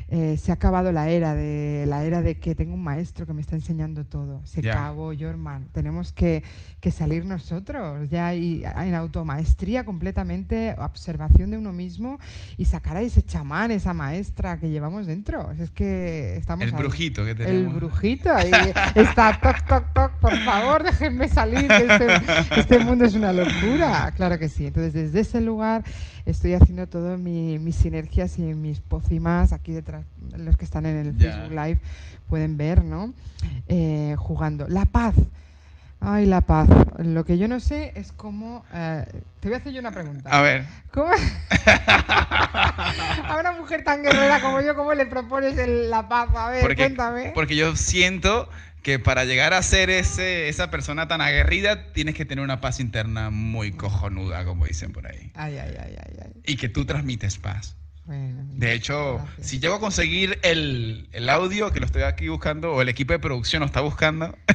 Eh, 0.07 0.37
se 0.37 0.51
ha 0.51 0.53
acabado 0.55 0.91
la 0.91 1.09
era 1.09 1.33
de 1.33 1.85
la 1.87 2.03
era 2.03 2.21
de 2.21 2.37
que 2.39 2.53
tengo 2.53 2.75
un 2.75 2.83
maestro 2.83 3.25
que 3.25 3.33
me 3.33 3.41
está 3.41 3.55
enseñando 3.55 4.05
todo. 4.05 4.41
Se 4.45 4.59
acabó, 4.69 5.11
Jorman. 5.19 5.67
Tenemos 5.71 6.13
que, 6.13 6.43
que 6.79 6.91
salir 6.91 7.25
nosotros 7.25 8.07
ya 8.09 8.35
y, 8.35 8.63
en 8.63 8.93
automaestría 8.93 9.83
completamente, 9.83 10.75
observación 10.77 11.49
de 11.49 11.57
uno 11.57 11.73
mismo 11.73 12.19
y 12.57 12.65
sacar 12.65 12.97
a 12.97 13.01
ese 13.01 13.23
chamán, 13.23 13.71
esa 13.71 13.93
maestra 13.95 14.59
que 14.59 14.69
llevamos 14.69 15.07
dentro. 15.07 15.51
Es 15.53 15.71
que 15.71 16.37
estamos 16.37 16.67
El 16.67 16.73
ahí. 16.75 16.79
brujito 16.79 17.23
que 17.25 17.31
El 17.31 17.37
tenemos. 17.37 17.75
brujito 17.75 18.31
ahí 18.31 18.51
está 18.93 19.39
toc 19.41 19.65
toc 19.67 19.91
toc, 19.93 20.11
por 20.19 20.37
favor, 20.41 20.83
déjenme 20.83 21.27
salir, 21.29 21.71
este, 21.71 22.07
este 22.59 22.79
mundo 22.79 23.05
es 23.05 23.15
una 23.15 23.33
locura. 23.33 24.11
Claro 24.15 24.37
que 24.37 24.49
sí. 24.49 24.67
Entonces, 24.67 24.93
desde 24.93 25.21
ese 25.21 25.41
lugar 25.41 25.83
estoy 26.25 26.53
haciendo 26.53 26.87
todas 26.87 27.19
mis 27.19 27.75
sinergias 27.75 28.37
y 28.39 28.41
mis 28.41 28.79
pócimas 28.79 29.53
aquí 29.53 29.71
detrás, 29.71 30.05
los 30.37 30.57
que 30.57 30.65
están 30.65 30.85
en 30.85 30.97
el. 30.97 31.13
Facebook 31.15 31.51
Live 31.51 31.77
pueden 32.29 32.57
ver, 32.57 32.83
¿no? 32.83 33.13
Eh, 33.67 34.15
jugando. 34.17 34.67
La 34.67 34.85
paz. 34.85 35.15
Ay, 36.01 36.25
la 36.25 36.41
paz. 36.41 36.67
Lo 36.99 37.23
que 37.25 37.37
yo 37.37 37.47
no 37.47 37.59
sé 37.59 37.91
es 37.95 38.11
cómo... 38.11 38.63
eh, 38.73 39.05
te 39.39 39.47
voy 39.47 39.55
a 39.55 39.57
hacer 39.59 39.71
yo 39.73 39.79
una 39.79 39.91
pregunta. 39.91 40.29
A 40.29 40.41
ver, 40.41 40.65
¿Cómo? 40.91 41.09
a 43.27 43.37
una 43.39 43.51
mujer 43.53 43.83
tan 43.83 44.03
guerrera 44.03 44.41
como 44.41 44.61
yo, 44.61 44.75
¿cómo 44.75 44.93
le 44.93 45.05
propones 45.05 45.57
el- 45.57 45.89
la 45.89 46.07
paz? 46.07 46.29
A 46.35 46.49
ver, 46.49 46.61
porque, 46.61 46.75
cuéntame. 46.75 47.31
porque 47.33 47.55
yo 47.55 47.75
siento 47.75 48.49
que 48.85 48.99
para 48.99 49.25
llegar 49.25 49.55
a 49.55 49.63
ser 49.63 49.89
ese, 49.89 50.47
esa 50.47 50.69
persona 50.69 51.07
tan 51.07 51.19
aguerrida 51.19 51.91
tienes 51.91 52.13
que 52.13 52.23
tener 52.23 52.43
una 52.43 52.61
paz 52.61 52.79
interna 52.79 53.31
muy 53.31 53.71
cojonuda, 53.71 54.45
como 54.45 54.67
dicen 54.67 54.91
por 54.91 55.07
ahí. 55.07 55.31
Ay, 55.33 55.57
ay, 55.57 55.75
ay, 55.75 55.95
ay, 55.97 56.17
ay. 56.23 56.31
Y 56.45 56.55
que 56.55 56.69
tú 56.69 56.85
transmites 56.85 57.39
paz. 57.39 57.75
Bueno, 58.03 58.43
De 58.53 58.73
hecho, 58.73 59.15
gracias. 59.17 59.47
si 59.47 59.59
llego 59.59 59.73
a 59.73 59.79
conseguir 59.79 60.37
el, 60.43 61.09
el 61.13 61.29
audio 61.29 61.71
que 61.73 61.79
lo 61.79 61.87
estoy 61.87 62.03
aquí 62.03 62.27
buscando, 62.27 62.73
o 62.73 62.81
el 62.83 62.87
equipo 62.87 63.13
de 63.13 63.17
producción 63.17 63.61
lo 63.61 63.65
está 63.65 63.81
buscando, 63.81 64.37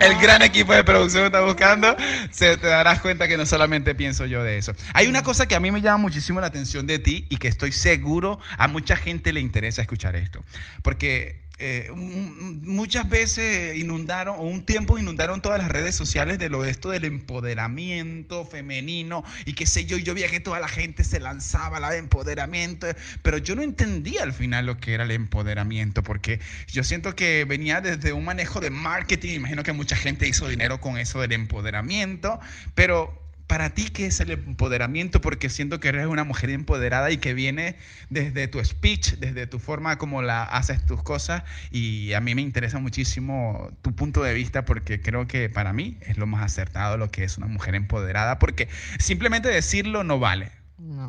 el 0.00 0.18
gran 0.22 0.42
equipo 0.42 0.72
de 0.72 0.84
producción 0.84 1.22
lo 1.22 1.26
está 1.26 1.40
buscando, 1.40 1.96
se 2.30 2.56
te 2.56 2.68
darás 2.68 3.00
cuenta 3.00 3.26
que 3.26 3.36
no 3.36 3.46
solamente 3.46 3.96
pienso 3.96 4.26
yo 4.26 4.44
de 4.44 4.58
eso. 4.58 4.74
Hay 4.94 5.08
una 5.08 5.24
cosa 5.24 5.48
que 5.48 5.56
a 5.56 5.60
mí 5.60 5.72
me 5.72 5.80
llama 5.80 5.98
muchísimo 5.98 6.40
la 6.40 6.46
atención 6.46 6.86
de 6.86 7.00
ti 7.00 7.26
y 7.30 7.38
que 7.38 7.48
estoy 7.48 7.72
seguro 7.72 8.38
a 8.58 8.68
mucha 8.68 8.94
gente 8.94 9.32
le 9.32 9.40
interesa 9.40 9.82
escuchar 9.82 10.14
esto. 10.14 10.44
Porque 10.84 11.47
eh, 11.60 11.90
muchas 11.92 13.08
veces 13.08 13.76
inundaron, 13.76 14.36
o 14.38 14.42
un 14.42 14.64
tiempo 14.64 14.98
inundaron 14.98 15.42
todas 15.42 15.58
las 15.58 15.68
redes 15.68 15.94
sociales 15.96 16.38
de 16.38 16.48
lo 16.48 16.62
de 16.62 16.70
esto 16.70 16.90
del 16.90 17.04
empoderamiento 17.04 18.44
femenino 18.44 19.24
y 19.44 19.54
qué 19.54 19.66
sé 19.66 19.84
yo, 19.84 19.98
yo 19.98 20.14
veía 20.14 20.28
que 20.28 20.38
toda 20.38 20.60
la 20.60 20.68
gente 20.68 21.02
se 21.02 21.18
lanzaba 21.18 21.78
al 21.78 21.94
empoderamiento, 21.94 22.86
pero 23.22 23.38
yo 23.38 23.56
no 23.56 23.62
entendía 23.62 24.22
al 24.22 24.32
final 24.32 24.66
lo 24.66 24.78
que 24.78 24.94
era 24.94 25.04
el 25.04 25.10
empoderamiento, 25.10 26.02
porque 26.04 26.38
yo 26.68 26.84
siento 26.84 27.16
que 27.16 27.44
venía 27.44 27.80
desde 27.80 28.12
un 28.12 28.24
manejo 28.24 28.60
de 28.60 28.70
marketing, 28.70 29.34
imagino 29.34 29.62
que 29.64 29.72
mucha 29.72 29.96
gente 29.96 30.28
hizo 30.28 30.46
dinero 30.48 30.80
con 30.80 30.96
eso 30.96 31.20
del 31.20 31.32
empoderamiento, 31.32 32.38
pero 32.74 33.27
para 33.48 33.70
ti, 33.70 33.88
¿qué 33.88 34.06
es 34.06 34.20
el 34.20 34.30
empoderamiento? 34.30 35.22
Porque 35.22 35.48
siento 35.48 35.80
que 35.80 35.88
eres 35.88 36.06
una 36.06 36.22
mujer 36.22 36.50
empoderada 36.50 37.10
y 37.10 37.16
que 37.16 37.32
viene 37.32 37.76
desde 38.10 38.46
tu 38.46 38.62
speech, 38.62 39.14
desde 39.14 39.46
tu 39.46 39.58
forma 39.58 39.96
como 39.96 40.20
la 40.20 40.44
haces 40.44 40.84
tus 40.84 41.02
cosas. 41.02 41.42
Y 41.70 42.12
a 42.12 42.20
mí 42.20 42.34
me 42.34 42.42
interesa 42.42 42.78
muchísimo 42.78 43.70
tu 43.80 43.96
punto 43.96 44.22
de 44.22 44.34
vista 44.34 44.66
porque 44.66 45.00
creo 45.00 45.26
que 45.26 45.48
para 45.48 45.72
mí 45.72 45.96
es 46.02 46.18
lo 46.18 46.26
más 46.26 46.44
acertado 46.44 46.98
lo 46.98 47.10
que 47.10 47.24
es 47.24 47.38
una 47.38 47.46
mujer 47.46 47.74
empoderada. 47.74 48.38
Porque 48.38 48.68
simplemente 48.98 49.48
decirlo 49.48 50.04
no 50.04 50.18
vale. 50.18 50.52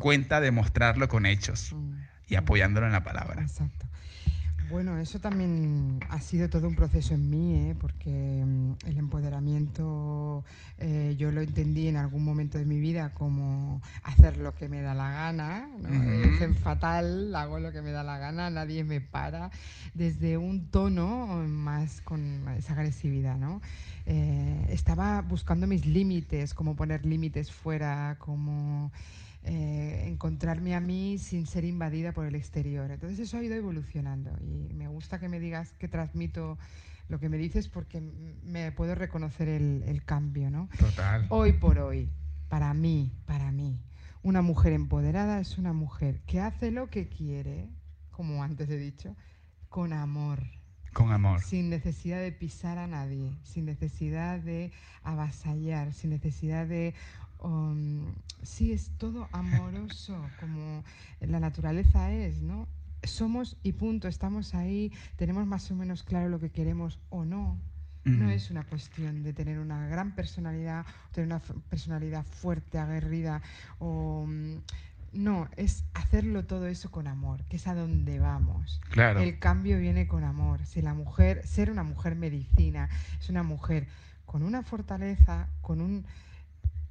Cuenta 0.00 0.40
demostrarlo 0.40 1.08
con 1.08 1.26
hechos 1.26 1.72
mm. 1.72 1.92
y 2.28 2.34
apoyándolo 2.36 2.86
en 2.86 2.92
la 2.92 3.04
palabra. 3.04 3.42
Exacto. 3.42 3.86
Bueno, 4.70 4.98
eso 4.98 5.18
también 5.18 5.98
ha 6.10 6.20
sido 6.20 6.48
todo 6.48 6.68
un 6.68 6.76
proceso 6.76 7.14
en 7.14 7.28
mí, 7.28 7.56
¿eh? 7.56 7.74
porque 7.80 8.44
mm, 8.46 8.86
el 8.86 8.98
empoderamiento 8.98 10.44
eh, 10.78 11.16
yo 11.18 11.32
lo 11.32 11.40
entendí 11.40 11.88
en 11.88 11.96
algún 11.96 12.24
momento 12.24 12.56
de 12.56 12.64
mi 12.64 12.78
vida 12.78 13.12
como 13.12 13.82
hacer 14.04 14.36
lo 14.36 14.54
que 14.54 14.68
me 14.68 14.80
da 14.80 14.94
la 14.94 15.10
gana, 15.10 15.68
¿no? 15.82 16.54
fatal, 16.54 17.34
hago 17.34 17.58
lo 17.58 17.72
que 17.72 17.82
me 17.82 17.90
da 17.90 18.04
la 18.04 18.18
gana, 18.18 18.48
nadie 18.48 18.84
me 18.84 19.00
para, 19.00 19.50
desde 19.94 20.38
un 20.38 20.70
tono 20.70 21.26
más 21.48 22.00
con 22.02 22.46
esa 22.56 22.74
agresividad. 22.74 23.38
¿no? 23.38 23.60
Eh, 24.06 24.66
estaba 24.68 25.20
buscando 25.22 25.66
mis 25.66 25.84
límites, 25.84 26.54
como 26.54 26.76
poner 26.76 27.04
límites 27.04 27.50
fuera, 27.50 28.14
como... 28.20 28.92
Eh, 29.42 30.04
encontrarme 30.06 30.74
a 30.74 30.80
mí 30.80 31.16
sin 31.16 31.46
ser 31.46 31.64
invadida 31.64 32.12
por 32.12 32.26
el 32.26 32.34
exterior. 32.34 32.90
Entonces 32.90 33.18
eso 33.20 33.38
ha 33.38 33.42
ido 33.42 33.54
evolucionando 33.54 34.30
y 34.42 34.74
me 34.74 34.86
gusta 34.86 35.18
que 35.18 35.30
me 35.30 35.40
digas 35.40 35.72
que 35.78 35.88
transmito 35.88 36.58
lo 37.08 37.18
que 37.18 37.30
me 37.30 37.38
dices 37.38 37.68
porque 37.68 38.00
me 38.42 38.70
puedo 38.70 38.94
reconocer 38.94 39.48
el, 39.48 40.02
cambio, 40.04 40.50
¿no? 40.50 40.68
Total. 40.78 41.26
Hoy 41.30 41.54
por 41.54 41.78
hoy, 41.78 42.10
para 42.48 42.74
mí, 42.74 43.12
para 43.24 43.50
mí, 43.50 43.80
una 44.22 44.42
mujer 44.42 44.74
empoderada 44.74 45.40
es 45.40 45.56
una 45.56 45.72
mujer 45.72 46.20
que 46.26 46.40
hace 46.40 46.70
lo 46.70 46.90
que 46.90 47.08
quiere, 47.08 47.70
como 48.10 48.44
antes 48.44 48.68
he 48.68 48.76
dicho, 48.76 49.16
con 49.68 49.92
amor. 49.94 50.40
Con 50.92 51.12
amor. 51.12 51.40
Sin 51.40 51.70
necesidad 51.70 52.20
de 52.20 52.32
pisar 52.32 52.76
a 52.76 52.86
nadie, 52.86 53.32
sin 53.42 53.64
necesidad 53.64 54.38
de 54.38 54.70
avasallar, 55.02 55.94
sin 55.94 56.10
necesidad 56.10 56.66
de 56.66 56.94
Um, 57.42 58.06
sí, 58.42 58.72
es 58.72 58.90
todo 58.98 59.28
amoroso, 59.32 60.16
como 60.40 60.84
la 61.20 61.40
naturaleza 61.40 62.12
es, 62.12 62.42
¿no? 62.42 62.68
Somos 63.02 63.56
y 63.62 63.72
punto, 63.72 64.08
estamos 64.08 64.54
ahí, 64.54 64.92
tenemos 65.16 65.46
más 65.46 65.70
o 65.70 65.74
menos 65.74 66.02
claro 66.02 66.28
lo 66.28 66.38
que 66.38 66.50
queremos 66.50 66.98
o 67.08 67.24
no. 67.24 67.58
No 68.02 68.30
es 68.30 68.50
una 68.50 68.64
cuestión 68.64 69.22
de 69.22 69.34
tener 69.34 69.58
una 69.58 69.86
gran 69.86 70.14
personalidad, 70.14 70.86
tener 71.12 71.26
una 71.26 71.40
personalidad 71.68 72.24
fuerte, 72.24 72.78
aguerrida, 72.78 73.42
o... 73.78 74.24
Mm, 74.26 74.56
no, 75.12 75.48
es 75.56 75.84
hacerlo 75.94 76.44
todo 76.44 76.68
eso 76.68 76.90
con 76.90 77.08
amor, 77.08 77.42
que 77.48 77.56
es 77.56 77.66
a 77.66 77.74
donde 77.74 78.20
vamos. 78.20 78.80
Claro. 78.90 79.20
El 79.20 79.38
cambio 79.38 79.78
viene 79.78 80.06
con 80.06 80.22
amor. 80.22 80.64
Si 80.64 80.82
la 80.82 80.94
mujer, 80.94 81.44
ser 81.46 81.70
una 81.70 81.82
mujer 81.82 82.14
medicina, 82.14 82.88
es 83.18 83.28
una 83.28 83.42
mujer 83.42 83.88
con 84.24 84.42
una 84.42 84.62
fortaleza, 84.62 85.48
con 85.62 85.80
un 85.80 86.04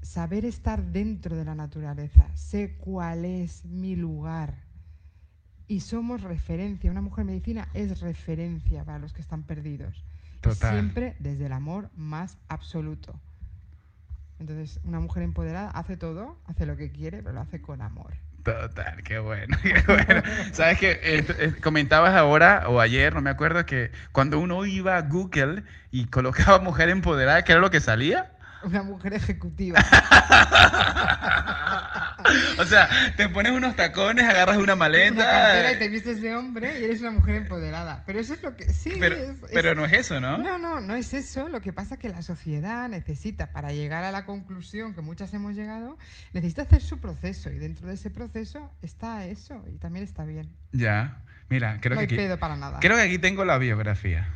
saber 0.01 0.45
estar 0.45 0.83
dentro 0.83 1.35
de 1.35 1.45
la 1.45 1.55
naturaleza, 1.55 2.27
sé 2.35 2.75
cuál 2.77 3.25
es 3.25 3.65
mi 3.65 3.95
lugar. 3.95 4.53
Y 5.67 5.81
somos 5.81 6.21
referencia, 6.21 6.89
una 6.89 7.01
mujer 7.01 7.25
medicina 7.25 7.67
es 7.73 7.99
referencia 7.99 8.83
para 8.83 8.99
los 8.99 9.13
que 9.13 9.21
están 9.21 9.43
perdidos. 9.43 10.03
Siempre 10.55 11.15
desde 11.19 11.45
el 11.45 11.51
amor 11.51 11.89
más 11.95 12.37
absoluto. 12.47 13.19
Entonces, 14.39 14.79
una 14.83 14.99
mujer 14.99 15.23
empoderada 15.23 15.69
hace 15.71 15.97
todo, 15.97 16.39
hace 16.45 16.65
lo 16.65 16.77
que 16.77 16.91
quiere, 16.91 17.21
pero 17.21 17.33
lo 17.33 17.41
hace 17.41 17.61
con 17.61 17.81
amor. 17.81 18.13
Total, 18.43 19.03
qué 19.03 19.19
bueno, 19.19 19.57
qué 19.63 19.83
bueno. 19.85 20.23
Sabes 20.53 20.79
que 20.79 20.91
eh, 20.91 21.25
eh, 21.39 21.53
comentabas 21.61 22.15
ahora 22.15 22.69
o 22.69 22.79
ayer, 22.79 23.13
no 23.13 23.21
me 23.21 23.29
acuerdo, 23.29 23.65
que 23.65 23.91
cuando 24.13 24.39
uno 24.39 24.65
iba 24.65 24.95
a 24.95 25.01
Google 25.01 25.63
y 25.91 26.05
colocaba 26.05 26.59
mujer 26.59 26.89
empoderada, 26.89 27.43
¿qué 27.43 27.51
era 27.51 27.61
lo 27.61 27.69
que 27.69 27.81
salía? 27.81 28.31
Una 28.63 28.83
mujer 28.83 29.13
ejecutiva. 29.13 29.79
o 32.59 32.65
sea, 32.65 32.89
te 33.15 33.29
pones 33.29 33.53
unos 33.53 33.75
tacones, 33.75 34.25
agarras 34.25 34.57
una 34.57 34.75
maleta. 34.75 35.71
y 35.71 35.79
te 35.79 35.87
vistes 35.87 36.21
de 36.21 36.35
hombre 36.35 36.79
y 36.79 36.83
eres 36.83 37.01
una 37.01 37.11
mujer 37.11 37.35
empoderada. 37.35 38.03
Pero 38.05 38.19
eso 38.19 38.33
es 38.33 38.43
lo 38.43 38.55
que. 38.55 38.71
Sí, 38.73 38.93
pero, 38.99 39.15
pero 39.53 39.75
no 39.75 39.85
es 39.85 39.93
eso, 39.93 40.19
¿no? 40.19 40.37
No, 40.37 40.57
no, 40.57 40.81
no 40.81 40.95
es 40.95 41.13
eso. 41.13 41.47
Lo 41.47 41.61
que 41.61 41.73
pasa 41.73 41.95
es 41.95 41.99
que 41.99 42.09
la 42.09 42.21
sociedad 42.21 42.87
necesita, 42.89 43.51
para 43.51 43.71
llegar 43.71 44.03
a 44.03 44.11
la 44.11 44.25
conclusión 44.25 44.93
que 44.93 45.01
muchas 45.01 45.33
hemos 45.33 45.55
llegado, 45.55 45.97
necesita 46.33 46.63
hacer 46.63 46.81
su 46.81 46.99
proceso. 46.99 47.49
Y 47.49 47.59
dentro 47.59 47.87
de 47.87 47.95
ese 47.95 48.09
proceso 48.09 48.71
está 48.81 49.25
eso. 49.25 49.63
Y 49.73 49.77
también 49.77 50.03
está 50.03 50.25
bien. 50.25 50.49
Ya. 50.71 51.21
Mira, 51.49 51.79
creo 51.81 51.99
no 51.99 52.07
que. 52.07 52.15
Hay 52.15 52.17
pedo 52.17 52.37
para 52.37 52.55
nada. 52.55 52.79
Creo 52.79 52.97
que 52.97 53.03
aquí 53.03 53.17
tengo 53.17 53.45
la 53.45 53.57
biografía. 53.57 54.27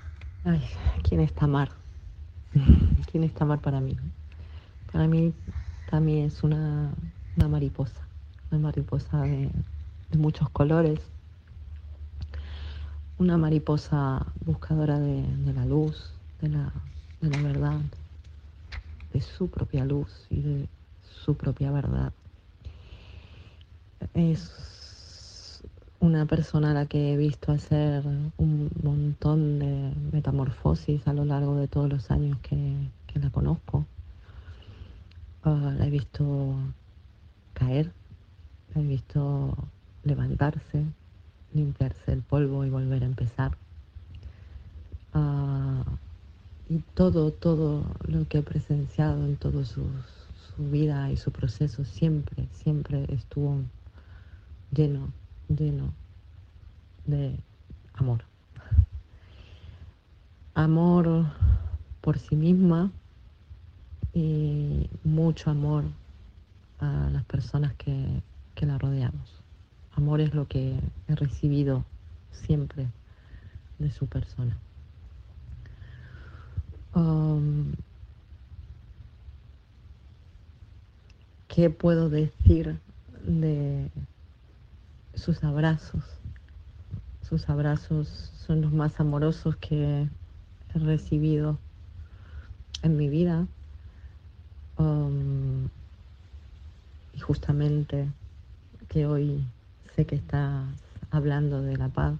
Ay, 0.45 0.67
¿quién 1.07 1.21
está 1.21 1.47
Mar? 1.47 1.69
¿Quién 3.11 3.23
está 3.23 3.45
Mar 3.45 3.59
para 3.59 3.79
mí? 3.79 3.97
Para 4.91 5.07
mí 5.07 5.33
también 5.89 6.27
es 6.27 6.43
una, 6.43 6.93
mariposa, 7.35 8.07
una 8.51 8.59
mariposa 8.61 9.23
de, 9.23 9.49
muchos 10.17 10.49
colores, 10.51 10.99
una 13.17 13.37
mariposa 13.37 14.27
buscadora 14.45 14.99
de, 14.99 15.25
la 15.53 15.65
luz, 15.65 16.13
de 16.41 16.49
la, 16.49 16.71
de 17.21 17.29
la 17.29 17.41
verdad, 17.41 17.81
de 19.11 19.21
su 19.21 19.49
propia 19.49 19.83
luz 19.85 20.27
y 20.29 20.41
de 20.41 20.69
su 21.23 21.35
propia 21.35 21.71
verdad. 21.71 22.13
Es 24.13 24.72
una 26.03 26.25
persona 26.25 26.71
a 26.71 26.73
la 26.73 26.85
que 26.85 27.13
he 27.13 27.17
visto 27.17 27.53
hacer 27.53 28.03
un 28.35 28.69
montón 28.83 29.59
de 29.59 29.93
metamorfosis 30.11 31.07
a 31.07 31.13
lo 31.13 31.23
largo 31.23 31.55
de 31.55 31.69
todos 31.69 31.89
los 31.89 32.11
años 32.11 32.37
que, 32.41 32.75
que 33.07 33.19
la 33.19 33.29
conozco. 33.29 33.85
Ah, 35.45 35.73
la 35.77 35.87
he 35.87 35.89
visto 35.89 36.55
caer, 37.53 37.93
la 38.75 38.81
he 38.81 38.85
visto 38.85 39.55
levantarse, 40.03 40.83
limpiarse 41.53 42.11
el 42.11 42.21
polvo 42.21 42.65
y 42.65 42.69
volver 42.69 43.03
a 43.03 43.05
empezar. 43.05 43.57
Ah, 45.13 45.85
y 46.67 46.79
todo, 46.95 47.31
todo 47.31 47.85
lo 48.09 48.27
que 48.27 48.39
he 48.39 48.43
presenciado 48.43 49.23
en 49.23 49.37
toda 49.37 49.63
su, 49.63 49.85
su 50.53 50.69
vida 50.69 51.09
y 51.11 51.15
su 51.15 51.31
proceso 51.31 51.85
siempre, 51.85 52.49
siempre 52.51 53.05
estuvo 53.07 53.61
lleno, 54.73 55.07
lleno 55.49 55.93
de 57.05 57.39
amor. 57.93 58.23
Amor 60.55 61.25
por 62.01 62.19
sí 62.19 62.35
misma, 62.35 62.91
y 64.13 64.87
mucho 65.03 65.49
amor 65.49 65.85
a 66.79 67.09
las 67.11 67.23
personas 67.25 67.73
que, 67.73 68.21
la 68.61 68.77
rodeamos. 68.77 69.29
Amor 69.91 70.21
es 70.21 70.33
lo 70.33 70.47
que 70.47 70.79
he 71.09 71.15
recibido 71.15 71.83
siempre 72.31 72.87
de 73.77 73.91
su 73.91 74.07
persona. 74.07 74.57
Um, 76.95 77.73
¿Qué 81.49 81.69
puedo 81.69 82.09
decir 82.09 82.79
de 83.27 83.89
sus 85.15 85.43
abrazos? 85.43 86.03
Sus 87.27 87.49
abrazos 87.49 88.07
son 88.45 88.61
los 88.61 88.73
más 88.73 88.99
amorosos 88.99 89.55
que 89.57 90.07
he 90.73 90.79
recibido 90.79 91.57
en 92.81 92.97
mi 92.97 93.09
vida 93.09 93.47
Um, 94.77 95.69
y 97.13 97.19
justamente 97.19 98.09
que 98.89 99.05
hoy 99.05 99.45
sé 99.95 100.05
que 100.05 100.15
estás 100.15 100.65
hablando 101.11 101.61
de 101.61 101.77
la 101.77 101.89
paz, 101.89 102.15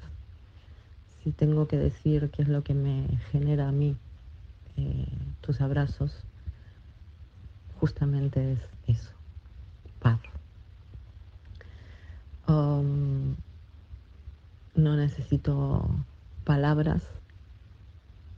si 1.24 1.32
tengo 1.32 1.68
que 1.68 1.78
decir 1.78 2.30
qué 2.30 2.44
es 2.44 2.48
lo 2.48 2.64
que 2.64 2.76
me 2.76 3.08
genera 3.32 3.70
a 3.70 3.72
mí 3.72 3.96
eh, 4.78 5.08
tus 5.41 5.62
abrazos, 5.62 6.12
justamente 7.80 8.54
es 8.54 8.60
eso, 8.88 9.10
paz. 10.00 10.20
Um, 12.48 13.36
no 14.76 14.96
necesito 15.14 15.86
palabras 16.43 17.03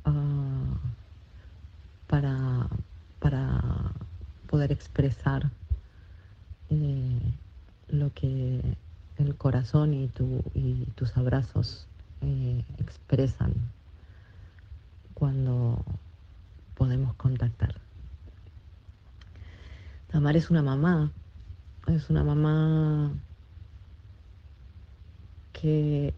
ah, 0.04 0.78
para, 2.08 2.68
para 3.20 3.62
poder 4.48 4.74
expresar 4.74 5.50
eh, 6.70 7.22
lo 7.88 8.14
que 8.14 8.62
el 9.18 9.36
corazón 9.36 9.94
y, 9.94 10.10
tu, 10.10 10.44
y 10.54 10.86
tus 10.96 11.16
abrazos 11.16 11.88
eh, 12.22 12.66
expresan 12.80 13.54
cuando 15.14 15.82
podemos 16.76 17.16
contactar. 17.16 17.76
Tamar 20.12 20.36
es 20.36 20.50
una 20.50 20.62
mamá, 20.62 21.12
es 21.88 22.10
una 22.10 22.24
mamá 22.24 23.14
que 25.54 26.14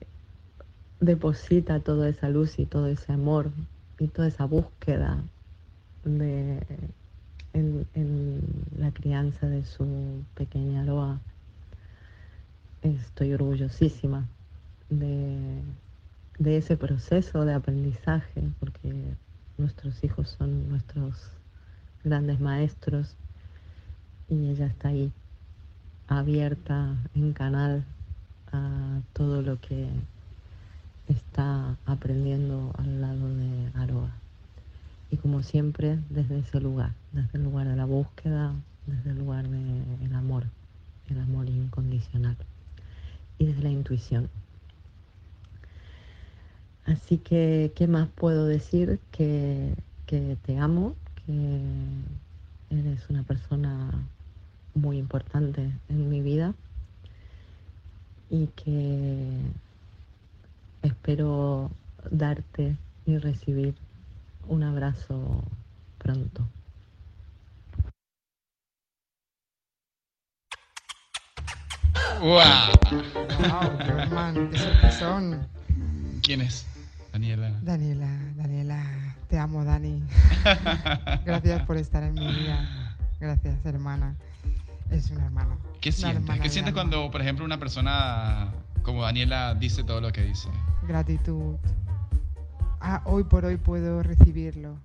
deposita 0.99 1.79
toda 1.79 2.09
esa 2.09 2.29
luz 2.29 2.59
y 2.59 2.65
todo 2.65 2.87
ese 2.87 3.13
amor 3.13 3.51
y 3.99 4.07
toda 4.07 4.27
esa 4.27 4.45
búsqueda 4.45 5.21
de, 6.03 6.59
en, 7.53 8.41
la 8.77 8.91
crianza 8.91 9.47
de 9.47 9.65
su 9.65 10.23
pequeña 10.35 10.83
Loa. 10.83 11.19
Estoy 12.81 13.33
orgullosísima 13.33 14.25
de, 14.89 15.61
de 16.39 16.57
ese 16.57 16.77
proceso 16.77 17.43
de 17.45 17.53
aprendizaje, 17.53 18.43
porque 18.59 18.93
nuestros 19.57 20.03
hijos 20.03 20.35
son 20.37 20.69
nuestros 20.69 21.31
grandes 22.03 22.39
maestros 22.39 23.15
y 24.29 24.49
ella 24.49 24.67
está 24.67 24.89
ahí, 24.89 25.11
abierta 26.07 26.95
en 27.15 27.33
canal 27.33 27.83
a 28.51 29.01
todo 29.13 29.41
lo 29.41 29.59
que 29.59 29.89
está 31.07 31.77
aprendiendo 31.85 32.73
al 32.77 33.01
lado 33.01 33.33
de 33.35 33.71
Aroa. 33.75 34.11
Y 35.09 35.17
como 35.17 35.41
siempre, 35.41 35.99
desde 36.09 36.39
ese 36.39 36.59
lugar, 36.59 36.93
desde 37.13 37.37
el 37.37 37.45
lugar 37.45 37.67
de 37.67 37.75
la 37.75 37.85
búsqueda, 37.85 38.53
desde 38.85 39.11
el 39.11 39.19
lugar 39.19 39.47
del 39.47 40.15
amor, 40.15 40.45
el 41.09 41.19
amor 41.19 41.47
incondicional 41.47 42.35
y 43.37 43.45
desde 43.45 43.63
la 43.63 43.69
intuición. 43.69 44.29
Así 46.85 47.17
que, 47.17 47.71
¿qué 47.75 47.87
más 47.87 48.07
puedo 48.09 48.45
decir? 48.45 48.99
Que, 49.11 49.73
que 50.05 50.37
te 50.45 50.57
amo, 50.57 50.95
que 51.25 51.59
eres 52.69 53.09
una 53.09 53.23
persona 53.23 53.91
muy 54.73 54.97
importante 54.97 55.71
en 55.89 56.09
mi 56.09 56.21
vida 56.21 56.53
y 58.29 58.47
que 58.47 59.41
espero 60.81 61.71
darte 62.11 62.75
y 63.05 63.17
recibir 63.17 63.75
un 64.47 64.63
abrazo 64.63 65.43
pronto. 65.97 66.47
¡Wow! 72.19 72.33
Wow, 73.39 73.79
hermano, 73.99 74.49
qué 74.49 74.57
sorpresón. 74.57 75.47
¿Quién 76.23 76.41
es? 76.41 76.65
Daniela. 77.11 77.51
Daniela, 77.61 78.07
Daniela, 78.35 78.83
te 79.29 79.37
amo, 79.39 79.63
Dani. 79.63 80.03
Gracias 81.25 81.63
por 81.63 81.77
estar 81.77 82.03
en 82.03 82.13
mi 82.15 82.27
vida. 82.27 82.95
Gracias, 83.19 83.63
hermana. 83.65 84.15
Es 84.91 85.09
una 85.11 85.25
hermana. 85.25 85.57
¿Qué 85.81 85.89
Una 85.89 85.95
sientes? 85.97 86.21
hermana 86.23 86.43
¿Qué 86.43 86.49
sientes 86.49 86.71
alma. 86.73 86.81
cuando, 86.91 87.11
por 87.11 87.21
ejemplo, 87.21 87.45
una 87.45 87.59
persona 87.59 88.51
como 88.87 89.03
Daniela 89.03 89.53
dice 89.53 89.83
todo 89.83 89.99
lo 89.99 90.13
que 90.13 90.23
dice? 90.23 90.47
Gratitud. 90.87 91.57
Ah, 92.79 93.01
hoy 93.03 93.25
por 93.25 93.43
hoy 93.43 93.57
puedo 93.57 94.01
recibirlo 94.01 94.79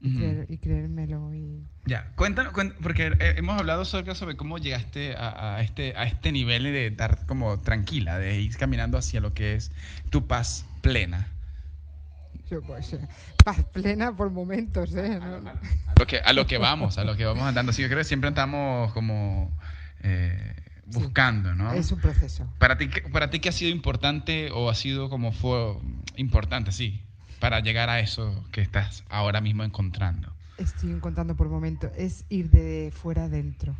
y, 0.00 0.10
Ujú. 0.10 0.18
creer- 0.20 0.46
y 0.48 0.58
creérmelo. 0.58 1.34
Y... 1.34 1.66
Ya, 1.86 2.12
cuéntanos, 2.14 2.52
cuen- 2.52 2.74
porque 2.80 3.08
eh, 3.18 3.34
hemos 3.36 3.58
hablado 3.58 3.84
sobre, 3.84 4.14
sobre 4.14 4.36
cómo 4.36 4.58
llegaste 4.58 5.16
a, 5.16 5.56
a 5.56 5.60
este, 5.62 5.96
a 5.96 6.04
este 6.04 6.30
nivel 6.30 6.62
de 6.62 6.86
estar 6.86 7.26
como 7.26 7.58
tranquila, 7.60 8.16
de 8.18 8.40
ir 8.40 8.56
caminando 8.56 8.96
hacia 8.96 9.20
lo 9.20 9.34
que 9.34 9.56
es 9.56 9.72
tu 10.10 10.28
paz 10.28 10.64
plena. 10.80 11.26
Yo, 12.48 12.62
pues, 12.62 12.96
paz 13.44 13.64
plena 13.72 14.14
por 14.16 14.30
momentos, 14.30 14.94
¿eh? 14.94 15.18
No, 15.18 15.40
no. 15.40 15.50
Lo 15.98 16.06
que, 16.06 16.18
a 16.18 16.32
lo 16.32 16.46
que 16.46 16.58
vamos, 16.58 16.96
a 16.96 17.02
lo 17.02 17.16
que 17.16 17.24
vamos 17.24 17.42
andando. 17.42 17.72
Sí, 17.72 17.82
yo 17.82 17.88
creo 17.88 17.98
que 17.98 18.04
siempre 18.04 18.28
estamos 18.28 18.92
como 18.92 19.50
eh, 20.02 20.54
Sí. 20.90 20.98
buscando, 21.00 21.54
¿no? 21.54 21.72
Es 21.72 21.90
un 21.92 22.00
proceso. 22.00 22.48
Para 22.58 22.76
ti, 22.78 22.88
¿qué- 22.88 23.02
¿Para 23.02 23.28
ti 23.30 23.40
qué 23.40 23.48
ha 23.48 23.52
sido 23.52 23.70
importante 23.70 24.50
o 24.52 24.70
ha 24.70 24.74
sido 24.74 25.08
como 25.10 25.32
fue 25.32 25.76
importante, 26.16 26.70
sí, 26.72 27.00
para 27.40 27.60
llegar 27.60 27.88
a 27.90 28.00
eso 28.00 28.44
que 28.52 28.60
estás 28.60 29.04
ahora 29.08 29.40
mismo 29.40 29.64
encontrando? 29.64 30.32
Estoy 30.56 30.90
encontrando 30.90 31.36
por 31.36 31.48
momentos. 31.48 31.90
Es 31.96 32.24
ir 32.28 32.50
de 32.50 32.90
fuera 32.94 33.24
adentro. 33.24 33.76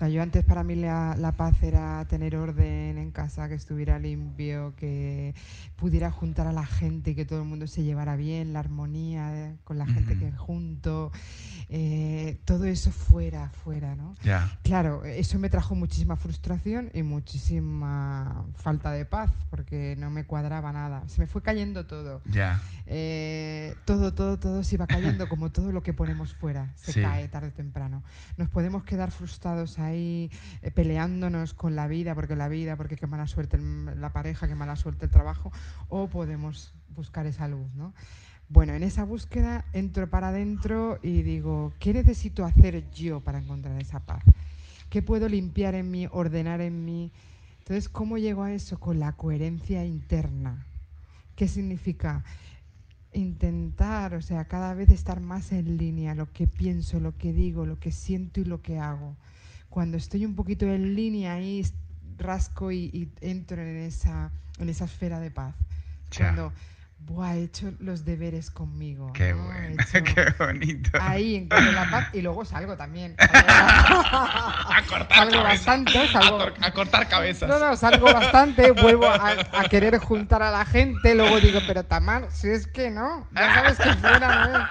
Sea, 0.00 0.08
yo 0.08 0.22
antes 0.22 0.42
para 0.46 0.64
mí 0.64 0.76
la, 0.76 1.14
la 1.18 1.32
paz 1.32 1.62
era 1.62 2.02
tener 2.08 2.34
orden 2.34 2.96
en 2.96 3.10
casa, 3.10 3.50
que 3.50 3.54
estuviera 3.54 3.98
limpio, 3.98 4.72
que 4.74 5.34
pudiera 5.76 6.10
juntar 6.10 6.46
a 6.46 6.52
la 6.52 6.64
gente 6.64 7.14
que 7.14 7.26
todo 7.26 7.40
el 7.42 7.44
mundo 7.48 7.66
se 7.66 7.82
llevara 7.82 8.16
bien, 8.16 8.54
la 8.54 8.60
armonía 8.60 9.30
eh, 9.50 9.56
con 9.62 9.76
la 9.76 9.84
gente 9.84 10.12
Ujú. 10.14 10.20
que 10.20 10.32
junto, 10.32 11.12
eh, 11.68 12.38
todo 12.46 12.64
eso 12.64 12.90
fuera, 12.92 13.50
fuera, 13.50 13.94
¿no? 13.94 14.14
Claro, 14.62 15.04
eso 15.04 15.38
me 15.38 15.50
trajo 15.50 15.74
muchísima 15.74 16.16
frustración 16.16 16.90
y 16.94 17.02
muchísima 17.02 18.46
falta 18.54 18.92
de 18.92 19.04
paz, 19.04 19.30
porque 19.50 19.96
no 19.98 20.08
me 20.08 20.24
cuadraba 20.24 20.72
nada. 20.72 21.06
Se 21.08 21.20
me 21.20 21.26
fue 21.26 21.42
cayendo 21.42 21.84
todo. 21.86 22.22
Eh, 22.86 23.76
todo, 23.84 24.14
todo, 24.14 24.38
todo 24.38 24.64
se 24.64 24.76
iba 24.76 24.86
cayendo 24.86 25.28
como 25.28 25.50
todo 25.50 25.72
lo 25.72 25.82
que 25.82 25.92
ponemos 25.92 26.32
fuera. 26.34 26.72
Se 26.74 26.92
Sí. 26.94 27.02
cae 27.02 27.28
tarde 27.28 27.48
o 27.48 27.52
temprano. 27.52 28.02
Nos 28.38 28.48
podemos 28.48 28.82
quedar 28.84 29.10
frustrados 29.10 29.78
ahí 29.78 29.89
eh, 29.98 30.70
peleándonos 30.74 31.54
con 31.54 31.76
la 31.76 31.86
vida, 31.86 32.14
porque 32.14 32.36
la 32.36 32.48
vida, 32.48 32.76
porque 32.76 32.96
qué 32.96 33.06
mala 33.06 33.26
suerte 33.26 33.58
la 33.58 34.12
pareja, 34.12 34.48
qué 34.48 34.54
mala 34.54 34.76
suerte 34.76 35.06
el 35.06 35.10
trabajo, 35.10 35.52
o 35.88 36.08
podemos 36.08 36.74
buscar 36.94 37.26
esa 37.26 37.48
luz, 37.48 37.72
¿no? 37.74 37.94
Bueno, 38.48 38.74
en 38.74 38.82
esa 38.82 39.04
búsqueda 39.04 39.64
entro 39.72 40.10
para 40.10 40.28
adentro 40.28 40.98
y 41.02 41.22
digo, 41.22 41.72
¿qué 41.78 41.94
necesito 41.94 42.44
hacer 42.44 42.90
yo 42.90 43.20
para 43.20 43.38
encontrar 43.38 43.80
esa 43.80 44.00
paz? 44.00 44.24
¿Qué 44.88 45.02
puedo 45.02 45.28
limpiar 45.28 45.76
en 45.76 45.88
mí, 45.88 46.08
ordenar 46.10 46.60
en 46.60 46.84
mí? 46.84 47.12
Entonces, 47.60 47.88
¿cómo 47.88 48.18
llego 48.18 48.42
a 48.42 48.52
eso? 48.52 48.80
Con 48.80 48.98
la 48.98 49.12
coherencia 49.12 49.84
interna. 49.84 50.66
¿Qué 51.36 51.46
significa? 51.46 52.24
Intentar, 53.12 54.14
o 54.14 54.20
sea, 54.20 54.46
cada 54.46 54.74
vez 54.74 54.90
estar 54.90 55.20
más 55.20 55.52
en 55.52 55.76
línea, 55.76 56.16
lo 56.16 56.32
que 56.32 56.48
pienso, 56.48 56.98
lo 56.98 57.16
que 57.16 57.32
digo, 57.32 57.66
lo 57.66 57.78
que 57.78 57.92
siento 57.92 58.40
y 58.40 58.44
lo 58.44 58.62
que 58.62 58.80
hago. 58.80 59.14
Cuando 59.70 59.96
estoy 59.96 60.26
un 60.26 60.34
poquito 60.34 60.66
en 60.66 60.94
línea 60.94 61.34
ahí, 61.34 61.64
rasco 62.18 62.70
y, 62.70 62.90
y 62.92 63.12
entro 63.20 63.62
en 63.62 63.76
esa, 63.78 64.30
en 64.58 64.68
esa 64.68 64.84
esfera 64.84 65.18
de 65.20 65.30
paz. 65.30 65.54
Cuando, 66.14 66.52
buah, 67.06 67.36
he 67.36 67.42
hecho 67.44 67.72
los 67.80 68.04
deberes 68.04 68.50
conmigo. 68.50 69.12
Qué 69.12 69.32
¿no? 69.34 69.52
He 69.52 69.68
bueno, 69.68 69.82
hecho- 69.82 70.04
qué 70.14 70.34
bonito. 70.38 70.90
Ahí 71.00 71.34
encuentro 71.36 71.72
la 71.72 71.88
paz 71.90 72.08
y 72.12 72.20
luego 72.22 72.44
salgo 72.44 72.76
también. 72.76 73.16
A 73.20 74.82
cortar 74.88 75.16
salgo 75.18 75.42
cabezas. 75.42 75.66
bastante, 75.66 75.98
A, 75.98 76.08
salgo, 76.08 76.38
cortar 76.74 77.08
cabezas. 77.08 77.48
no, 77.48 77.58
no, 77.58 77.76
salgo 77.76 78.06
bastante, 78.12 78.70
vuelvo 78.70 79.06
a, 79.08 79.30
a 79.52 79.68
querer 79.68 79.98
juntar 79.98 80.42
a 80.42 80.50
la 80.50 80.64
gente, 80.64 81.14
luego 81.14 81.40
digo, 81.40 81.60
pero 81.66 81.84
Tamar, 81.84 82.28
si 82.30 82.48
es 82.48 82.66
que 82.66 82.90
no, 82.90 83.26
ya 83.32 83.54
sabes 83.54 83.78
que 83.78 83.92
fuera 83.94 84.34
no 84.34 84.56
es. 84.58 84.68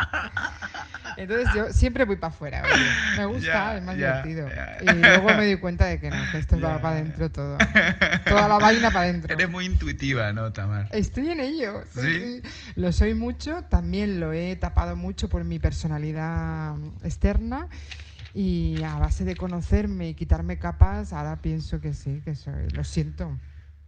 Entonces 1.17 1.49
yo 1.53 1.73
siempre 1.73 2.05
voy 2.05 2.15
para 2.15 2.34
afuera, 2.34 2.63
oye, 2.63 3.17
me 3.17 3.25
gusta, 3.25 3.75
es 3.77 3.84
más 3.84 3.97
divertido. 3.97 4.47
Y 4.82 4.86
luego 4.93 5.27
me 5.30 5.45
doy 5.47 5.57
cuenta 5.57 5.86
de 5.86 5.99
que 5.99 6.09
no, 6.09 6.15
que 6.32 6.38
esto 6.38 6.57
va 6.61 6.80
para 6.82 6.95
adentro 6.95 7.30
todo. 7.30 7.57
Toda 8.30 8.47
la 8.47 8.57
vaina 8.57 8.89
para 8.89 9.05
adentro. 9.05 9.34
Eres 9.34 9.49
muy 9.49 9.65
intuitiva, 9.65 10.32
¿no, 10.32 10.53
Tamar? 10.53 10.88
Estoy 10.91 11.32
en 11.32 11.41
ello. 11.41 11.84
sí, 11.93 12.18
Lo 12.76 12.91
soy 12.91 13.13
mucho, 13.13 13.63
también 13.63 14.20
lo 14.20 14.34
he 14.34 14.55
tapado 14.55 14.95
mucho 14.95 15.30
por 15.30 15.43
mi 15.43 15.59
personalidad 15.59 16.76
externa 17.03 17.67
y 18.34 18.82
a 18.84 18.97
base 18.97 19.26
de 19.26 19.36
conocerme 19.36 20.09
y 20.09 20.13
quitarme 20.13 20.59
capas, 20.59 21.13
ahora 21.13 21.41
pienso 21.41 21.82
que 21.82 21.93
sí, 21.93 22.22
que 22.24 22.36
soy. 22.36 22.70
Lo 22.70 22.84
siento. 22.84 23.38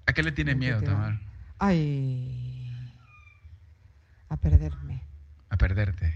¿A 0.05 0.13
qué 0.13 0.23
le 0.23 0.31
tienes 0.31 0.57
miedo, 0.57 0.79
Intuitiva. 0.79 1.01
Tamar? 1.01 1.19
Ay, 1.59 2.71
a 4.29 4.37
perderme. 4.37 5.03
A 5.49 5.57
perderte. 5.57 6.13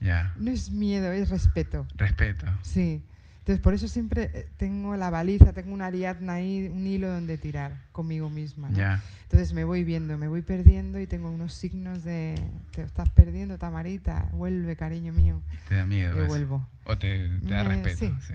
Ya. 0.00 0.32
No 0.36 0.50
es 0.50 0.70
miedo, 0.70 1.12
es 1.12 1.28
respeto. 1.28 1.86
Respeto. 1.94 2.46
Sí. 2.62 3.04
Entonces, 3.42 3.60
por 3.60 3.74
eso 3.74 3.88
siempre 3.88 4.30
eh, 4.34 4.48
tengo 4.56 4.96
la 4.96 5.10
baliza, 5.10 5.52
tengo 5.52 5.74
una 5.74 5.86
ariadna 5.86 6.34
ahí, 6.34 6.70
un 6.72 6.86
hilo 6.86 7.08
donde 7.12 7.38
tirar 7.38 7.76
conmigo 7.90 8.30
misma. 8.30 8.68
¿no? 8.70 9.00
Entonces 9.24 9.52
me 9.52 9.64
voy 9.64 9.82
viendo, 9.82 10.16
me 10.16 10.28
voy 10.28 10.42
perdiendo 10.42 11.00
y 11.00 11.08
tengo 11.08 11.28
unos 11.28 11.52
signos 11.52 12.04
de 12.04 12.40
te 12.70 12.82
estás 12.82 13.08
perdiendo, 13.10 13.58
Tamarita, 13.58 14.28
vuelve, 14.30 14.76
cariño 14.76 15.12
mío. 15.12 15.42
Te 15.68 15.74
da 15.74 15.84
miedo. 15.84 16.14
Y 16.14 16.18
eso. 16.20 16.28
vuelvo. 16.28 16.68
O 16.84 16.96
te, 16.96 17.28
te 17.40 17.48
da 17.52 17.64
Me- 17.64 17.82
respeto. 17.82 18.14
sí. 18.20 18.34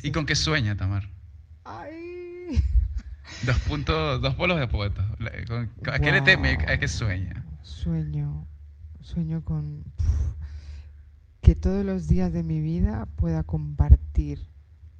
Sí, 0.00 0.08
¿Y 0.08 0.12
con 0.12 0.26
qué 0.26 0.36
sueña, 0.36 0.76
Tamar? 0.76 1.08
Ay. 1.64 2.62
Dos 3.46 3.58
puntos, 3.60 4.20
dos 4.20 4.34
polos 4.34 4.60
de 4.60 4.68
poeta. 4.68 5.08
¿A 5.90 5.98
qué 5.98 6.12
le 6.12 6.20
teme? 6.20 6.58
¿A 6.68 6.76
qué 6.76 6.86
sueña? 6.88 7.42
Sueño, 7.62 8.46
sueño 9.00 9.42
con 9.42 9.82
que 11.42 11.56
todos 11.56 11.84
los 11.84 12.06
días 12.06 12.32
de 12.32 12.44
mi 12.44 12.60
vida 12.60 13.08
pueda 13.16 13.42
compartir 13.42 14.46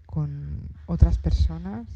con 0.07 0.69
otras 0.87 1.19
personas 1.19 1.87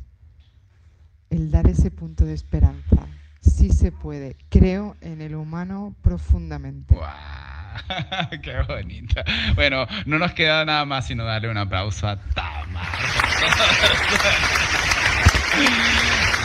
el 1.30 1.50
dar 1.50 1.66
ese 1.66 1.90
punto 1.90 2.24
de 2.24 2.34
esperanza. 2.34 3.08
Sí 3.40 3.70
se 3.70 3.90
puede. 3.90 4.36
Creo 4.48 4.96
en 5.00 5.20
el 5.20 5.34
humano 5.34 5.96
profundamente. 6.00 6.94
¡Wow! 6.94 7.04
¡Qué 8.42 8.62
bonita! 8.68 9.24
Bueno, 9.56 9.86
no 10.06 10.18
nos 10.18 10.32
queda 10.32 10.64
nada 10.64 10.84
más 10.84 11.08
sino 11.08 11.24
darle 11.24 11.50
un 11.50 11.58
aplauso 11.58 12.06
a 12.06 12.16
Tamar. 12.16 12.86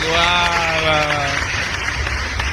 ¡Wow! 0.08 1.52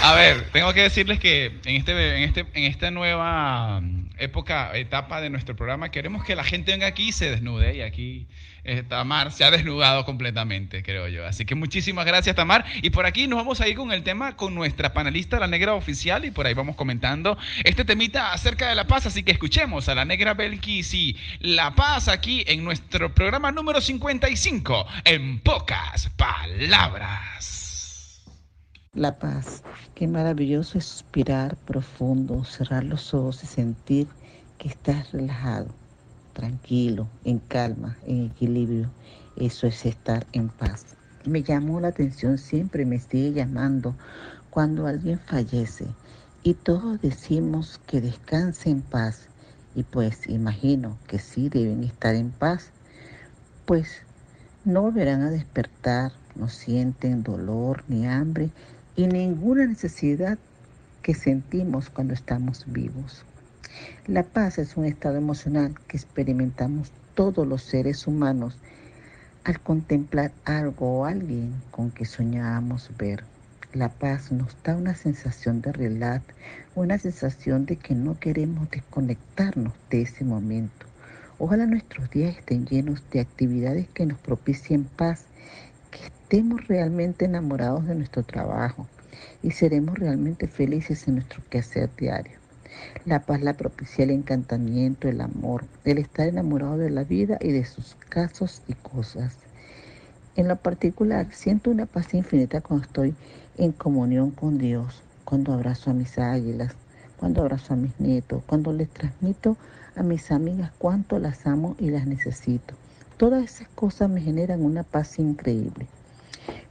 A 0.02 0.14
ver, 0.16 0.50
tengo 0.52 0.74
que 0.74 0.84
decirles 0.84 1.20
que 1.20 1.60
en, 1.66 1.76
este, 1.76 2.18
en, 2.18 2.24
este, 2.24 2.46
en 2.54 2.64
esta 2.64 2.90
nueva 2.90 3.82
época, 4.20 4.72
etapa 4.76 5.22
de 5.22 5.30
nuestro 5.30 5.56
programa, 5.56 5.90
queremos 5.90 6.24
que 6.24 6.36
la 6.36 6.44
gente 6.44 6.72
venga 6.72 6.88
aquí 6.88 7.10
y 7.10 7.12
se 7.12 7.30
desnude. 7.30 7.76
Y 7.76 7.82
aquí 7.82 8.28
eh, 8.64 8.84
Tamar 8.84 9.32
se 9.32 9.44
ha 9.44 9.52
desnudado 9.52 10.06
completamente, 10.06 10.84
creo 10.84 11.08
yo. 11.08 11.26
Así 11.26 11.46
que 11.46 11.56
muchísimas 11.56 12.06
gracias, 12.06 12.36
Tamar. 12.36 12.66
Y 12.82 12.90
por 12.90 13.06
aquí 13.06 13.28
nos 13.28 13.38
vamos 13.38 13.62
a 13.62 13.68
ir 13.68 13.76
con 13.76 13.92
el 13.92 14.04
tema 14.04 14.36
con 14.36 14.56
nuestra 14.56 14.94
panelista, 14.94 15.40
la 15.40 15.48
negra 15.48 15.74
oficial, 15.74 16.26
y 16.26 16.32
por 16.32 16.46
ahí 16.46 16.54
vamos 16.54 16.76
comentando 16.76 17.38
este 17.64 17.86
temita 17.86 18.34
acerca 18.34 18.70
de 18.70 18.76
La 18.76 18.86
Paz. 18.86 19.06
Así 19.06 19.24
que 19.24 19.32
escuchemos 19.32 19.90
a 19.90 19.96
la 19.96 20.06
negra 20.06 20.34
Belkis 20.34 20.94
y 20.94 21.18
La 21.40 21.76
Paz 21.76 22.08
aquí 22.08 22.44
en 22.48 22.64
nuestro 22.64 23.14
programa 23.14 23.52
número 23.52 23.82
55, 23.82 24.88
en 25.06 25.40
pocas 25.40 26.10
palabras. 26.18 27.59
La 28.96 29.20
paz. 29.20 29.62
Qué 29.94 30.08
maravilloso 30.08 30.80
es 30.80 30.86
suspirar 30.86 31.56
profundo, 31.58 32.44
cerrar 32.44 32.84
los 32.84 33.14
ojos 33.14 33.44
y 33.44 33.46
sentir 33.46 34.08
que 34.58 34.68
estás 34.68 35.12
relajado, 35.12 35.68
tranquilo, 36.34 37.08
en 37.24 37.38
calma, 37.38 38.00
en 38.08 38.26
equilibrio. 38.26 38.90
Eso 39.36 39.68
es 39.68 39.86
estar 39.86 40.26
en 40.32 40.50
paz. 40.50 40.96
Me 41.24 41.44
llamó 41.44 41.80
la 41.80 41.90
atención, 41.90 42.40
siempre 42.40 42.84
me 42.84 42.98
sigue 42.98 43.32
llamando 43.32 43.94
cuando 44.50 44.88
alguien 44.88 45.20
fallece 45.20 45.86
y 46.42 46.56
todos 46.56 47.00
decimos 47.00 47.80
que 47.86 48.02
descanse 48.02 48.72
en 48.72 48.82
paz. 48.82 49.28
Y 49.76 49.84
pues 49.84 50.28
imagino 50.28 50.98
que 51.06 51.20
sí 51.20 51.48
deben 51.48 51.84
estar 51.84 52.16
en 52.16 52.32
paz, 52.32 52.72
pues 53.68 54.02
no 54.66 54.82
volverán 54.82 55.22
a 55.22 55.30
despertar, 55.30 56.12
no 56.36 56.50
sienten 56.50 57.22
dolor 57.22 57.84
ni 57.88 58.08
hambre 58.08 58.50
y 59.00 59.08
ninguna 59.08 59.66
necesidad 59.66 60.38
que 61.02 61.14
sentimos 61.14 61.90
cuando 61.90 62.14
estamos 62.14 62.66
vivos. 62.68 63.24
La 64.08 64.24
paz 64.24 64.58
es 64.58 64.76
un 64.76 64.84
estado 64.84 65.16
emocional 65.16 65.74
que 65.88 65.96
experimentamos 65.96 66.92
todos 67.14 67.48
los 67.48 67.64
seres 67.64 68.08
humanos 68.08 68.58
al 69.46 69.62
contemplar 69.62 70.34
algo 70.44 71.00
o 71.00 71.06
alguien 71.06 71.54
con 71.72 71.92
que 71.92 72.04
soñábamos 72.04 72.92
ver. 72.98 73.24
La 73.72 73.88
paz 73.88 74.34
nos 74.34 74.54
da 74.64 74.76
una 74.76 74.96
sensación 74.96 75.62
de 75.62 75.72
relax, 75.72 76.26
una 76.76 76.98
sensación 76.98 77.66
de 77.66 77.78
que 77.78 77.96
no 77.96 78.20
queremos 78.20 78.70
desconectarnos 78.70 79.72
de 79.90 80.02
ese 80.02 80.26
momento. 80.26 80.88
Ojalá 81.38 81.68
nuestros 81.68 82.10
días 82.10 82.36
estén 82.38 82.66
llenos 82.66 83.02
de 83.12 83.22
actividades 83.22 83.88
que 83.94 84.06
nos 84.06 84.20
propicien 84.20 84.84
paz 84.84 85.24
estemos 86.32 86.68
realmente 86.68 87.26
enamorados 87.26 87.88
de 87.88 87.96
nuestro 87.96 88.22
trabajo 88.22 88.86
y 89.42 89.50
seremos 89.50 89.98
realmente 89.98 90.48
felices 90.48 91.08
en 91.08 91.16
nuestro 91.16 91.42
quehacer 91.50 91.90
diario. 91.98 92.38
La 93.04 93.22
paz 93.22 93.42
la 93.42 93.54
propicia 93.54 94.04
el 94.04 94.12
encantamiento, 94.12 95.08
el 95.08 95.22
amor, 95.22 95.66
el 95.86 95.98
estar 95.98 96.28
enamorado 96.28 96.78
de 96.78 96.92
la 96.92 97.04
vida 97.04 97.40
y 97.42 97.52
de 97.52 97.66
sus 97.66 97.96
casos 98.10 98.62
y 98.68 98.76
cosas. 98.76 99.38
En 100.36 100.48
lo 100.48 100.56
particular, 100.58 101.26
siento 101.32 101.72
una 101.72 101.88
paz 101.88 102.14
infinita 102.14 102.62
cuando 102.62 102.86
estoy 102.86 103.16
en 103.58 103.72
comunión 103.72 104.30
con 104.30 104.60
Dios, 104.60 105.02
cuando 105.26 105.52
abrazo 105.54 105.90
a 105.90 105.96
mis 105.96 106.20
águilas, 106.20 106.76
cuando 107.18 107.42
abrazo 107.42 107.74
a 107.74 107.78
mis 107.78 108.00
nietos, 108.00 108.44
cuando 108.46 108.72
les 108.72 108.90
transmito 108.92 109.58
a 109.96 110.04
mis 110.04 110.30
amigas 110.30 110.72
cuánto 110.78 111.18
las 111.18 111.48
amo 111.48 111.76
y 111.80 111.90
las 111.90 112.06
necesito. 112.06 112.76
Todas 113.18 113.44
esas 113.46 113.68
cosas 113.70 114.12
me 114.12 114.22
generan 114.22 114.64
una 114.64 114.84
paz 114.84 115.18
increíble. 115.18 115.88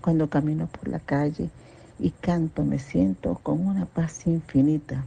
Cuando 0.01 0.28
camino 0.28 0.66
por 0.66 0.88
la 0.88 1.01
calle 1.01 1.51
y 1.99 2.11
canto, 2.11 2.64
me 2.64 2.78
siento 2.78 3.38
con 3.42 3.66
una 3.66 3.86
paz 3.86 4.26
infinita. 4.26 5.05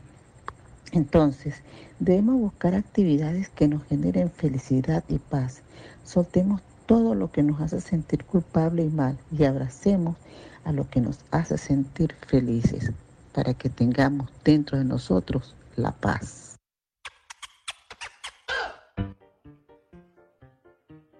Entonces, 0.91 1.61
debemos 1.99 2.39
buscar 2.39 2.75
actividades 2.75 3.49
que 3.49 3.67
nos 3.67 3.83
generen 3.85 4.29
felicidad 4.29 5.03
y 5.07 5.19
paz. 5.19 5.61
Soltemos 6.03 6.61
todo 6.85 7.15
lo 7.15 7.31
que 7.31 7.43
nos 7.43 7.61
hace 7.61 7.79
sentir 7.79 8.25
culpable 8.25 8.83
y 8.83 8.89
mal 8.89 9.17
y 9.31 9.45
abracemos 9.45 10.17
a 10.65 10.73
lo 10.73 10.89
que 10.89 10.99
nos 10.99 11.19
hace 11.31 11.57
sentir 11.57 12.13
felices 12.27 12.91
para 13.33 13.53
que 13.53 13.69
tengamos 13.69 14.29
dentro 14.43 14.77
de 14.77 14.83
nosotros 14.83 15.55
la 15.77 15.93
paz. 15.93 16.50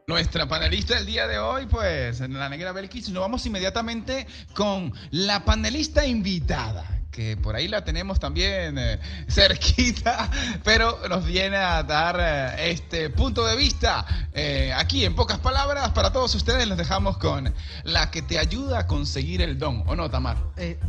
Nuestra 0.07 0.47
panelista 0.47 0.95
del 0.95 1.05
día 1.05 1.27
de 1.27 1.37
hoy, 1.37 1.67
pues, 1.67 2.19
la 2.21 2.49
negra 2.49 2.71
Belkis, 2.71 3.09
nos 3.09 3.21
vamos 3.21 3.45
inmediatamente 3.45 4.25
con 4.55 4.91
la 5.11 5.45
panelista 5.45 6.07
invitada, 6.07 7.03
que 7.11 7.37
por 7.37 7.55
ahí 7.55 7.67
la 7.67 7.83
tenemos 7.83 8.19
también 8.19 8.77
eh, 8.79 8.99
cerquita, 9.29 10.29
pero 10.63 11.07
nos 11.07 11.25
viene 11.25 11.57
a 11.57 11.83
dar 11.83 12.17
eh, 12.19 12.71
este 12.71 13.11
punto 13.11 13.45
de 13.45 13.55
vista. 13.55 14.05
Eh, 14.33 14.73
aquí, 14.75 15.05
en 15.05 15.13
pocas 15.13 15.37
palabras, 15.37 15.91
para 15.91 16.11
todos 16.11 16.33
ustedes, 16.33 16.67
les 16.67 16.77
dejamos 16.77 17.17
con 17.17 17.53
la 17.83 18.09
que 18.09 18.23
te 18.23 18.39
ayuda 18.39 18.79
a 18.79 18.87
conseguir 18.87 19.41
el 19.41 19.59
don, 19.59 19.83
¿o 19.85 19.95
no, 19.95 20.09
Tamar? 20.09 20.37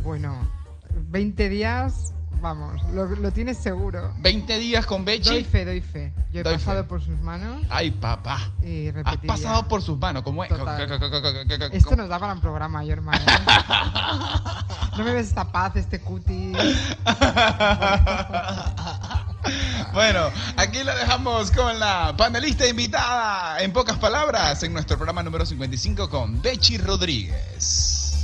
bueno, 0.01 0.51
20 0.89 1.49
días 1.49 2.13
vamos, 2.43 2.83
lo, 2.91 3.31
tienes 3.31 3.57
seguro. 3.57 4.13
20 4.19 4.59
días 4.59 4.85
con 4.85 5.05
Bechi. 5.05 5.29
Doy 5.29 5.43
fe, 5.45 5.65
doy 5.65 5.81
fe. 5.81 6.13
Yo 6.31 6.41
he 6.41 6.43
pasado 6.43 6.85
por 6.85 7.01
sus 7.01 7.19
manos. 7.21 7.65
Ay, 7.69 7.89
papá. 7.89 8.51
Y 8.61 8.89
Has 8.89 9.17
pasado 9.25 9.67
por 9.67 9.81
sus 9.81 9.97
manos, 9.97 10.23
como 10.23 10.43
es. 10.43 10.51
Esto 11.71 11.95
nos 11.95 12.09
da 12.09 12.19
para 12.19 12.33
un 12.33 12.41
programa, 12.41 12.83
yo 12.83 12.93
hermano. 12.93 13.23
no 14.97 15.03
me 15.05 15.13
ves 15.13 15.29
esta 15.29 15.51
paz, 15.51 15.77
este 15.77 15.99
cutis. 15.99 16.57
Bueno, 19.93 20.31
aquí 20.55 20.83
lo 20.83 20.95
dejamos 20.95 21.51
con 21.51 21.77
la 21.77 22.15
panelista 22.17 22.67
invitada, 22.67 23.61
en 23.61 23.71
pocas 23.71 23.97
palabras, 23.99 24.63
en 24.63 24.73
nuestro 24.73 24.97
programa 24.97 25.21
número 25.21 25.45
55 25.45 26.09
con 26.09 26.41
Bechi 26.41 26.77
Rodríguez. 26.77 28.23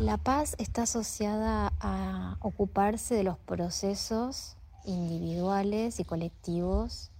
La 0.00 0.16
paz 0.16 0.54
está 0.56 0.84
asociada 0.84 1.74
a 1.78 2.38
ocuparse 2.40 3.14
de 3.14 3.22
los 3.22 3.36
procesos 3.36 4.56
individuales 4.86 6.00
y 6.00 6.04
colectivos 6.04 7.10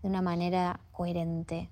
de 0.00 0.10
una 0.10 0.22
manera 0.22 0.78
coherente. 0.92 1.70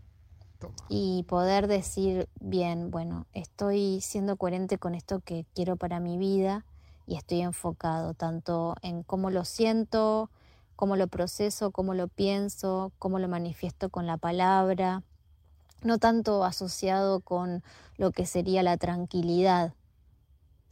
Y 0.89 1.25
poder 1.29 1.69
decir, 1.69 2.29
bien, 2.41 2.91
bueno, 2.91 3.27
estoy 3.35 4.01
siendo 4.01 4.35
coherente 4.35 4.79
con 4.79 4.97
esto 4.97 5.21
que 5.21 5.47
quiero 5.55 5.77
para 5.77 6.01
mi 6.01 6.19
vida 6.19 6.65
y 7.07 7.15
estoy 7.15 7.43
enfocado 7.43 8.13
tanto 8.13 8.75
en 8.83 9.05
cómo 9.05 9.31
lo 9.31 9.45
siento, 9.45 10.29
cómo 10.75 10.97
lo 10.97 11.07
proceso, 11.07 11.71
cómo 11.71 11.95
lo 11.95 12.09
pienso, 12.09 12.91
cómo 12.99 13.21
lo 13.21 13.29
manifiesto 13.29 13.91
con 13.91 14.09
la 14.09 14.17
palabra, 14.17 15.05
no 15.85 15.99
tanto 15.99 16.43
asociado 16.43 17.21
con 17.21 17.63
lo 17.97 18.11
que 18.11 18.27
sería 18.27 18.65
la 18.65 18.77
tranquilidad, 18.77 19.75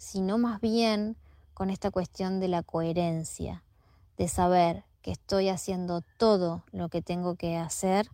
sino 0.01 0.39
más 0.39 0.63
bien 0.63 1.15
con 1.53 1.69
esta 1.69 1.91
cuestión 1.91 2.41
de 2.41 2.49
la 2.49 2.63
coherencia, 2.63 3.63
de 4.17 4.29
saber 4.29 4.85
que 5.03 5.11
estoy 5.11 5.51
haciendo 5.51 6.01
todo 6.17 6.65
lo 6.73 6.89
que 6.89 7.03
tengo 7.03 7.35
que 7.35 7.59
hacer 7.59 8.09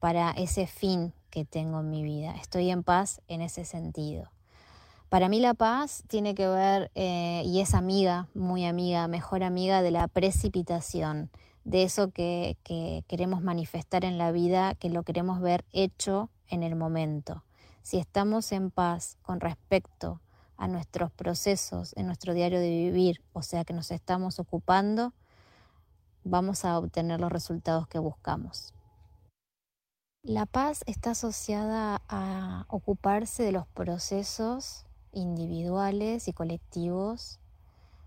para 0.00 0.32
ese 0.32 0.66
fin 0.66 1.14
que 1.30 1.46
tengo 1.46 1.80
en 1.80 1.88
mi 1.88 2.02
vida. 2.02 2.34
Estoy 2.36 2.68
en 2.68 2.82
paz 2.82 3.22
en 3.26 3.40
ese 3.40 3.64
sentido. 3.64 4.30
Para 5.08 5.30
mí 5.30 5.40
la 5.40 5.54
paz 5.54 6.04
tiene 6.08 6.34
que 6.34 6.46
ver, 6.46 6.90
eh, 6.94 7.42
y 7.46 7.60
es 7.60 7.72
amiga, 7.72 8.28
muy 8.34 8.66
amiga, 8.66 9.08
mejor 9.08 9.44
amiga 9.44 9.80
de 9.80 9.92
la 9.92 10.08
precipitación, 10.08 11.30
de 11.64 11.84
eso 11.84 12.10
que, 12.10 12.58
que 12.64 13.02
queremos 13.08 13.40
manifestar 13.40 14.04
en 14.04 14.18
la 14.18 14.30
vida, 14.30 14.74
que 14.74 14.90
lo 14.90 15.04
queremos 15.04 15.40
ver 15.40 15.64
hecho 15.72 16.28
en 16.48 16.62
el 16.62 16.76
momento. 16.76 17.44
Si 17.80 17.96
estamos 17.96 18.52
en 18.52 18.70
paz 18.70 19.16
con 19.22 19.40
respecto 19.40 20.20
a 20.56 20.68
nuestros 20.68 21.10
procesos 21.12 21.92
en 21.96 22.06
nuestro 22.06 22.34
diario 22.34 22.60
de 22.60 22.68
vivir, 22.68 23.22
o 23.32 23.42
sea 23.42 23.64
que 23.64 23.72
nos 23.72 23.90
estamos 23.90 24.38
ocupando, 24.38 25.12
vamos 26.24 26.64
a 26.64 26.78
obtener 26.78 27.20
los 27.20 27.32
resultados 27.32 27.86
que 27.86 27.98
buscamos. 27.98 28.72
La 30.22 30.46
paz 30.46 30.84
está 30.86 31.10
asociada 31.10 32.00
a 32.08 32.64
ocuparse 32.68 33.42
de 33.42 33.52
los 33.52 33.66
procesos 33.66 34.86
individuales 35.12 36.28
y 36.28 36.32
colectivos 36.32 37.40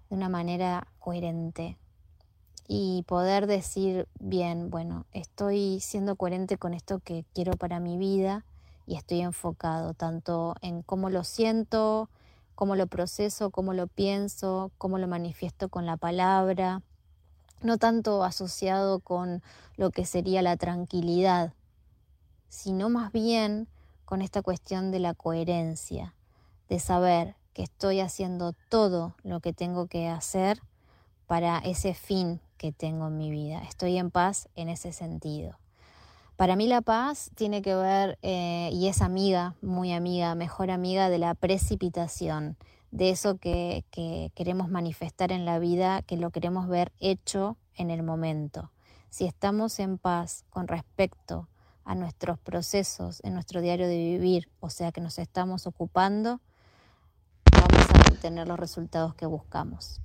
de 0.09 0.15
una 0.15 0.27
manera 0.27 0.87
coherente 0.99 1.77
y 2.67 3.03
poder 3.07 3.47
decir, 3.47 4.07
bien, 4.19 4.69
bueno, 4.69 5.05
estoy 5.13 5.79
siendo 5.79 6.15
coherente 6.15 6.57
con 6.57 6.73
esto 6.73 6.99
que 6.99 7.23
quiero 7.33 7.53
para 7.53 7.79
mi 7.79 7.97
vida 7.97 8.45
y 8.85 8.95
estoy 8.95 9.21
enfocado 9.21 9.93
tanto 9.93 10.55
en 10.61 10.81
cómo 10.81 11.09
lo 11.09 11.23
siento, 11.23 12.09
cómo 12.58 12.76
lo 12.76 12.88
proceso, 12.88 13.51
cómo 13.51 13.76
lo 13.76 13.86
pienso, 13.86 14.72
cómo 14.80 14.97
lo 14.97 15.08
manifiesto 15.08 15.70
con 15.70 15.86
la 15.86 15.95
palabra, 15.95 16.82
no 17.62 17.78
tanto 17.78 18.24
asociado 18.24 18.99
con 18.99 19.43
lo 19.76 19.91
que 19.91 20.08
sería 20.08 20.41
la 20.41 20.58
tranquilidad, 20.58 21.53
sino 22.49 22.89
más 22.89 23.12
bien 23.12 23.68
con 24.05 24.24
esta 24.24 24.41
cuestión 24.41 24.89
de 24.89 24.97
la 24.97 25.14
coherencia, 25.14 26.16
de 26.68 26.80
saber 26.80 27.36
que 27.53 27.62
estoy 27.62 27.99
haciendo 27.99 28.53
todo 28.70 29.14
lo 29.22 29.39
que 29.39 29.53
tengo 29.53 29.86
que 29.86 30.08
hacer 30.08 30.60
para 31.28 31.60
ese 31.60 31.93
fin 31.93 32.41
que 32.58 32.72
tengo 32.72 33.05
en 33.05 33.20
mi 33.20 33.30
vida. 33.30 33.62
Estoy 33.70 33.99
en 33.99 34.10
paz 34.10 34.49
en 34.55 34.70
ese 34.70 34.93
sentido. 34.93 35.60
Para 36.38 36.55
mí 36.55 36.67
la 36.67 36.81
paz 36.81 37.31
tiene 37.33 37.63
que 37.63 37.73
ver, 37.73 38.19
eh, 38.21 38.69
y 38.71 38.88
es 38.88 39.01
amiga, 39.01 39.55
muy 39.63 39.91
amiga, 39.91 40.35
mejor 40.35 40.69
amiga 40.69 41.09
de 41.09 41.17
la 41.17 41.33
precipitación, 41.33 42.57
de 42.91 43.09
eso 43.09 43.39
que, 43.39 43.85
que 43.89 44.31
queremos 44.35 44.69
manifestar 44.69 45.31
en 45.31 45.45
la 45.45 45.57
vida, 45.57 46.03
que 46.03 46.15
lo 46.15 46.29
queremos 46.29 46.67
ver 46.67 46.93
hecho 46.99 47.57
en 47.73 47.89
el 47.89 48.03
momento. 48.03 48.71
Si 49.09 49.25
estamos 49.25 49.79
en 49.79 49.97
paz 49.97 50.45
con 50.51 50.67
respecto 50.67 51.49
a 51.83 51.95
nuestros 51.95 52.38
procesos 52.38 53.19
en 53.23 53.33
nuestro 53.33 53.59
diario 53.61 53.88
de 53.88 53.97
vivir, 53.97 54.47
o 54.59 54.69
sea 54.69 54.91
que 54.91 55.01
nos 55.01 55.17
estamos 55.17 55.65
ocupando, 55.65 56.39
vamos 57.51 57.89
a 57.95 58.13
obtener 58.13 58.47
los 58.47 58.59
resultados 58.59 59.15
que 59.15 59.25
buscamos. 59.25 60.01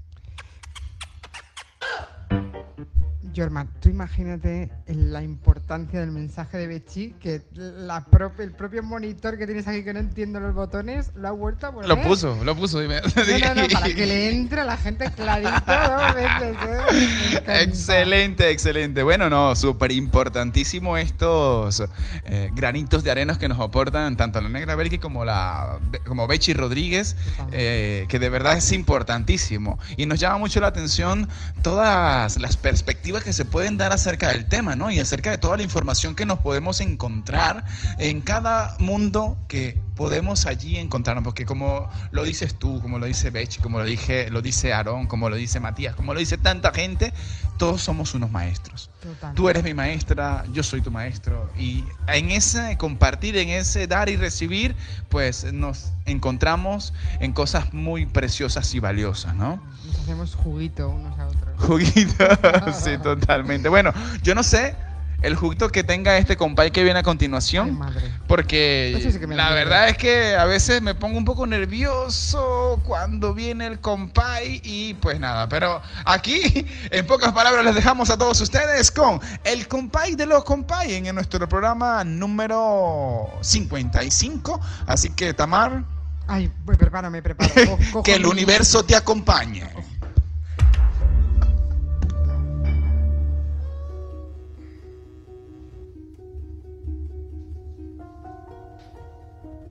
Jorma, 3.34 3.66
tú 3.80 3.88
imagínate 3.88 4.70
la 4.86 5.22
importancia 5.22 6.00
del 6.00 6.10
mensaje 6.10 6.58
de 6.58 6.66
Bechi, 6.66 7.14
que 7.20 7.42
la 7.54 8.06
el 8.38 8.52
propio 8.52 8.82
monitor 8.82 9.38
que 9.38 9.46
tienes 9.46 9.66
aquí 9.66 9.82
que 9.82 9.92
no 9.92 10.00
entiendo 10.00 10.40
los 10.40 10.54
botones, 10.54 11.12
lo 11.14 11.28
ha 11.28 11.30
vuelto 11.30 11.66
a. 11.66 11.86
Lo 11.86 12.00
puso, 12.02 12.42
lo 12.44 12.56
puso, 12.56 12.80
dime. 12.80 13.00
No, 13.02 13.54
no, 13.54 13.62
no, 13.62 13.68
para 13.68 13.86
que 13.86 14.06
le 14.06 14.30
entre 14.30 14.60
a 14.60 14.64
la 14.64 14.76
gente 14.76 15.10
clarito 15.12 15.50
dos 15.66 16.14
veces. 16.14 16.56
¿eh? 16.66 17.62
Excelente, 17.62 18.50
excelente. 18.50 19.02
Bueno, 19.02 19.30
no, 19.30 19.54
súper 19.56 19.92
importantísimo 19.92 20.96
estos 20.96 21.82
eh, 22.24 22.50
granitos 22.54 23.04
de 23.04 23.10
arenas 23.10 23.38
que 23.38 23.48
nos 23.48 23.58
aportan 23.60 24.16
tanto 24.16 24.40
la 24.40 24.48
Negra 24.48 24.74
Belki 24.74 24.98
como 24.98 25.24
la 25.24 25.78
como 26.06 26.26
Bechi 26.26 26.54
Rodríguez, 26.54 27.16
eh, 27.52 28.06
que 28.08 28.18
de 28.18 28.28
verdad 28.28 28.56
es 28.56 28.72
importantísimo. 28.72 29.78
Y 29.96 30.06
nos 30.06 30.20
llama 30.20 30.38
mucho 30.38 30.60
la 30.60 30.68
atención 30.68 31.28
todas 31.62 32.38
las 32.38 32.56
perspectivas 32.56 33.21
que 33.22 33.32
se 33.32 33.44
pueden 33.44 33.76
dar 33.76 33.92
acerca 33.92 34.28
del 34.28 34.46
tema, 34.46 34.76
¿no? 34.76 34.90
Y 34.90 35.00
acerca 35.00 35.30
de 35.30 35.38
toda 35.38 35.56
la 35.56 35.62
información 35.62 36.14
que 36.14 36.26
nos 36.26 36.40
podemos 36.40 36.80
encontrar 36.80 37.64
en 37.98 38.20
cada 38.20 38.76
mundo 38.78 39.38
que 39.48 39.80
podemos 39.96 40.46
allí 40.46 40.78
encontrarnos, 40.78 41.24
porque 41.24 41.44
como 41.44 41.88
lo 42.10 42.24
dices 42.24 42.54
tú, 42.54 42.80
como 42.80 42.98
lo 42.98 43.06
dice 43.06 43.30
Bech, 43.30 43.60
como 43.60 43.78
lo 43.78 43.84
dije, 43.84 44.30
lo 44.30 44.42
dice 44.42 44.72
Aarón, 44.72 45.06
como 45.06 45.28
lo 45.28 45.36
dice 45.36 45.60
Matías, 45.60 45.94
como 45.94 46.14
lo 46.14 46.20
dice 46.20 46.38
tanta 46.38 46.72
gente, 46.72 47.12
todos 47.58 47.82
somos 47.82 48.14
unos 48.14 48.30
maestros. 48.30 48.90
Tú 49.34 49.48
eres 49.48 49.62
mi 49.62 49.74
maestra, 49.74 50.44
yo 50.52 50.62
soy 50.62 50.80
tu 50.80 50.90
maestro 50.90 51.50
y 51.58 51.84
en 52.06 52.30
ese 52.30 52.76
compartir, 52.78 53.36
en 53.36 53.50
ese 53.50 53.86
dar 53.86 54.08
y 54.08 54.16
recibir, 54.16 54.76
pues 55.08 55.52
nos 55.52 55.92
encontramos 56.06 56.92
en 57.20 57.32
cosas 57.32 57.72
muy 57.72 58.06
preciosas 58.06 58.74
y 58.74 58.80
valiosas, 58.80 59.34
¿no? 59.34 59.62
Hacemos 60.02 60.34
juguito 60.34 60.88
unos 60.88 61.18
a 61.18 61.28
otros. 61.28 61.54
Juguito, 61.58 62.24
sí, 62.72 62.98
totalmente. 62.98 63.68
Bueno, 63.68 63.92
yo 64.22 64.34
no 64.34 64.42
sé 64.42 64.74
el 65.22 65.36
juguito 65.36 65.70
que 65.70 65.84
tenga 65.84 66.18
este 66.18 66.36
compay 66.36 66.70
que 66.70 66.82
viene 66.82 66.98
a 66.98 67.02
continuación. 67.02 67.78
Porque 68.26 69.14
la 69.28 69.50
verdad 69.52 69.88
es 69.88 69.96
que 69.96 70.34
a 70.34 70.44
veces 70.44 70.82
me 70.82 70.94
pongo 70.94 71.18
un 71.18 71.24
poco 71.24 71.46
nervioso 71.46 72.80
cuando 72.84 73.32
viene 73.34 73.66
el 73.66 73.80
compay 73.80 74.60
y 74.64 74.94
pues 74.94 75.20
nada. 75.20 75.48
Pero 75.48 75.80
aquí, 76.04 76.66
en 76.90 77.06
pocas 77.06 77.32
palabras, 77.32 77.64
les 77.64 77.74
dejamos 77.74 78.10
a 78.10 78.18
todos 78.18 78.40
ustedes 78.40 78.90
con 78.90 79.20
el 79.44 79.68
compay 79.68 80.14
de 80.14 80.26
los 80.26 80.44
compay 80.44 80.94
en 80.94 81.14
nuestro 81.14 81.48
programa 81.48 82.04
número 82.04 83.30
55. 83.40 84.60
Así 84.86 85.10
que, 85.10 85.32
Tamar. 85.34 85.84
Ay, 86.26 86.50
pues 86.64 86.78
prepárame, 86.78 87.20
preparo. 87.20 87.78
que 88.04 88.14
el 88.14 88.26
universo 88.26 88.84
te 88.84 88.96
acompañe. 88.96 89.68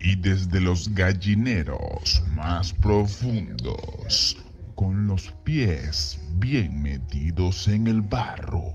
Y 0.04 0.16
desde 0.16 0.60
los 0.60 0.94
gallineros 0.96 2.24
más 2.36 2.74
profundos, 2.74 4.38
con 4.74 5.06
los 5.06 5.32
pies 5.44 6.20
bien 6.36 6.82
metidos 6.82 7.68
en 7.68 7.86
el 7.88 8.02
barro, 8.02 8.74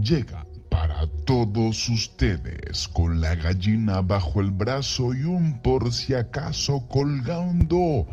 llega 0.00 0.44
para 0.68 1.06
todos 1.24 1.88
ustedes 1.88 2.88
con 2.88 3.20
la 3.20 3.36
gallina 3.36 4.00
bajo 4.00 4.40
el 4.40 4.50
brazo 4.50 5.14
y 5.14 5.22
un 5.22 5.62
por 5.62 5.92
si 5.92 6.14
acaso 6.14 6.86
colgando 6.88 8.06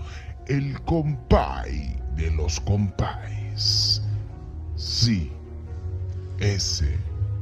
el 0.47 0.79
compay 0.81 1.99
de 2.15 2.29
los 2.31 2.59
compáis. 2.59 4.03
Sí, 4.75 5.31
ese 6.39 6.97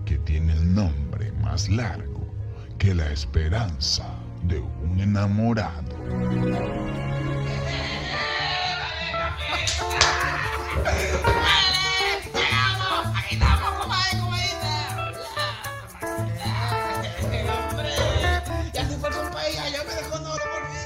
que 0.06 0.18
tiene 0.20 0.54
el 0.54 0.74
nombre 0.74 1.34
más 1.34 1.68
largo 1.68 2.34
que 2.78 2.94
la 2.96 3.12
esperanza 3.12 4.23
de 4.44 4.60
un 4.60 5.00
enamorado. 5.00 5.84
Ya 18.74 18.88
se 18.88 18.98
fue 18.98 19.10
el 19.10 19.16
compadre, 19.16 19.54
ya 19.72 19.84
me 19.84 19.94
dejó 19.94 20.20
no 20.20 20.30
por 20.32 20.70
mí. 20.70 20.80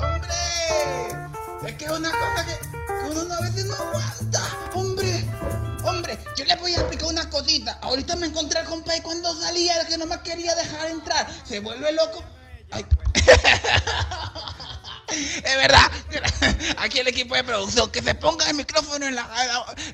¡Hombre! 0.00 1.66
Es 1.66 1.74
que 1.76 1.84
es 1.84 1.90
una 1.90 2.10
cosa 2.10 2.46
que, 2.46 3.20
uno 3.20 3.34
a 3.34 3.40
veces 3.40 3.66
no 3.66 3.74
aguanta. 3.74 4.42
¡Hombre! 4.74 6.18
Yo 6.36 6.44
le 6.44 6.56
voy 6.56 6.74
a 6.74 6.80
explicar 6.80 7.08
una 7.08 7.30
cosita. 7.30 7.78
Ahorita 7.82 8.16
me 8.16 8.26
encontré 8.26 8.60
al 8.60 8.66
compadre 8.66 9.02
cuando 9.02 9.34
salía, 9.34 9.80
el 9.80 9.86
que 9.86 9.98
no 9.98 10.06
me 10.06 10.20
quería 10.20 10.54
dejar 10.54 10.90
entrar. 10.90 11.26
Se 11.44 11.60
vuelve 11.60 11.92
loco. 11.92 12.22
Ay, 12.70 12.84
es 15.10 15.56
verdad. 15.56 15.90
Aquí 16.78 16.98
el 16.98 17.08
equipo 17.08 17.34
de 17.34 17.44
producción, 17.44 17.90
que 17.90 18.02
se 18.02 18.14
ponga 18.14 18.48
el 18.48 18.56
micrófono 18.56 19.06
en 19.06 19.14
la, 19.14 19.28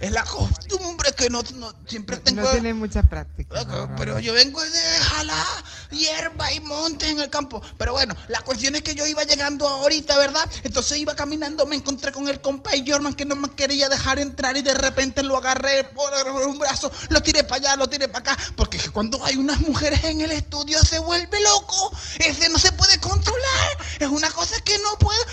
en 0.00 0.12
la 0.12 0.24
costumbre 0.24 1.12
que 1.12 1.30
no, 1.30 1.42
siempre 1.86 2.16
tengo. 2.18 2.42
No 2.42 2.50
tiene 2.50 2.74
mucha 2.74 3.02
práctica. 3.02 3.64
pero 3.96 4.18
yo 4.18 4.32
vengo 4.32 4.62
de 4.62 4.80
jalar 5.00 5.64
hierba 5.90 6.52
y 6.52 6.60
monte 6.60 7.08
en 7.08 7.20
el 7.20 7.30
campo. 7.30 7.62
Pero 7.78 7.92
bueno, 7.92 8.16
la 8.28 8.40
cuestión 8.40 8.74
es 8.74 8.82
que 8.82 8.94
yo 8.94 9.06
iba 9.06 9.22
llegando 9.24 9.68
ahorita, 9.68 10.16
¿verdad? 10.18 10.48
Entonces 10.62 10.98
iba 10.98 11.14
caminando, 11.14 11.66
me 11.66 11.76
encontré 11.76 12.12
con 12.12 12.28
el 12.28 12.40
compa 12.40 12.74
y 12.74 12.88
Jorman 12.88 13.14
que 13.14 13.24
no 13.24 13.36
me 13.36 13.50
quería 13.50 13.88
dejar 13.88 14.18
entrar 14.18 14.56
y 14.56 14.62
de 14.62 14.74
repente 14.74 15.22
lo 15.22 15.36
agarré 15.36 15.84
por 15.84 16.12
un 16.46 16.58
brazo, 16.58 16.90
lo 17.08 17.22
tiré 17.22 17.44
para 17.44 17.56
allá, 17.56 17.76
lo 17.76 17.88
tiré 17.88 18.08
para 18.08 18.32
acá. 18.32 18.42
Porque 18.56 18.78
cuando 18.90 19.24
hay 19.24 19.36
unas 19.36 19.60
mujeres 19.60 20.02
en 20.04 20.20
el 20.20 20.32
estudio 20.32 20.78
se 20.82 20.98
vuelve 20.98 21.40
loco. 21.40 21.92
Ese 22.18 22.48
no 22.48 22.58
se 22.58 22.72
puede 22.72 22.98
controlar. 22.98 23.78
Es 23.98 24.08
una 24.08 24.30
cosa 24.30 24.60
que 24.62 24.78
no 24.78 24.98
puedo. 25.04 25.24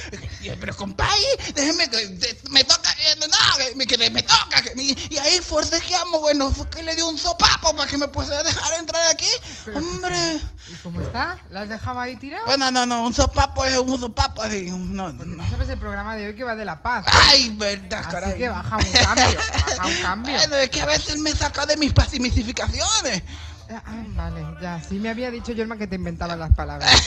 Pero 0.59 0.75
compay, 0.75 1.23
déjeme 1.55 1.89
que 1.89 2.37
me 2.49 2.63
toca, 2.63 2.91
eh, 2.91 3.15
no, 3.19 3.85
que 3.85 4.09
me 4.09 4.23
toca. 4.23 4.63
y 4.75 5.17
ahí 5.17 5.39
forcejeamos, 5.39 6.21
bueno, 6.21 6.51
fue 6.51 6.69
que 6.69 6.83
le 6.83 6.95
dio 6.95 7.07
un 7.07 7.17
sopapo 7.17 7.75
para 7.75 7.89
que 7.89 7.97
me 7.97 8.07
pueda 8.07 8.43
dejar 8.43 8.79
entrar 8.79 9.01
aquí. 9.07 9.29
Hombre. 9.73 10.39
¿Y 10.67 10.75
cómo 10.83 11.01
está? 11.01 11.37
¿La 11.49 11.61
has 11.61 11.69
dejado 11.69 11.99
ahí 11.99 12.15
tirado? 12.15 12.45
Bueno, 12.45 12.71
no, 12.71 12.85
no, 12.85 13.03
un 13.03 13.13
sopapo 13.13 13.65
es 13.65 13.77
un 13.77 13.99
sopapo. 13.99 14.41
Así, 14.41 14.69
no, 14.71 15.11
no, 15.11 15.25
no. 15.25 15.49
¿Sabes 15.49 15.69
el 15.69 15.79
programa 15.79 16.15
de 16.15 16.27
hoy 16.27 16.35
que 16.35 16.43
va 16.43 16.55
de 16.55 16.65
la 16.65 16.81
paz? 16.81 17.05
Ay, 17.07 17.49
verdad, 17.55 18.05
Así 18.05 18.17
Así 18.17 18.37
que 18.37 18.49
baja 18.49 18.77
un 18.77 18.91
cambio, 18.91 19.39
baja 19.77 19.87
un 19.87 20.01
cambio. 20.01 20.35
Bueno, 20.37 20.55
es 20.57 20.69
que 20.69 20.81
a 20.81 20.85
veces 20.85 21.17
me 21.17 21.31
saca 21.31 21.65
de 21.65 21.77
mis 21.77 21.93
pasimicificaciones. 21.93 23.23
Ah, 23.73 23.83
ah, 23.85 24.03
vale, 24.15 24.45
ya. 24.61 24.81
Sí 24.87 24.99
me 24.99 25.09
había 25.09 25.31
dicho 25.31 25.53
Jorma 25.55 25.77
que 25.77 25.87
te 25.87 25.95
inventaba 25.95 26.35
las 26.35 26.53
palabras. 26.53 26.91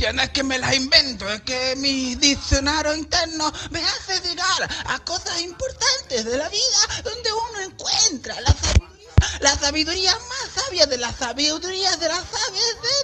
Yo 0.00 0.12
no 0.12 0.22
es 0.22 0.30
que 0.30 0.44
me 0.44 0.58
las 0.58 0.74
invento, 0.74 1.28
es 1.28 1.42
que 1.42 1.74
mi 1.76 2.14
diccionario 2.14 2.94
interno 2.94 3.52
me 3.70 3.80
hace 3.80 4.20
llegar 4.20 4.68
a 4.86 4.98
cosas 5.00 5.40
importantes 5.42 6.24
de 6.24 6.36
la 6.36 6.48
vida 6.48 7.02
donde 7.02 7.30
uno 7.32 7.60
encuentra 7.72 8.40
la 8.40 8.52
sabiduría 8.52 8.88
la 9.40 9.54
sabiduría 9.56 10.12
más 10.12 10.64
sabia 10.64 10.86
de 10.86 10.96
las 10.98 11.16
sabidurías 11.16 11.98
de 11.98 12.08
las 12.08 12.20
sabias 12.20 12.76
de. 12.82 12.98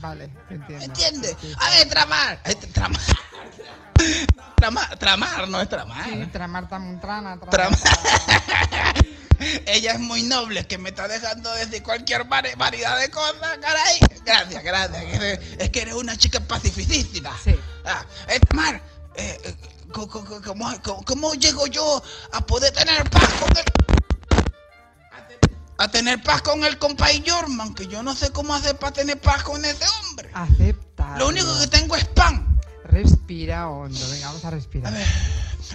Vale, 0.00 0.30
entiendo. 0.48 0.84
¿Entiendes? 0.84 1.36
A 1.58 1.70
ver, 1.70 1.88
tramar. 1.88 2.40
Eh, 2.44 2.54
Tramar. 2.54 3.00
Tramar, 4.56 4.98
tramar, 4.98 5.48
no 5.48 5.60
es 5.60 5.68
tramar. 5.68 6.04
Sí, 6.04 6.26
tramar, 6.32 6.68
tam, 6.68 7.00
trama. 7.00 7.38
Tramar. 7.38 7.78
Ella 9.66 9.92
es 9.92 9.98
muy 10.00 10.22
noble, 10.22 10.66
que 10.66 10.78
me 10.78 10.90
está 10.90 11.08
dejando 11.08 11.52
decir 11.54 11.82
cualquier 11.82 12.24
vari- 12.28 12.56
variedad 12.56 12.98
de 13.00 13.10
cosas, 13.10 13.58
caray. 13.60 13.98
Gracias, 14.24 14.62
gracias. 14.62 15.04
Es 15.58 15.70
que 15.70 15.82
eres 15.82 15.94
una 15.94 16.16
chica 16.16 16.40
pacificista. 16.40 17.32
Sí. 17.42 17.54
Ah, 17.84 18.04
Tramar, 18.48 18.82
eh, 19.16 19.38
eh, 19.44 19.54
¿cómo, 19.92 20.08
cómo- 20.44 21.04
cómo 21.04 21.34
llego 21.34 21.66
yo 21.66 22.02
a 22.32 22.40
poder 22.46 22.72
tener 22.72 23.08
paz 23.10 23.28
con 23.40 23.56
el... 23.56 23.64
A 25.78 25.88
tener 25.88 26.22
paz 26.22 26.42
con 26.42 26.62
el 26.64 26.76
compay 26.76 27.24
Jorman, 27.26 27.74
que 27.74 27.86
yo 27.86 28.02
no 28.02 28.14
sé 28.14 28.30
cómo 28.30 28.54
hacer 28.54 28.76
para 28.76 28.92
tener 28.92 29.18
paz 29.18 29.42
con 29.42 29.64
ese 29.64 29.84
hombre. 30.02 30.30
Acepta. 30.34 31.16
Lo 31.16 31.28
único 31.28 31.58
que 31.58 31.66
tengo 31.68 31.96
es 31.96 32.04
pan. 32.04 32.60
Respira 32.84 33.68
hondo, 33.70 33.98
venga, 34.10 34.26
vamos 34.26 34.44
a 34.44 34.50
respirar. 34.50 34.92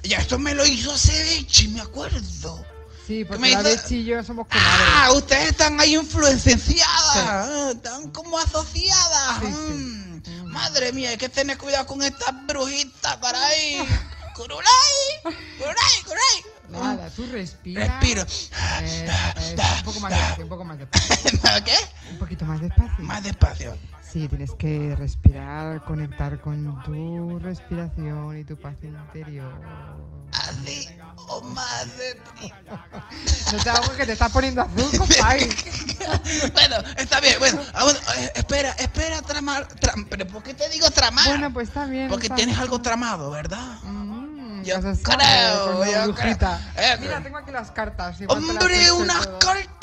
Ya 0.03 0.18
esto 0.20 0.38
me 0.38 0.53
lo 0.53 0.63
hizo 0.66 0.95
Ceviche, 0.97 1.70
me 1.70 1.82
acuerdo. 1.82 2.63
Sí, 3.06 3.20
me 3.20 3.26
porque 3.26 3.51
la 3.51 3.72
y 3.89 4.03
yo 4.03 4.24
somos 4.24 4.47
comadres. 4.47 4.88
Ah, 4.95 5.12
ustedes 5.14 5.49
están 5.51 5.80
ahí 5.80 5.95
influenciadas, 5.95 7.16
ah, 7.16 7.70
están 7.72 8.10
como 8.12 8.38
asociadas. 8.39 9.43
Mm, 9.43 10.45
Madre 10.45 10.91
mía, 10.91 11.12
hay 11.12 11.18
que 11.18 11.30
tener 11.30 11.58
cuidado 11.58 11.86
con 11.86 12.01
estas 12.01 12.34
brujitas, 12.47 13.18
caray. 13.18 13.88
Curulay, 14.34 15.36
curulay, 15.58 16.03
curulay. 16.03 16.56
Nada, 16.70 17.10
tú 17.12 17.26
respira. 17.32 17.88
Respiro. 17.88 18.22
Eh, 18.82 19.08
eh, 19.38 19.56
un 19.78 19.84
poco 19.86 19.99
más 19.99 20.12
despacio, 20.12 20.43
un 20.43 20.49
poco 20.49 20.66
más 20.66 20.80
despacio. 20.80 21.39
¿Qué? 21.66 21.78
Un 22.12 22.18
poquito 22.18 22.45
más 22.45 22.60
despacio. 22.60 23.06
Más 23.06 23.24
despacio. 23.24 23.78
Sí, 24.16 24.30
tienes 24.30 24.51
que 24.51 24.95
respirar, 24.97 25.84
conectar 25.84 26.39
con 26.39 26.82
tu 26.86 27.38
respiración 27.38 28.38
y 28.38 28.45
tu 28.45 28.55
paz 28.55 28.76
interior. 28.82 29.51
Así 30.32 30.88
o 31.28 31.41
más 31.41 31.86
de... 31.97 32.22
No 33.51 33.61
te 33.61 33.70
hago 33.70 33.91
que 33.97 34.05
te 34.05 34.13
estás 34.13 34.32
poniendo 34.32 34.61
azul, 34.61 34.89
compadre. 34.97 35.49
Bueno, 36.53 36.78
está 36.95 37.20
bien, 37.20 37.36
bueno. 37.39 37.61
ah, 37.74 37.84
bueno, 37.84 37.99
eh, 38.18 38.32
espera, 38.36 38.72
espera, 38.80 39.22
tramar. 39.22 39.68
tram- 39.80 40.07
¿Pero 40.09 40.26
por 40.28 40.43
qué 40.43 40.53
te 40.53 40.70
digo 40.70 40.89
tramar? 40.91 41.28
Bueno, 41.28 41.51
pues 41.51 41.68
está 41.68 41.86
bien. 41.86 42.07
Porque 42.07 42.28
está 42.28 42.36
tienes 42.38 42.55
bien. 42.55 42.63
algo 42.63 42.82
tramado, 42.82 43.32
¿verdad? 43.32 43.80
yo 44.63 44.76
Cosas 44.76 44.99
creo, 45.03 45.86
yo 46.07 46.16
creo. 46.16 46.38
Eh, 46.78 46.97
Mira, 47.01 47.22
tengo 47.22 47.38
aquí 47.38 47.51
las 47.51 47.70
cartas. 47.72 48.18
Hombre, 48.30 48.91
unas 48.93 49.28
cartas. 49.28 49.75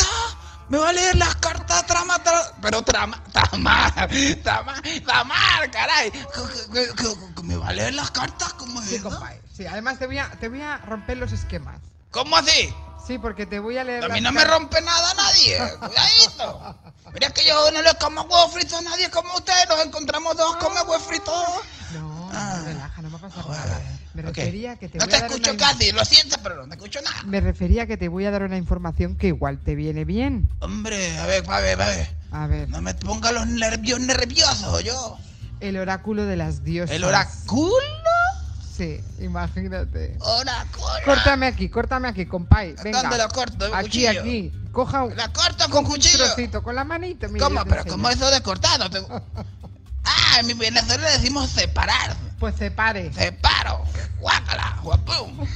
Me 0.73 0.79
va 0.79 0.89
a 0.89 0.93
leer 0.95 1.17
las 1.17 1.35
cartas 1.37 1.85
trama, 1.87 2.17
tra- 2.25 2.51
pero 2.63 2.81
trama, 2.81 3.23
tamar, 3.31 3.93
tamar, 4.43 4.83
tamar, 5.05 5.71
caray. 5.71 6.11
Me 7.43 7.57
va 7.57 7.69
a 7.69 7.73
leer 7.75 7.93
las 7.93 8.11
cartas 8.11 8.55
como 8.55 8.81
Sí, 8.81 8.95
es. 8.95 9.03
compadre. 9.03 9.43
Sí, 9.55 9.67
además 9.67 9.99
te 9.99 10.07
voy, 10.07 10.17
a, 10.17 10.31
te 10.31 10.49
voy 10.49 10.63
a 10.63 10.79
romper 10.79 11.19
los 11.19 11.31
esquemas. 11.33 11.79
¿Cómo 12.11 12.39
así? 12.39 12.75
Sí, 13.07 13.19
porque 13.19 13.45
te 13.45 13.59
voy 13.59 13.77
a 13.77 13.85
leer. 13.85 14.03
A 14.03 14.09
mí 14.09 14.23
no 14.23 14.33
me 14.33 14.45
rompe 14.47 14.81
nada 14.81 15.13
nadie. 15.13 15.59
Cuidadito. 15.79 16.77
Mira 17.13 17.29
que 17.35 17.45
yo 17.45 17.71
no 17.71 17.83
le 17.83 17.95
como 17.97 18.23
huevo 18.23 18.49
frito 18.49 18.79
a 18.79 18.81
nadie 18.81 19.11
como 19.11 19.35
ustedes. 19.35 19.69
Nos 19.69 19.85
encontramos 19.85 20.35
dos 20.39 20.57
come 20.57 20.81
huevo 20.81 20.99
frito. 21.05 21.33
No, 21.93 22.31
Ah. 22.33 22.57
no, 22.61 22.65
relaja, 22.65 23.03
no 23.03 23.11
va 23.11 23.19
a 23.19 23.21
pasar 23.21 23.47
nada. 23.47 23.81
Me 24.15 24.23
refería 24.23 24.77
que 24.77 24.89
te 24.89 24.99
No 24.99 25.05
voy 25.05 25.11
te 25.11 25.17
a 25.17 25.21
dar 25.21 25.31
escucho 25.31 25.51
una... 25.53 25.59
casi, 25.59 25.91
lo 25.93 26.05
siento, 26.05 26.37
pero 26.43 26.57
no 26.57 26.69
te 26.69 26.75
escucho 26.75 27.01
nada. 27.03 27.23
Me 27.25 27.41
refería 27.41 27.87
que 27.87 27.97
te 27.97 28.09
voy 28.09 28.27
a 28.27 28.31
dar 28.31 28.43
una 28.43 28.57
información 28.59 29.17
que 29.17 29.29
igual 29.29 29.59
te 29.59 29.75
viene 29.75 30.05
bien. 30.05 30.49
Hombre, 30.61 31.19
a 31.19 31.27
ver, 31.27 31.45
a 31.49 31.61
ver, 31.61 31.81
a 31.83 31.87
ver. 31.89 32.09
A 32.31 32.47
ver, 32.47 32.69
No 32.69 32.81
me 32.83 32.95
ponga 32.95 33.33
los 33.33 33.47
nervios 33.47 34.01
nerviosos, 34.01 34.85
yo. 34.85 35.17
el 35.61 35.77
oráculo 35.79 36.25
de 36.27 36.37
las 36.37 36.63
diosas. 36.65 36.95
¿El 36.97 37.05
oráculo? 37.05 37.73
Sí, 38.77 39.01
imagínate. 39.21 40.17
Oráculo. 40.21 40.87
Córtame 41.05 41.47
aquí, 41.47 41.69
córtame 41.69 42.09
aquí, 42.09 42.25
compay. 42.27 42.75
Venga. 42.83 43.03
¿Dónde 43.03 43.19
lo 43.19 43.29
corto? 43.29 43.67
¿Un 43.69 43.75
Aquí, 43.75 43.87
cuchillo? 44.07 44.21
aquí. 44.21 44.53
Coja 44.73 45.05
un, 45.05 45.17
La 45.17 45.29
corto 45.31 45.69
con 45.69 45.85
un 45.85 45.91
cuchillo. 45.91 46.25
trocito, 46.25 46.63
con 46.63 46.75
la 46.75 46.85
manita. 46.85 47.29
mira, 47.29 47.45
¿Cómo? 47.47 47.65
Pero. 47.67 47.85
¿cómo 47.87 48.09
eso 48.09 48.31
de 48.31 48.41
cortar? 48.41 48.81
Ah, 50.05 50.39
en 50.41 50.47
mi 50.47 50.55
Venezuela 50.55 51.03
le 51.09 51.13
decimos 51.19 51.51
separar. 51.51 52.17
Pues 52.39 52.57
separe. 52.57 53.13
Separo. 53.13 53.85
Guácala, 54.21 54.79
guapum. 54.83 55.47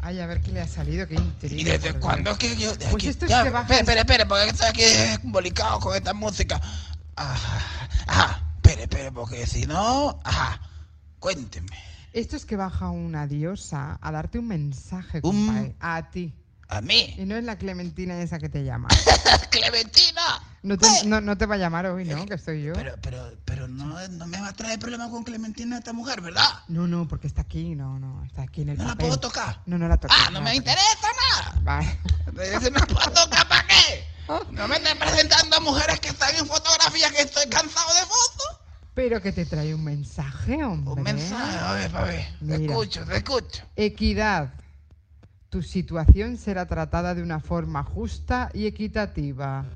Ay, 0.00 0.20
a 0.20 0.26
ver 0.26 0.40
qué 0.42 0.52
le 0.52 0.60
ha 0.60 0.68
salido, 0.68 1.06
qué 1.08 1.14
intriga. 1.14 1.54
¿Y 1.60 1.64
desde 1.64 1.94
cuándo 1.98 2.32
es 2.32 2.38
que 2.38 2.56
yo.? 2.56 2.72
Pues 2.90 3.02
que- 3.02 3.08
esto 3.10 3.24
es 3.24 3.30
ya, 3.30 3.42
que 3.44 3.50
baja- 3.50 3.62
Espera, 3.74 4.00
espera, 4.00 4.00
espera, 4.00 4.28
porque 4.28 4.50
estoy 4.50 4.66
aquí 4.68 4.82
embolicado 5.22 5.80
con 5.80 5.96
esta 5.96 6.12
música. 6.12 6.60
Ajá. 7.16 7.60
Ajá. 8.06 8.40
Espere, 8.56 8.82
espere, 8.82 9.12
porque 9.12 9.46
si 9.46 9.66
no. 9.66 10.20
Ajá. 10.24 10.60
Cuénteme. 11.20 11.76
Esto 12.12 12.36
es 12.36 12.44
que 12.44 12.56
baja 12.56 12.90
una 12.90 13.26
diosa 13.26 13.98
a 14.00 14.12
darte 14.12 14.38
un 14.38 14.48
mensaje, 14.48 15.20
Un- 15.22 15.46
compay. 15.46 15.76
A 15.80 16.10
ti. 16.10 16.34
A 16.68 16.80
mí. 16.80 17.14
Y 17.18 17.24
no 17.24 17.36
es 17.36 17.44
la 17.44 17.56
Clementina 17.58 18.20
esa 18.20 18.38
que 18.38 18.48
te 18.48 18.62
llama. 18.64 18.88
¡Clementina! 19.50 20.22
No 20.64 20.78
te, 20.78 20.88
no, 21.04 21.20
no 21.20 21.36
te 21.36 21.44
va 21.44 21.56
a 21.56 21.58
llamar 21.58 21.84
hoy, 21.84 22.06
¿no? 22.06 22.24
Que 22.24 22.34
estoy 22.34 22.62
yo. 22.62 22.72
Pero, 22.72 22.94
pero, 23.02 23.32
pero 23.44 23.68
no, 23.68 24.08
no 24.08 24.26
me 24.26 24.40
va 24.40 24.48
a 24.48 24.52
traer 24.54 24.78
problemas 24.78 25.10
con 25.10 25.22
Clementina 25.22 25.76
esta 25.76 25.92
mujer, 25.92 26.22
¿verdad? 26.22 26.42
No, 26.68 26.86
no, 26.86 27.06
porque 27.06 27.26
está 27.26 27.42
aquí, 27.42 27.74
no, 27.74 27.98
no, 27.98 28.24
está 28.24 28.42
aquí 28.44 28.62
en 28.62 28.70
el 28.70 28.78
¿No 28.78 28.84
la 28.84 28.90
papel. 28.92 29.08
puedo 29.08 29.20
tocar? 29.20 29.60
No, 29.66 29.76
no 29.76 29.86
la 29.88 29.98
toques. 29.98 30.16
Ah, 30.18 30.30
no 30.30 30.40
me 30.40 30.56
interesa 30.56 31.08
nada. 31.30 31.60
Vale. 31.60 31.98
Ese 32.56 32.70
no 32.70 32.80
puedo 32.86 33.10
tocar 33.10 33.46
para 33.46 33.66
qué. 33.66 34.04
No 34.52 34.66
me 34.66 34.76
estés 34.76 34.94
presentando 34.94 35.56
a 35.56 35.60
mujeres 35.60 36.00
que 36.00 36.08
están 36.08 36.34
en 36.34 36.46
fotografías 36.46 37.12
que 37.12 37.20
estoy 37.20 37.46
cansado 37.50 37.92
de 37.92 38.00
fotos. 38.00 38.60
Pero 38.94 39.20
que 39.20 39.32
te 39.32 39.44
trae 39.44 39.74
un 39.74 39.84
mensaje, 39.84 40.64
hombre. 40.64 40.94
Un 40.94 41.02
mensaje, 41.02 41.58
a 41.58 41.72
ver, 41.74 41.94
a 41.94 42.04
ver. 42.04 42.26
Te 42.38 42.58
Mira. 42.58 42.72
escucho, 42.72 43.04
te 43.04 43.16
escucho. 43.18 43.62
Equidad. 43.76 44.54
Tu 45.50 45.60
situación 45.62 46.38
será 46.38 46.64
tratada 46.64 47.14
de 47.14 47.22
una 47.22 47.38
forma 47.40 47.82
justa 47.82 48.48
y 48.54 48.66
equitativa. 48.66 49.66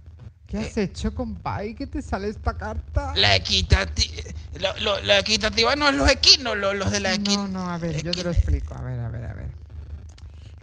¿Qué 0.48 0.56
has 0.56 0.76
hecho, 0.78 1.14
compay? 1.14 1.74
¿Qué 1.74 1.86
te 1.86 2.00
sale 2.00 2.28
esta 2.28 2.56
carta? 2.56 3.12
La 3.16 3.36
equitativa. 3.36 4.22
Lo, 4.58 4.78
lo- 4.80 5.00
la 5.02 5.18
equitativa 5.18 5.76
no 5.76 5.88
es 5.90 5.94
los 5.94 6.10
equinos, 6.10 6.56
lo- 6.56 6.72
los 6.72 6.90
de 6.90 7.00
la 7.00 7.12
equitativa. 7.14 7.48
No, 7.48 7.64
no, 7.66 7.70
a 7.70 7.76
ver, 7.76 8.02
yo 8.02 8.12
te 8.14 8.24
lo 8.24 8.30
explico. 8.30 8.74
A 8.74 8.80
ver, 8.82 8.98
a 8.98 9.08
ver, 9.10 9.24
a 9.26 9.34
ver. 9.34 9.50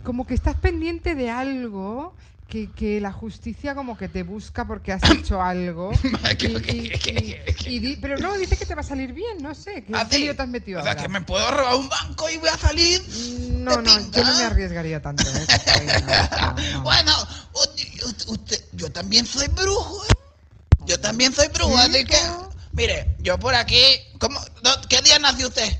Como 0.03 0.25
que 0.25 0.33
estás 0.33 0.55
pendiente 0.55 1.13
de 1.13 1.29
algo 1.29 2.15
que, 2.47 2.71
que 2.71 2.99
la 2.99 3.11
justicia 3.11 3.75
como 3.75 3.95
que 3.95 4.09
te 4.09 4.23
busca 4.23 4.65
porque 4.65 4.91
has 4.91 5.03
hecho 5.09 5.39
algo. 5.41 5.91
y, 6.41 6.47
y- 6.47 7.36
y- 7.67 7.95
pero 7.97 8.17
no, 8.17 8.36
dice 8.39 8.57
que 8.57 8.66
te 8.66 8.74
va 8.74 8.82
a 8.82 8.83
salir 8.83 9.13
bien, 9.13 9.37
no 9.41 9.53
sé. 9.53 9.83
¿Qué, 9.83 9.93
¿Ah, 9.95 10.07
sí? 10.09 10.32
te 10.36 10.41
has 10.41 10.47
metido 10.49 10.79
O 10.79 10.82
sea, 10.83 10.91
ahora? 10.93 11.03
que 11.03 11.09
me 11.09 11.21
puedo 11.21 11.49
robar 11.51 11.75
un 11.75 11.89
banco 11.89 12.28
y 12.29 12.37
voy 12.37 12.49
a 12.49 12.57
salir. 12.57 13.01
No, 13.59 13.82
no, 13.82 14.12
yo 14.12 14.24
no 14.24 14.33
me 14.36 14.43
arriesgaría 14.45 14.99
tanto. 15.01 15.24
¿eh? 15.24 15.47
no, 16.01 16.53
no, 16.55 16.71
no. 16.74 16.83
Bueno, 16.83 17.12
usted, 18.28 18.64
yo 18.76 18.92
también 18.92 19.26
soy 19.26 19.47
brujo. 19.47 20.04
¿eh? 20.06 20.14
Yo 20.86 21.00
también 21.00 21.34
soy 21.34 21.47
brujo, 21.50 21.78
así 21.78 22.06
que. 22.06 22.18
Mire, 22.72 23.16
yo 23.20 23.38
por 23.39 23.56
aquí. 23.56 23.82
¿cómo, 24.20 24.39
no, 24.64 24.82
¿Qué 24.89 25.02
día 25.02 25.18
nació 25.20 25.47
usted? 25.47 25.80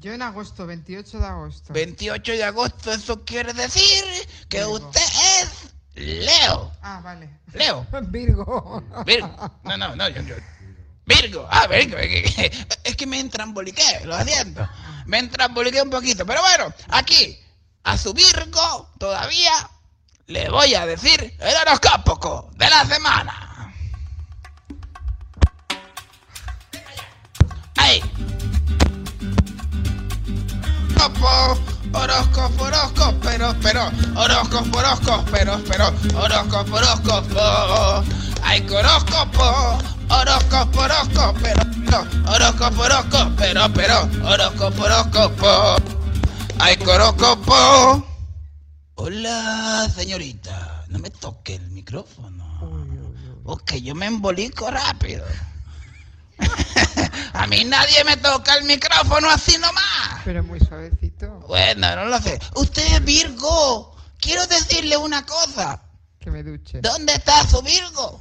Yo 0.00 0.12
en 0.12 0.22
agosto, 0.22 0.66
28 0.66 1.18
de 1.18 1.26
agosto. 1.26 1.72
28 1.72 2.32
de 2.32 2.44
agosto, 2.44 2.92
eso 2.92 3.24
quiere 3.24 3.52
decir 3.52 4.04
que 4.48 4.58
Virgo. 4.58 4.72
usted 4.72 5.00
es 5.40 5.48
Leo. 5.94 6.72
Ah, 6.82 7.00
vale. 7.04 7.28
Leo. 7.52 7.86
Virgo. 8.08 8.82
Virgo. 9.04 9.52
No, 9.64 9.76
no, 9.76 9.94
no, 9.94 10.08
yo, 10.08 10.22
yo- 10.22 10.34
Virgo. 11.06 11.46
Ah, 11.50 11.66
Virgo. 11.66 11.96
Es 11.98 12.96
que 12.96 13.06
me 13.06 13.20
entramboliqué, 13.20 14.00
lo 14.04 14.18
siento. 14.24 14.66
Me 15.06 15.18
entramboliqué 15.18 15.82
un 15.82 15.90
poquito. 15.90 16.24
Pero 16.24 16.40
bueno, 16.40 16.72
aquí, 16.88 17.38
a 17.84 17.98
su 17.98 18.12
Virgo, 18.14 18.90
todavía 18.98 19.52
le 20.26 20.48
voy 20.48 20.74
a 20.74 20.86
decir 20.86 21.34
el 21.38 21.54
horóscopo 21.56 22.50
de 22.56 22.68
la 22.68 22.84
semana. 22.86 23.74
¡Ay! 27.76 28.02
Horóscopo, 30.94 31.58
horóscopo, 31.92 32.64
horóscopo, 32.64 33.20
pero, 33.22 33.54
pero, 33.60 33.90
horóscopo, 34.14 34.78
horóscopo, 34.78 35.24
pero, 35.32 35.60
pero, 35.68 35.92
horóscopo, 36.14 36.76
horóscopo. 36.76 38.04
Ay, 38.44 38.66
horóscopo, 38.70 39.78
horóscopo, 40.08 40.80
horóscopo, 40.80 41.34
pero, 41.42 41.62
pero, 41.84 42.32
horóscopo, 42.32 42.82
horóscopo, 42.82 43.32
pero, 43.36 43.72
pero, 43.72 44.08
horóscopo, 44.24 44.82
horóscopo. 44.82 45.76
Ay, 46.60 46.78
horóscopo. 46.86 48.11
Hola, 49.06 49.90
señorita, 49.92 50.84
no 50.86 51.00
me 51.00 51.10
toque 51.10 51.56
el 51.56 51.68
micrófono. 51.70 52.44
Ok, 53.42 53.72
yo 53.82 53.96
me 53.96 54.06
embolico 54.06 54.70
rápido. 54.70 55.24
A 57.32 57.48
mí 57.48 57.64
nadie 57.64 58.04
me 58.04 58.16
toca 58.18 58.54
el 58.58 58.64
micrófono 58.64 59.28
así 59.28 59.58
nomás. 59.58 60.20
Pero 60.24 60.44
muy 60.44 60.60
suavecito. 60.60 61.26
Bueno, 61.48 61.96
no 61.96 62.04
lo 62.04 62.20
sé. 62.20 62.38
Usted 62.54 62.94
es 62.94 63.04
Virgo. 63.04 63.96
Quiero 64.20 64.46
decirle 64.46 64.96
una 64.96 65.26
cosa. 65.26 65.82
Que 66.20 66.30
me 66.30 66.44
duche. 66.44 66.80
¿Dónde 66.80 67.14
está 67.14 67.44
su 67.48 67.60
Virgo? 67.60 68.20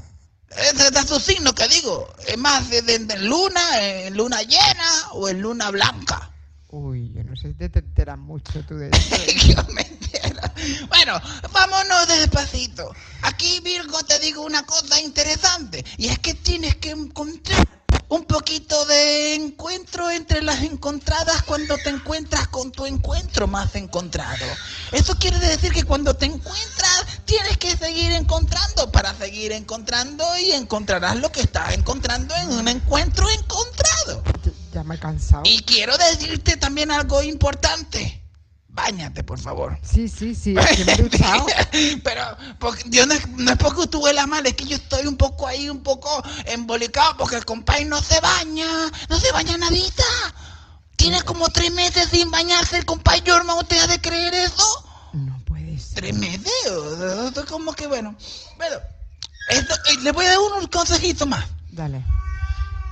¿Dónde 0.50 0.88
está 0.88 1.06
su 1.06 1.20
signo, 1.20 1.54
que 1.54 1.68
digo? 1.68 2.12
¿Es 2.28 2.40
más 2.40 2.68
de, 2.72 2.82
de- 2.82 2.98
de 3.06 3.20
luna, 3.20 3.62
en 3.82 4.18
luna 4.18 4.42
llena 4.42 5.10
o 5.12 5.30
en 5.30 5.42
luna 5.44 5.70
blanca? 5.70 6.31
Uy, 6.72 7.12
yo 7.14 7.24
no 7.26 7.36
sé 7.36 7.50
si 7.50 7.70
te 7.70 7.80
enteras 7.80 8.18
mucho 8.18 8.64
tú 8.66 8.76
de 8.76 8.90
eso. 8.90 9.16
¿eh? 9.16 9.56
Me. 9.74 9.92
Bueno, 10.88 11.20
vámonos 11.52 12.08
despacito. 12.08 12.94
Aquí, 13.24 13.60
Virgo, 13.60 14.02
te 14.04 14.20
digo 14.20 14.46
una 14.46 14.64
cosa 14.64 15.02
interesante. 15.02 15.84
Y 15.98 16.08
es 16.08 16.20
que 16.20 16.34
tienes 16.34 16.76
que 16.78 16.92
encontrar 16.92 17.68
un 18.12 18.26
poquito 18.26 18.86
de 18.86 19.36
encuentro 19.36 20.12
entre 20.12 20.42
las 20.42 20.62
encontradas 20.64 21.44
cuando 21.44 21.78
te 21.78 21.90
encuentras 21.90 22.48
con 22.50 22.72
tu 22.72 22.86
encuentro 22.86 23.48
más 23.48 23.76
encontrado. 23.76 24.46
Eso 24.92 25.18
quiere 25.18 25.40
decir 25.40 25.72
que 25.72 25.84
cuando 25.84 26.14
te 26.14 26.26
encuentras 26.26 27.06
tienes 27.26 27.58
que 27.58 27.76
seguir 27.78 28.12
encontrando 28.12 28.92
para 28.92 29.14
seguir 29.16 29.54
encontrando 29.54 30.26
y 30.40 30.52
encontrarás 30.52 31.16
lo 31.18 31.32
que 31.32 31.40
estás 31.40 31.74
encontrando 31.74 32.36
en 32.36 32.52
un 32.52 32.68
encuentro 32.68 33.30
encontrado. 33.30 34.24
Ya 34.74 34.84
me 34.84 34.96
he 34.96 35.00
cansado. 35.00 35.44
Y 35.46 35.60
quiero 35.64 35.98
decirte 35.98 36.58
también 36.58 36.92
algo 36.92 37.22
importante. 37.22 38.22
Báñate, 38.74 39.24
por 39.24 39.38
favor. 39.38 39.78
Sí, 39.84 40.08
sí, 40.08 40.34
sí, 40.34 40.56
es 40.58 40.78
que 40.78 40.86
me 40.86 40.94
he 40.94 40.98
duchado. 40.98 41.46
Pero 42.04 42.38
porque, 42.58 42.84
yo 42.90 43.06
no, 43.06 43.14
es, 43.14 43.28
no 43.28 43.52
es 43.52 43.58
porque 43.58 43.88
tú 43.88 44.00
huelas 44.00 44.28
mal, 44.28 44.46
es 44.46 44.54
que 44.54 44.66
yo 44.66 44.78
estoy 44.78 45.08
un 45.08 45.18
poco 45.18 45.46
ahí, 45.46 45.70
un 45.70 45.84
poco 45.84 46.24
embolicado, 46.46 47.18
porque 47.18 47.36
el 47.36 47.44
compay 47.44 47.84
no 47.84 48.02
se 48.02 48.20
baña, 48.22 48.90
no 49.10 49.20
se 49.20 49.32
baña 49.34 49.58
nadita. 49.58 50.04
Tiene 50.96 51.22
como 51.24 51.50
tres 51.50 51.72
meses 51.72 52.08
sin 52.12 52.32
bañarse 52.32 52.78
el 52.78 52.86
compay 52.86 53.22
¿usted 53.60 53.78
ha 53.80 53.88
de 53.88 54.00
creer 54.00 54.34
eso? 54.36 54.64
No 55.14 55.38
puede 55.46 55.78
ser. 55.78 55.96
¿Tres 55.96 56.16
meses? 56.16 56.54
Como 57.50 57.74
que 57.74 57.88
bueno. 57.88 58.16
Bueno, 58.56 58.78
esto, 59.50 59.76
eh, 59.76 59.98
le 60.02 60.12
voy 60.14 60.26
a 60.26 60.30
dar 60.30 60.40
un 60.40 60.68
consejito 60.68 61.26
más. 61.26 61.46
Dale. 61.72 62.06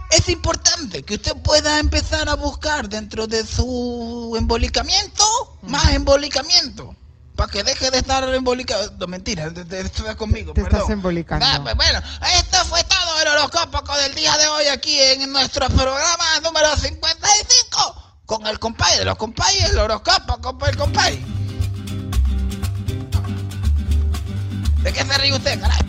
Es 0.09 0.27
importante 0.29 1.03
que 1.03 1.15
usted 1.15 1.35
pueda 1.37 1.79
empezar 1.79 2.29
a 2.29 2.35
buscar 2.35 2.89
dentro 2.89 3.27
de 3.27 3.45
su 3.45 4.33
embolicamiento 4.37 5.23
más 5.63 5.89
embolicamiento. 5.93 6.95
Para 7.35 7.51
que 7.51 7.63
deje 7.63 7.89
de 7.91 7.99
estar 7.99 8.23
embolicado. 8.33 8.91
No, 8.99 9.07
mentira, 9.07 9.49
de- 9.49 9.63
de- 9.63 9.79
estás 9.81 10.15
conmigo, 10.17 10.51
Te 10.53 10.61
perdón. 10.63 10.79
estás 10.81 10.93
embolicando. 10.93 11.45
Ah, 11.47 11.59
pues 11.63 11.75
bueno, 11.75 12.01
esto 12.37 12.57
fue 12.65 12.83
todo 12.83 13.21
el 13.21 13.27
horóscopo 13.29 13.95
del 13.97 14.13
día 14.15 14.35
de 14.37 14.47
hoy 14.47 14.65
aquí 14.67 14.99
en 14.99 15.31
nuestro 15.31 15.67
programa 15.69 16.25
número 16.43 16.75
55. 16.75 18.21
Con 18.25 18.45
el 18.45 18.59
compay 18.59 18.97
de 18.99 19.05
los 19.05 19.15
compay, 19.15 19.57
el 19.59 19.77
horóscopo, 19.79 20.41
compay, 20.41 20.69
el 20.71 20.77
compay. 20.77 21.25
¿De 24.83 24.91
qué 24.93 25.05
se 25.05 25.17
ríe 25.17 25.33
usted, 25.33 25.59
caray? 25.61 25.79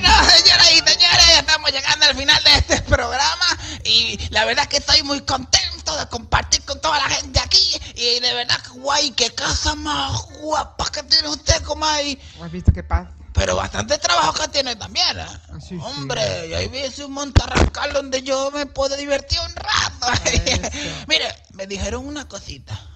Bueno, 0.00 0.30
señoras 0.30 0.72
y 0.72 0.76
señores, 0.76 1.26
ya 1.28 1.38
estamos 1.40 1.72
llegando 1.72 2.06
al 2.06 2.16
final 2.16 2.42
de 2.42 2.54
este 2.54 2.82
programa 2.82 3.58
y 3.84 4.18
la 4.30 4.46
verdad 4.46 4.66
que 4.66 4.78
estoy 4.78 5.02
muy 5.02 5.20
contento 5.20 5.96
de 5.96 6.06
compartir 6.06 6.62
con 6.64 6.80
toda 6.80 6.98
la 6.98 7.08
gente 7.10 7.38
aquí 7.38 7.80
y 7.94 8.20
de 8.20 8.32
verdad 8.32 8.56
que 8.62 8.70
guay, 8.78 9.10
qué 9.10 9.34
casa 9.34 9.74
más 9.74 10.22
guapa 10.40 10.90
que 10.90 11.02
tiene 11.02 11.28
usted, 11.28 11.62
comay. 11.64 12.18
¿Has 12.42 12.50
visto 12.50 12.72
qué 12.72 12.82
paz? 12.82 13.08
Pero 13.34 13.56
bastante 13.56 13.98
trabajo 13.98 14.32
que 14.32 14.48
tiene 14.48 14.74
también, 14.76 15.18
¿eh? 15.18 15.26
Ah, 15.26 15.60
sí, 15.60 15.68
sí. 15.68 15.78
Hombre, 15.82 16.48
y 16.48 16.54
ahí 16.54 16.68
ves 16.68 16.98
un 16.98 17.12
montarrascal 17.12 17.92
donde 17.92 18.22
yo 18.22 18.50
me 18.52 18.66
puedo 18.66 18.96
divertir 18.96 19.38
un 19.46 19.54
rato. 19.54 20.06
Mire, 21.08 21.26
me 21.52 21.66
dijeron 21.66 22.06
una 22.06 22.26
cosita. 22.26 22.89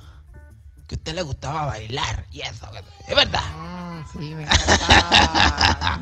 Que 0.86 0.96
a 0.96 0.98
usted 0.98 1.14
le 1.14 1.22
gustaba 1.22 1.66
bailar 1.66 2.26
y 2.30 2.42
eso. 2.42 2.68
Es 3.08 3.16
verdad. 3.16 3.40
Ah, 3.42 4.04
sí, 4.12 4.34
me. 4.34 4.42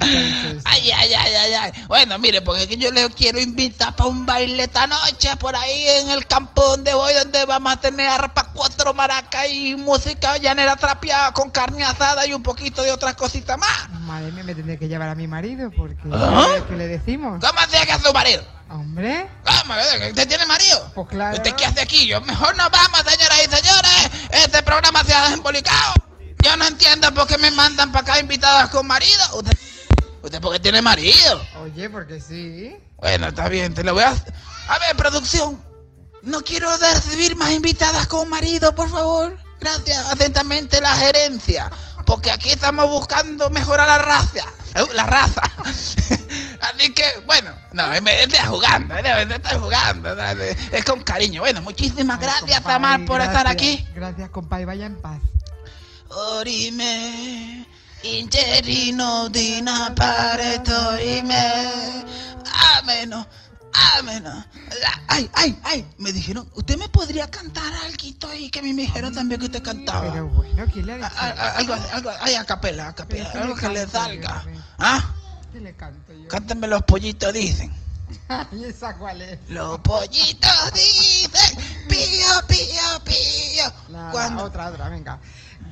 Entonces, 0.01 0.63
Ay, 0.65 0.91
ay, 0.91 1.15
ay, 1.15 1.35
ay, 1.35 1.53
ay. 1.55 1.73
Bueno, 1.87 2.19
mire, 2.19 2.43
porque 2.43 2.63
es 2.63 2.69
que 2.69 2.77
yo 2.77 2.91
le 2.91 3.09
quiero 3.11 3.41
invitar 3.41 3.95
para 3.95 4.09
un 4.09 4.27
baile 4.27 4.65
esta 4.65 4.89
noche 4.89 5.37
por 5.37 5.55
ahí 5.55 5.85
en 6.01 6.11
el 6.11 6.27
campo 6.27 6.63
donde 6.63 6.95
voy, 6.95 7.15
donde 7.15 7.45
vamos 7.45 7.73
a 7.75 7.77
tener 7.81 8.09
arpa, 8.09 8.51
cuatro 8.53 8.93
maracas 8.93 9.49
y 9.51 9.77
música 9.77 10.37
llanera 10.39 10.75
trapeada 10.77 11.33
con 11.33 11.51
carne 11.51 11.85
asada 11.85 12.27
y 12.27 12.33
un 12.35 12.43
poquito 12.43 12.83
de 12.83 12.91
otras 12.91 13.15
cositas 13.15 13.57
más. 13.59 13.89
madre 14.01 14.33
mía, 14.33 14.43
me 14.43 14.55
tendré 14.55 14.79
que 14.79 14.89
llevar 14.89 15.09
a 15.09 15.15
mi 15.15 15.29
marido 15.29 15.71
porque... 15.71 16.09
¿Ah? 16.13 16.57
¿Qué 16.69 16.77
le 16.77 16.89
decimos? 16.89 17.41
¿Cómo 17.41 17.61
hacía 17.61 17.87
que 17.87 17.93
es 17.93 18.03
su 18.03 18.13
marido? 18.13 18.43
Hombre, 18.73 19.29
¿Cómo? 19.45 19.75
¿Usted 20.09 20.27
tiene 20.29 20.47
marido? 20.47 20.91
pues 20.95 21.09
claro. 21.09 21.37
¿Usted 21.37 21.55
qué 21.55 21.67
hace 21.67 21.81
aquí? 21.83 22.07
Yo 22.07 22.21
mejor 22.23 22.57
nos 22.57 22.71
vamos, 22.71 23.01
señoras 23.07 23.39
y 23.47 23.51
señores. 23.57 24.11
Este 24.31 24.63
programa 24.63 25.05
se 25.05 25.13
ha 25.13 25.25
desembolicado. 25.25 25.95
Yo 26.43 26.57
no 26.57 26.67
entiendo 26.67 27.13
por 27.13 27.27
qué 27.27 27.37
me 27.39 27.51
mandan 27.51 27.93
para 27.93 28.03
acá 28.03 28.21
invitadas 28.21 28.71
con 28.71 28.87
marido. 28.87 29.23
¿Usted, 29.35 29.57
usted 30.23 30.41
por 30.41 30.53
qué 30.55 30.61
tiene 30.61 30.81
marido? 30.81 31.47
Oye, 31.63 31.91
porque 31.91 32.21
sí. 32.21 32.75
Bueno, 32.97 33.29
está 33.29 33.49
bien, 33.49 33.75
te 33.75 33.85
lo 33.85 33.93
voy 33.95 34.05
a... 34.05 34.11
A 34.69 34.79
ver, 34.79 34.97
producción. 34.97 35.63
No 36.23 36.41
quiero 36.43 36.75
recibir 36.79 37.37
más 37.37 37.51
invitadas 37.51 38.07
con 38.07 38.29
marido, 38.29 38.75
por 38.75 38.89
favor. 38.91 39.37
Gracias. 39.61 40.07
Atentamente 40.11 40.81
la 40.81 40.95
gerencia. 40.97 41.71
Porque 42.07 42.31
aquí 42.31 42.51
estamos 42.51 42.89
buscando 42.89 43.51
mejorar 43.51 43.87
la 43.87 43.99
raza. 43.99 44.45
Eh, 44.75 44.85
La 44.95 45.05
raza. 45.05 45.43
Así 46.63 46.93
que, 46.95 47.05
bueno, 47.27 47.51
no, 47.73 47.93
es 47.93 48.03
de 48.05 48.39
jugando, 48.47 48.97
es 48.97 49.03
de, 49.29 49.35
estar 49.35 49.59
jugando. 49.59 50.15
Es- 50.71 50.85
con 50.85 51.03
cariño. 51.03 51.41
Bueno, 51.43 51.61
muchísimas 51.61 52.19
Ay, 52.21 52.25
gracias, 52.25 52.61
compay, 52.61 52.75
Tamar, 52.75 53.05
por 53.05 53.21
estar 53.21 53.47
aquí. 53.49 53.85
Gracias, 53.95 54.31
compay, 54.31 54.65
vaya 54.65 54.87
en 54.87 54.95
paz. 55.03 55.19
Orime, 56.09 57.67
interino 58.05 59.29
dina 59.29 59.93
paretorime. 59.95 61.53
Ameno, 62.79 63.27
ameno. 63.99 64.45
La- 64.81 65.03
Ay, 65.09 65.29
ay, 65.35 65.59
ay, 65.65 65.87
me 65.99 66.13
dijeron, 66.13 66.49
¿usted 66.55 66.77
me 66.79 66.89
podría 66.89 67.29
cantar 67.31 67.73
algo 67.73 68.29
ahí? 68.31 68.51
Que 68.51 68.61
a 68.61 68.63
mí 68.63 68.73
me 68.73 68.83
dijeron 68.83 69.13
también 69.15 69.41
que 69.41 69.47
usted 69.47 69.63
cantaba. 69.63 70.13
Pero 70.13 70.29
bueno, 70.29 70.65
¿quién 70.73 70.87
le 70.87 70.93
ha 70.93 70.97
dicho? 70.97 71.09
A- 71.17 71.27
a- 71.29 71.57
algo, 71.59 71.75
algo, 71.93 72.11
ay, 72.21 72.35
a 72.37 72.45
capela, 72.45 72.89
a 72.89 72.95
capela, 72.95 73.29
Pero 73.33 73.33
¿qué 73.33 73.39
algo 73.39 73.57
que 73.57 73.69
le 73.69 73.87
salga. 73.89 74.45
¿Ah? 74.79 75.15
¿Qué 75.53 75.61
le 75.61 75.75
canto 75.77 76.13
yo? 76.13 76.29
Cántame 76.29 76.67
los 76.67 76.83
pollitos, 76.83 77.33
dicen. 77.33 77.73
¿Y 78.53 78.65
esa 78.65 78.97
cuál 78.97 79.21
es? 79.23 79.39
Los 79.49 79.79
pollitos 79.81 80.73
dicen, 80.73 81.59
pío, 81.89 82.47
pío, 82.49 83.05
pío. 83.05 83.73
La, 83.89 84.05
la 84.07 84.11
Cuando- 84.11 84.45
otra, 84.45 84.69
otra, 84.69 84.89
venga. 84.89 85.19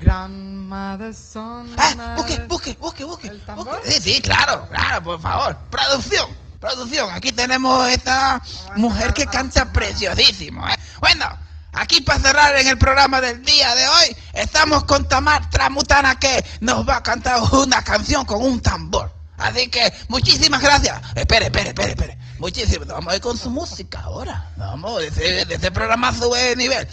Grandmother 0.01 1.15
son. 1.15 1.75
Ah, 1.77 2.15
busque, 2.17 2.39
busque, 2.47 2.77
busque, 2.81 3.05
busque. 3.05 3.29
¿El 3.29 3.41
tambor? 3.45 3.67
busque. 3.79 3.91
Sí, 3.93 4.15
sí, 4.15 4.21
claro, 4.23 4.67
claro, 4.71 5.03
por 5.03 5.21
favor. 5.21 5.57
Producción, 5.71 6.31
producción. 6.61 7.11
Aquí 7.13 7.33
tenemos 7.33 7.89
esta 7.89 8.41
mujer 8.77 9.13
que 9.13 9.27
canta 9.27 9.71
preciosísimo. 9.73 10.67
¿eh? 10.69 10.75
Bueno, 11.01 11.27
aquí 11.73 12.01
para 12.03 12.21
cerrar 12.21 12.57
en 12.57 12.69
el 12.69 12.79
programa 12.79 13.21
del 13.21 13.43
día 13.45 13.75
de 13.75 13.89
hoy, 13.89 14.17
estamos 14.33 14.85
con 14.85 15.07
Tamar 15.09 15.51
Tramutana 15.51 16.19
que 16.19 16.45
nos 16.61 16.89
va 16.89 16.97
a 16.97 17.03
cantar 17.03 17.41
una 17.53 17.83
canción 17.83 18.25
con 18.25 18.43
un 18.43 18.61
tambor. 18.61 19.20
Así 19.41 19.69
que 19.69 19.93
muchísimas 20.09 20.61
gracias. 20.63 21.01
Espere, 21.15 21.47
espere, 21.47 21.69
espere, 21.69 21.91
espere. 21.91 22.19
Muchísimas. 22.39 22.89
Vamos 22.89 23.13
a 23.13 23.17
ir 23.17 23.23
con 23.23 23.37
su 23.37 23.51
música 23.51 24.01
ahora. 24.01 24.51
Vamos, 24.57 25.03
ese, 25.03 25.43
ese 25.43 25.71
programa 25.71 26.13
sube 26.13 26.39
de 26.41 26.57
nivel. 26.57 26.89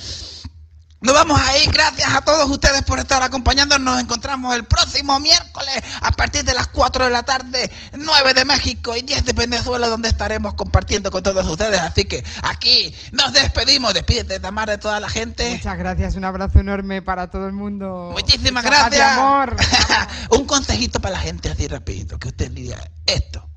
Nos 0.99 1.13
vamos 1.13 1.39
a 1.39 1.55
ir, 1.59 1.71
gracias 1.71 2.11
a 2.11 2.21
todos 2.21 2.49
ustedes 2.49 2.81
por 2.81 2.97
estar 2.97 3.21
acompañándonos. 3.21 3.93
Nos 3.93 4.01
encontramos 4.01 4.55
el 4.55 4.65
próximo 4.65 5.19
miércoles 5.19 5.83
a 6.01 6.11
partir 6.11 6.43
de 6.43 6.55
las 6.55 6.67
4 6.69 7.05
de 7.05 7.11
la 7.11 7.21
tarde, 7.21 7.69
9 7.93 8.33
de 8.33 8.45
México 8.45 8.95
y 8.95 9.03
10 9.03 9.25
de 9.25 9.33
Venezuela, 9.33 9.89
donde 9.89 10.09
estaremos 10.09 10.55
compartiendo 10.55 11.11
con 11.11 11.21
todos 11.21 11.45
ustedes. 11.45 11.79
Así 11.79 12.05
que 12.05 12.23
aquí 12.41 12.95
nos 13.11 13.31
despedimos. 13.31 13.93
Despídete, 13.93 14.39
Tamar, 14.39 14.69
de 14.69 14.79
toda 14.79 14.99
la 14.99 15.07
gente. 15.07 15.51
Muchas 15.51 15.77
gracias, 15.77 16.15
un 16.15 16.25
abrazo 16.25 16.59
enorme 16.59 17.03
para 17.03 17.29
todo 17.29 17.45
el 17.45 17.53
mundo. 17.53 18.09
Muchísimas 18.13 18.63
gracias. 18.63 19.17
amor. 19.17 19.55
Un 20.31 20.45
consejito 20.45 20.99
para 20.99 21.13
la 21.13 21.19
gente 21.19 21.51
así 21.51 21.67
rapidito, 21.67 22.17
que 22.17 22.29
usted 22.29 22.49
diga 22.49 22.77
esto. 23.05 23.47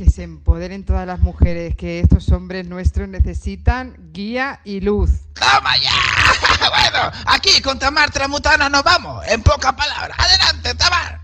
Que 0.00 0.10
se 0.10 0.22
empoderen 0.22 0.86
todas 0.86 1.06
las 1.06 1.20
mujeres, 1.20 1.76
que 1.76 2.00
estos 2.00 2.30
hombres 2.30 2.66
nuestros 2.66 3.06
necesitan 3.06 3.98
guía 4.14 4.62
y 4.64 4.80
luz. 4.80 5.10
¡Toma 5.34 5.76
ya! 5.76 5.90
Bueno, 6.70 7.10
aquí 7.26 7.60
con 7.60 7.78
Tamar 7.78 8.10
Tramutana 8.10 8.70
nos 8.70 8.82
vamos. 8.82 9.22
En 9.28 9.42
pocas 9.42 9.74
palabras. 9.74 10.16
Adelante, 10.18 10.74
Tamar. 10.74 11.20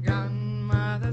Grandmother 0.00 1.12